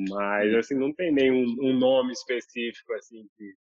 Mas, 0.09 0.53
assim, 0.53 0.75
não 0.75 0.93
tem 0.93 1.11
nenhum 1.11 1.43
um 1.59 1.73
nome 1.73 2.11
específico, 2.11 2.93
assim, 2.93 3.27
que, 3.35 3.53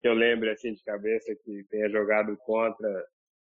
que 0.00 0.08
eu 0.08 0.14
lembre, 0.14 0.50
assim, 0.50 0.72
de 0.72 0.82
cabeça, 0.84 1.34
que 1.44 1.64
tenha 1.70 1.88
jogado 1.90 2.36
contra 2.38 2.88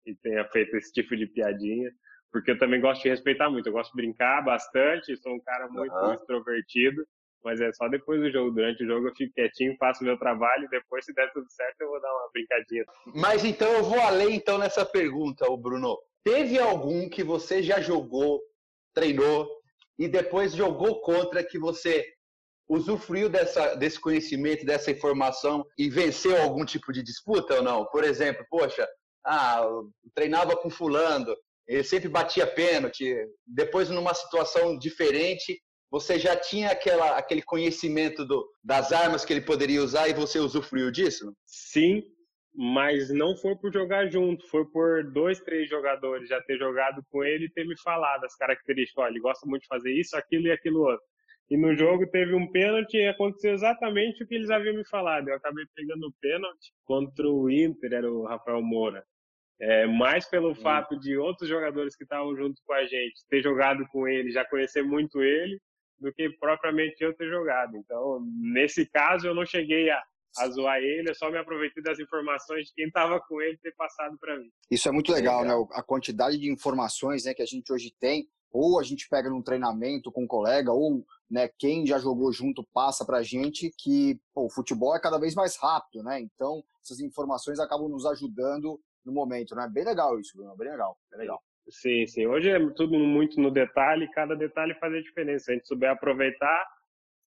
e 0.06 0.14
tenha 0.16 0.44
feito 0.48 0.76
esse 0.76 0.90
tipo 0.92 1.14
de 1.14 1.26
piadinha. 1.26 1.90
Porque 2.30 2.52
eu 2.52 2.58
também 2.58 2.80
gosto 2.80 3.02
de 3.02 3.10
respeitar 3.10 3.50
muito. 3.50 3.66
Eu 3.66 3.72
gosto 3.72 3.90
de 3.90 3.96
brincar 3.96 4.42
bastante, 4.42 5.16
sou 5.18 5.34
um 5.34 5.40
cara 5.40 5.68
muito 5.68 5.94
uhum. 5.94 6.14
extrovertido. 6.14 7.06
Mas 7.44 7.60
é 7.60 7.70
só 7.72 7.88
depois 7.88 8.20
do 8.20 8.30
jogo. 8.30 8.52
Durante 8.52 8.84
o 8.84 8.86
jogo 8.86 9.08
eu 9.08 9.14
fico 9.14 9.34
quietinho, 9.34 9.76
faço 9.78 10.04
meu 10.04 10.18
trabalho 10.18 10.64
e 10.64 10.68
depois, 10.68 11.04
se 11.04 11.12
der 11.12 11.30
tudo 11.32 11.50
certo, 11.50 11.80
eu 11.80 11.88
vou 11.88 12.00
dar 12.00 12.12
uma 12.12 12.30
brincadinha. 12.32 12.84
Mas 13.14 13.44
então 13.44 13.70
eu 13.72 13.82
vou 13.82 14.00
além 14.00 14.36
então 14.36 14.56
nessa 14.58 14.86
pergunta, 14.86 15.50
o 15.50 15.56
Bruno. 15.56 15.98
Teve 16.24 16.58
algum 16.58 17.08
que 17.08 17.24
você 17.24 17.62
já 17.62 17.80
jogou, 17.80 18.40
treinou, 18.94 19.48
e 19.98 20.08
depois 20.08 20.52
jogou 20.52 21.00
contra 21.00 21.44
que 21.44 21.58
você 21.58 22.04
usufruiu 22.68 23.28
dessa, 23.28 23.74
desse 23.74 24.00
conhecimento, 24.00 24.64
dessa 24.64 24.90
informação 24.90 25.64
e 25.76 25.90
venceu 25.90 26.40
algum 26.40 26.64
tipo 26.64 26.92
de 26.92 27.02
disputa 27.02 27.56
ou 27.56 27.62
não? 27.62 27.84
Por 27.86 28.02
exemplo, 28.04 28.44
poxa, 28.48 28.88
ah, 29.26 29.64
treinava 30.14 30.56
com 30.56 30.70
fulano, 30.70 31.36
ele 31.66 31.84
sempre 31.84 32.08
batia 32.08 32.46
pênalti, 32.46 33.14
depois 33.46 33.90
numa 33.90 34.14
situação 34.14 34.78
diferente, 34.78 35.60
você 35.90 36.18
já 36.18 36.34
tinha 36.34 36.70
aquela, 36.70 37.18
aquele 37.18 37.42
conhecimento 37.42 38.24
do, 38.24 38.48
das 38.64 38.92
armas 38.92 39.24
que 39.24 39.32
ele 39.32 39.42
poderia 39.42 39.82
usar 39.82 40.08
e 40.08 40.14
você 40.14 40.38
usufruiu 40.38 40.90
disso? 40.90 41.34
Sim, 41.44 42.02
mas 42.54 43.10
não 43.10 43.36
foi 43.36 43.56
por 43.56 43.72
jogar 43.72 44.10
junto, 44.10 44.46
foi 44.48 44.64
por 44.66 45.10
dois, 45.10 45.40
três 45.40 45.68
jogadores 45.68 46.28
já 46.28 46.40
ter 46.42 46.58
jogado 46.58 47.02
com 47.10 47.24
ele 47.24 47.46
e 47.46 47.50
ter 47.50 47.66
me 47.66 47.78
falado 47.80 48.24
as 48.24 48.36
características. 48.36 49.04
Olha, 49.04 49.12
ele 49.12 49.20
gosta 49.20 49.46
muito 49.46 49.62
de 49.62 49.68
fazer 49.68 49.92
isso, 49.92 50.16
aquilo 50.16 50.46
e 50.46 50.52
aquilo 50.52 50.82
outro. 50.82 51.04
E 51.50 51.56
no 51.56 51.74
jogo 51.74 52.06
teve 52.06 52.34
um 52.34 52.50
pênalti 52.50 52.96
e 52.96 53.08
aconteceu 53.08 53.52
exatamente 53.52 54.22
o 54.22 54.26
que 54.26 54.34
eles 54.34 54.50
haviam 54.50 54.74
me 54.74 54.86
falado. 54.86 55.28
Eu 55.28 55.36
acabei 55.36 55.64
pegando 55.74 56.06
o 56.06 56.12
pênalti 56.20 56.72
contra 56.84 57.28
o 57.28 57.50
Inter, 57.50 57.92
era 57.92 58.10
o 58.10 58.24
Rafael 58.24 58.62
Moura. 58.62 59.04
É, 59.60 59.86
mais 59.86 60.28
pelo 60.28 60.54
fato 60.54 60.98
de 60.98 61.16
outros 61.16 61.48
jogadores 61.48 61.94
que 61.94 62.04
estavam 62.04 62.34
junto 62.36 62.60
com 62.66 62.72
a 62.72 62.84
gente 62.84 63.14
ter 63.30 63.42
jogado 63.42 63.86
com 63.88 64.08
ele, 64.08 64.32
já 64.32 64.44
conhecer 64.44 64.82
muito 64.82 65.22
ele, 65.22 65.60
do 66.00 66.12
que 66.12 66.28
propriamente 66.30 67.02
eu 67.02 67.14
ter 67.14 67.28
jogado. 67.28 67.76
Então, 67.76 68.20
nesse 68.40 68.88
caso, 68.90 69.26
eu 69.26 69.34
não 69.34 69.46
cheguei 69.46 69.88
a, 69.88 70.02
a 70.38 70.48
zoar 70.48 70.78
ele, 70.78 71.10
eu 71.10 71.14
só 71.14 71.30
me 71.30 71.38
aproveitei 71.38 71.82
das 71.82 71.98
informações 71.98 72.66
de 72.66 72.74
quem 72.74 72.86
estava 72.86 73.20
com 73.20 73.40
ele 73.40 73.58
ter 73.58 73.74
passado 73.74 74.16
para 74.18 74.38
mim. 74.38 74.50
Isso 74.70 74.88
é 74.88 74.92
muito 74.92 75.12
legal, 75.12 75.42
legal, 75.42 75.60
né? 75.62 75.68
A 75.72 75.82
quantidade 75.82 76.38
de 76.38 76.50
informações 76.50 77.24
né, 77.24 77.34
que 77.34 77.42
a 77.42 77.46
gente 77.46 77.72
hoje 77.72 77.92
tem, 78.00 78.26
ou 78.50 78.78
a 78.78 78.82
gente 78.82 79.08
pega 79.08 79.30
num 79.30 79.42
treinamento 79.42 80.12
com 80.12 80.24
um 80.24 80.26
colega, 80.26 80.72
ou 80.72 81.04
né, 81.30 81.48
quem 81.58 81.86
já 81.86 81.98
jogou 81.98 82.32
junto 82.32 82.66
passa 82.72 83.04
para 83.04 83.18
a 83.18 83.22
gente 83.22 83.70
que 83.78 84.18
pô, 84.34 84.46
o 84.46 84.50
futebol 84.50 84.94
é 84.94 85.00
cada 85.00 85.18
vez 85.18 85.34
mais 85.34 85.56
rápido, 85.56 86.02
né? 86.02 86.20
Então, 86.20 86.62
essas 86.82 87.00
informações 87.00 87.58
acabam 87.58 87.88
nos 87.88 88.04
ajudando 88.06 88.78
no 89.04 89.12
momento, 89.12 89.54
né? 89.54 89.68
Bem 89.72 89.84
legal 89.84 90.18
isso, 90.20 90.36
Bruno, 90.36 90.56
bem 90.56 90.70
legal, 90.70 90.96
bem 91.10 91.20
legal. 91.20 91.42
Sim, 91.68 92.06
sim. 92.06 92.26
Hoje 92.26 92.50
é 92.50 92.58
tudo 92.70 92.98
muito 92.98 93.40
no 93.40 93.50
detalhe, 93.50 94.10
cada 94.10 94.34
detalhe 94.34 94.74
faz 94.74 94.92
a 94.92 95.00
diferença. 95.00 95.44
Se 95.44 95.52
a 95.52 95.54
gente 95.54 95.66
souber 95.66 95.90
aproveitar, 95.90 96.66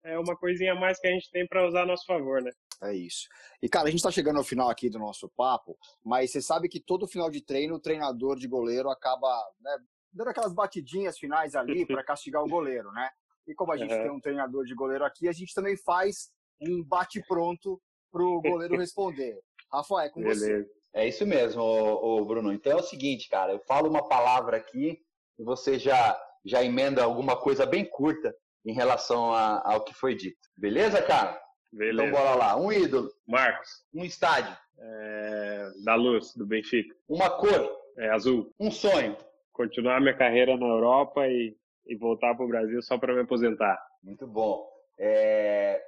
é 0.05 0.19
uma 0.19 0.37
coisinha 0.37 0.73
a 0.73 0.77
mais 0.77 0.99
que 0.99 1.09
a 1.09 1.11
gente 1.11 1.31
tem 1.31 1.47
para 1.47 1.67
usar 1.67 1.83
a 1.83 1.87
nosso 1.87 2.07
favor, 2.07 2.41
né? 2.43 2.51
É 2.83 2.95
isso. 2.95 3.28
E, 3.62 3.68
cara, 3.68 3.89
a 3.89 3.91
gente 3.91 4.01
está 4.01 4.11
chegando 4.11 4.39
ao 4.39 4.45
final 4.45 4.70
aqui 4.70 4.89
do 4.89 4.99
nosso 4.99 5.28
papo, 5.37 5.76
mas 6.05 6.31
você 6.31 6.41
sabe 6.41 6.68
que 6.68 6.81
todo 6.81 7.07
final 7.07 7.31
de 7.31 7.43
treino 7.43 7.74
o 7.74 7.81
treinador 7.81 8.37
de 8.37 8.49
goleiro 8.49 8.89
acaba 8.89 9.28
né, 9.61 9.76
dando 10.12 10.28
aquelas 10.28 10.55
batidinhas 10.55 11.18
finais 11.18 11.55
ali 11.55 11.85
para 11.87 12.05
castigar 12.05 12.43
o 12.43 12.49
goleiro, 12.49 12.91
né? 12.93 13.11
E 13.47 13.55
como 13.55 13.72
a 13.72 13.76
gente 13.76 13.93
uhum. 13.93 14.03
tem 14.03 14.11
um 14.11 14.20
treinador 14.20 14.64
de 14.64 14.74
goleiro 14.74 15.05
aqui, 15.05 15.28
a 15.28 15.33
gente 15.33 15.55
também 15.55 15.76
faz 15.76 16.31
um 16.61 16.83
bate-pronto 16.85 17.81
para 18.11 18.22
o 18.22 18.41
goleiro 18.41 18.76
responder. 18.78 19.39
Rafael, 19.72 20.07
é 20.07 20.11
com 20.11 20.20
Beleza. 20.20 20.47
você. 20.47 20.70
É 20.93 21.07
isso 21.07 21.26
mesmo, 21.26 21.62
ô, 21.62 22.20
ô, 22.20 22.24
Bruno. 22.24 22.53
Então 22.53 22.72
é 22.72 22.76
o 22.76 22.83
seguinte, 22.83 23.28
cara, 23.28 23.53
eu 23.53 23.61
falo 23.61 23.89
uma 23.89 24.09
palavra 24.09 24.57
aqui 24.57 24.99
e 25.39 25.45
você 25.45 25.78
já, 25.78 26.20
já 26.45 26.64
emenda 26.64 27.05
alguma 27.05 27.37
coisa 27.37 27.64
bem 27.64 27.85
curta 27.89 28.35
em 28.64 28.72
relação 28.72 29.33
a, 29.33 29.62
ao 29.72 29.85
que 29.85 29.95
foi 29.95 30.14
dito. 30.14 30.39
Beleza, 30.57 31.01
cara? 31.03 31.41
Beleza. 31.73 32.09
Então 32.09 32.18
bora 32.18 32.35
lá. 32.35 32.57
Um 32.57 32.73
ídolo. 32.73 33.11
Marcos. 33.27 33.85
Um 33.95 34.05
estádio. 34.05 34.57
É... 34.79 35.71
Da 35.85 35.95
Luz, 35.95 36.35
do 36.35 36.47
Benfica. 36.47 36.95
Uma 37.09 37.31
cor. 37.31 37.71
É 37.99 38.11
azul. 38.11 38.53
Um 38.59 38.71
sonho. 38.71 39.16
Continuar 39.53 40.01
minha 40.01 40.16
carreira 40.16 40.57
na 40.57 40.66
Europa 40.66 41.27
e, 41.27 41.57
e 41.87 41.97
voltar 41.97 42.35
para 42.35 42.45
o 42.45 42.49
Brasil 42.49 42.81
só 42.83 42.99
para 42.99 43.14
me 43.14 43.21
aposentar. 43.21 43.79
Muito 44.03 44.27
bom. 44.27 44.66
É... 44.99 45.83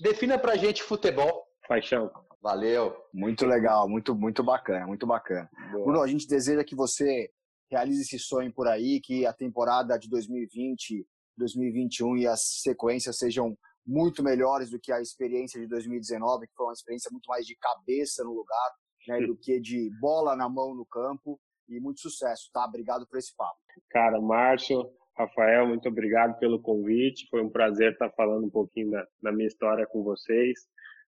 Defina 0.00 0.38
pra 0.38 0.56
gente 0.56 0.82
futebol. 0.82 1.46
Paixão. 1.66 2.10
Valeu. 2.42 2.96
Muito 3.12 3.46
legal, 3.46 3.88
muito, 3.88 4.14
muito 4.14 4.42
bacana, 4.42 4.86
muito 4.86 5.06
bacana. 5.06 5.48
Boa. 5.72 5.84
Bruno, 5.84 6.02
a 6.02 6.06
gente 6.06 6.26
deseja 6.26 6.64
que 6.64 6.74
você 6.74 7.30
realize 7.70 8.00
esse 8.00 8.18
sonho 8.18 8.52
por 8.52 8.66
aí, 8.66 9.00
que 9.00 9.26
a 9.26 9.32
temporada 9.32 9.98
de 9.98 10.08
2020, 10.08 11.06
2021 11.36 12.16
e 12.16 12.26
as 12.26 12.40
sequências 12.62 13.18
sejam 13.18 13.56
muito 13.90 14.22
melhores 14.22 14.70
do 14.70 14.78
que 14.78 14.92
a 14.92 15.00
experiência 15.00 15.60
de 15.60 15.66
2019, 15.66 16.46
que 16.46 16.54
foi 16.54 16.66
uma 16.66 16.72
experiência 16.72 17.10
muito 17.10 17.26
mais 17.26 17.44
de 17.44 17.56
cabeça 17.56 18.22
no 18.22 18.32
lugar, 18.32 18.70
né, 19.08 19.26
do 19.26 19.36
que 19.36 19.58
de 19.58 19.90
bola 20.00 20.36
na 20.36 20.48
mão 20.48 20.72
no 20.72 20.86
campo. 20.86 21.40
E 21.68 21.80
muito 21.80 22.00
sucesso, 22.00 22.50
tá? 22.52 22.64
Obrigado 22.64 23.06
por 23.06 23.18
esse 23.18 23.34
papo. 23.36 23.58
Cara, 23.90 24.20
Márcio, 24.20 24.88
Rafael, 25.16 25.66
muito 25.66 25.88
obrigado 25.88 26.38
pelo 26.38 26.60
convite. 26.60 27.28
Foi 27.30 27.42
um 27.42 27.50
prazer 27.50 27.92
estar 27.92 28.10
falando 28.10 28.46
um 28.46 28.50
pouquinho 28.50 28.90
da, 28.90 29.06
da 29.22 29.32
minha 29.32 29.46
história 29.46 29.86
com 29.86 30.02
vocês. 30.02 30.60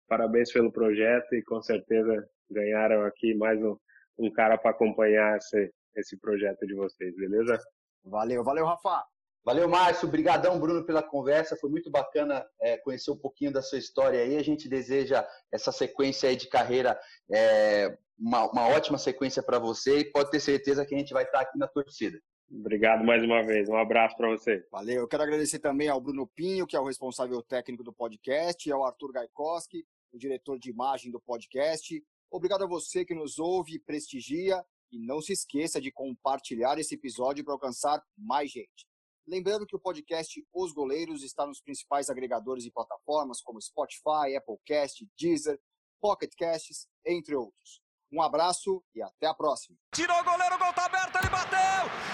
Parabéns 0.07 0.51
pelo 0.51 0.71
projeto 0.71 1.33
e 1.35 1.43
com 1.43 1.61
certeza 1.61 2.27
ganharam 2.49 3.03
aqui 3.05 3.33
mais 3.35 3.61
um, 3.63 3.77
um 4.19 4.31
cara 4.31 4.57
para 4.57 4.71
acompanhar 4.71 5.37
esse, 5.37 5.71
esse 5.95 6.17
projeto 6.19 6.65
de 6.65 6.75
vocês, 6.75 7.15
beleza? 7.15 7.57
Valeu, 8.03 8.43
valeu, 8.43 8.65
Rafa. 8.65 9.03
Valeu, 9.43 9.67
Márcio. 9.67 10.07
Obrigadão, 10.07 10.59
Bruno, 10.59 10.85
pela 10.85 11.01
conversa. 11.01 11.57
Foi 11.57 11.69
muito 11.69 11.89
bacana 11.89 12.45
é, 12.61 12.77
conhecer 12.77 13.11
um 13.11 13.17
pouquinho 13.17 13.51
da 13.51 13.61
sua 13.61 13.79
história 13.79 14.21
aí. 14.21 14.37
A 14.37 14.43
gente 14.43 14.69
deseja 14.69 15.27
essa 15.51 15.71
sequência 15.71 16.29
aí 16.29 16.35
de 16.35 16.47
carreira, 16.47 16.99
é, 17.33 17.97
uma, 18.17 18.51
uma 18.51 18.67
ótima 18.67 18.97
sequência 18.97 19.41
para 19.41 19.57
você 19.57 19.99
e 19.99 20.11
pode 20.11 20.29
ter 20.29 20.39
certeza 20.39 20.85
que 20.85 20.93
a 20.93 20.97
gente 20.97 21.13
vai 21.13 21.23
estar 21.23 21.41
aqui 21.41 21.57
na 21.57 21.67
torcida. 21.67 22.19
Obrigado 22.53 23.03
mais 23.03 23.23
uma 23.23 23.41
vez. 23.41 23.67
Um 23.69 23.77
abraço 23.77 24.15
para 24.15 24.29
você. 24.29 24.63
Valeu. 24.71 25.01
Eu 25.01 25.07
quero 25.07 25.23
agradecer 25.23 25.59
também 25.59 25.87
ao 25.87 26.01
Bruno 26.01 26.27
Pinho, 26.27 26.67
que 26.67 26.75
é 26.75 26.79
o 26.79 26.85
responsável 26.85 27.41
técnico 27.41 27.83
do 27.83 27.93
podcast, 27.93 28.67
e 28.67 28.71
ao 28.71 28.85
Arthur 28.85 29.13
Gaikoski, 29.13 29.85
o 30.11 30.19
diretor 30.19 30.59
de 30.59 30.69
imagem 30.69 31.11
do 31.11 31.19
podcast. 31.19 32.03
Obrigado 32.29 32.63
a 32.63 32.67
você 32.67 33.05
que 33.05 33.15
nos 33.15 33.39
ouve 33.39 33.75
e 33.75 33.79
prestigia. 33.79 34.63
E 34.91 34.99
não 34.99 35.21
se 35.21 35.31
esqueça 35.31 35.79
de 35.79 35.89
compartilhar 35.89 36.77
esse 36.77 36.95
episódio 36.95 37.45
para 37.45 37.53
alcançar 37.53 38.03
mais 38.17 38.51
gente. 38.51 38.90
Lembrando 39.27 39.65
que 39.65 39.75
o 39.75 39.79
podcast 39.79 40.43
Os 40.53 40.73
Goleiros 40.73 41.23
está 41.23 41.45
nos 41.45 41.61
principais 41.61 42.09
agregadores 42.09 42.65
e 42.65 42.71
plataformas 42.71 43.41
como 43.41 43.61
Spotify, 43.61 44.35
Applecast, 44.35 45.07
Deezer, 45.17 45.59
Pocket 46.01 46.31
Casts, 46.37 46.87
entre 47.05 47.35
outros. 47.35 47.81
Um 48.11 48.21
abraço 48.21 48.83
e 48.93 49.01
até 49.01 49.27
a 49.27 49.33
próxima. 49.33 49.77
Tirou 49.95 50.19
o 50.19 50.23
goleiro, 50.23 50.55
o 50.55 50.59
gol 50.59 50.73
tá 50.73 50.85
aberto, 50.85 51.15
ele 51.15 51.29
bateu! 51.29 51.59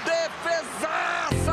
Defesaço! 0.05 1.46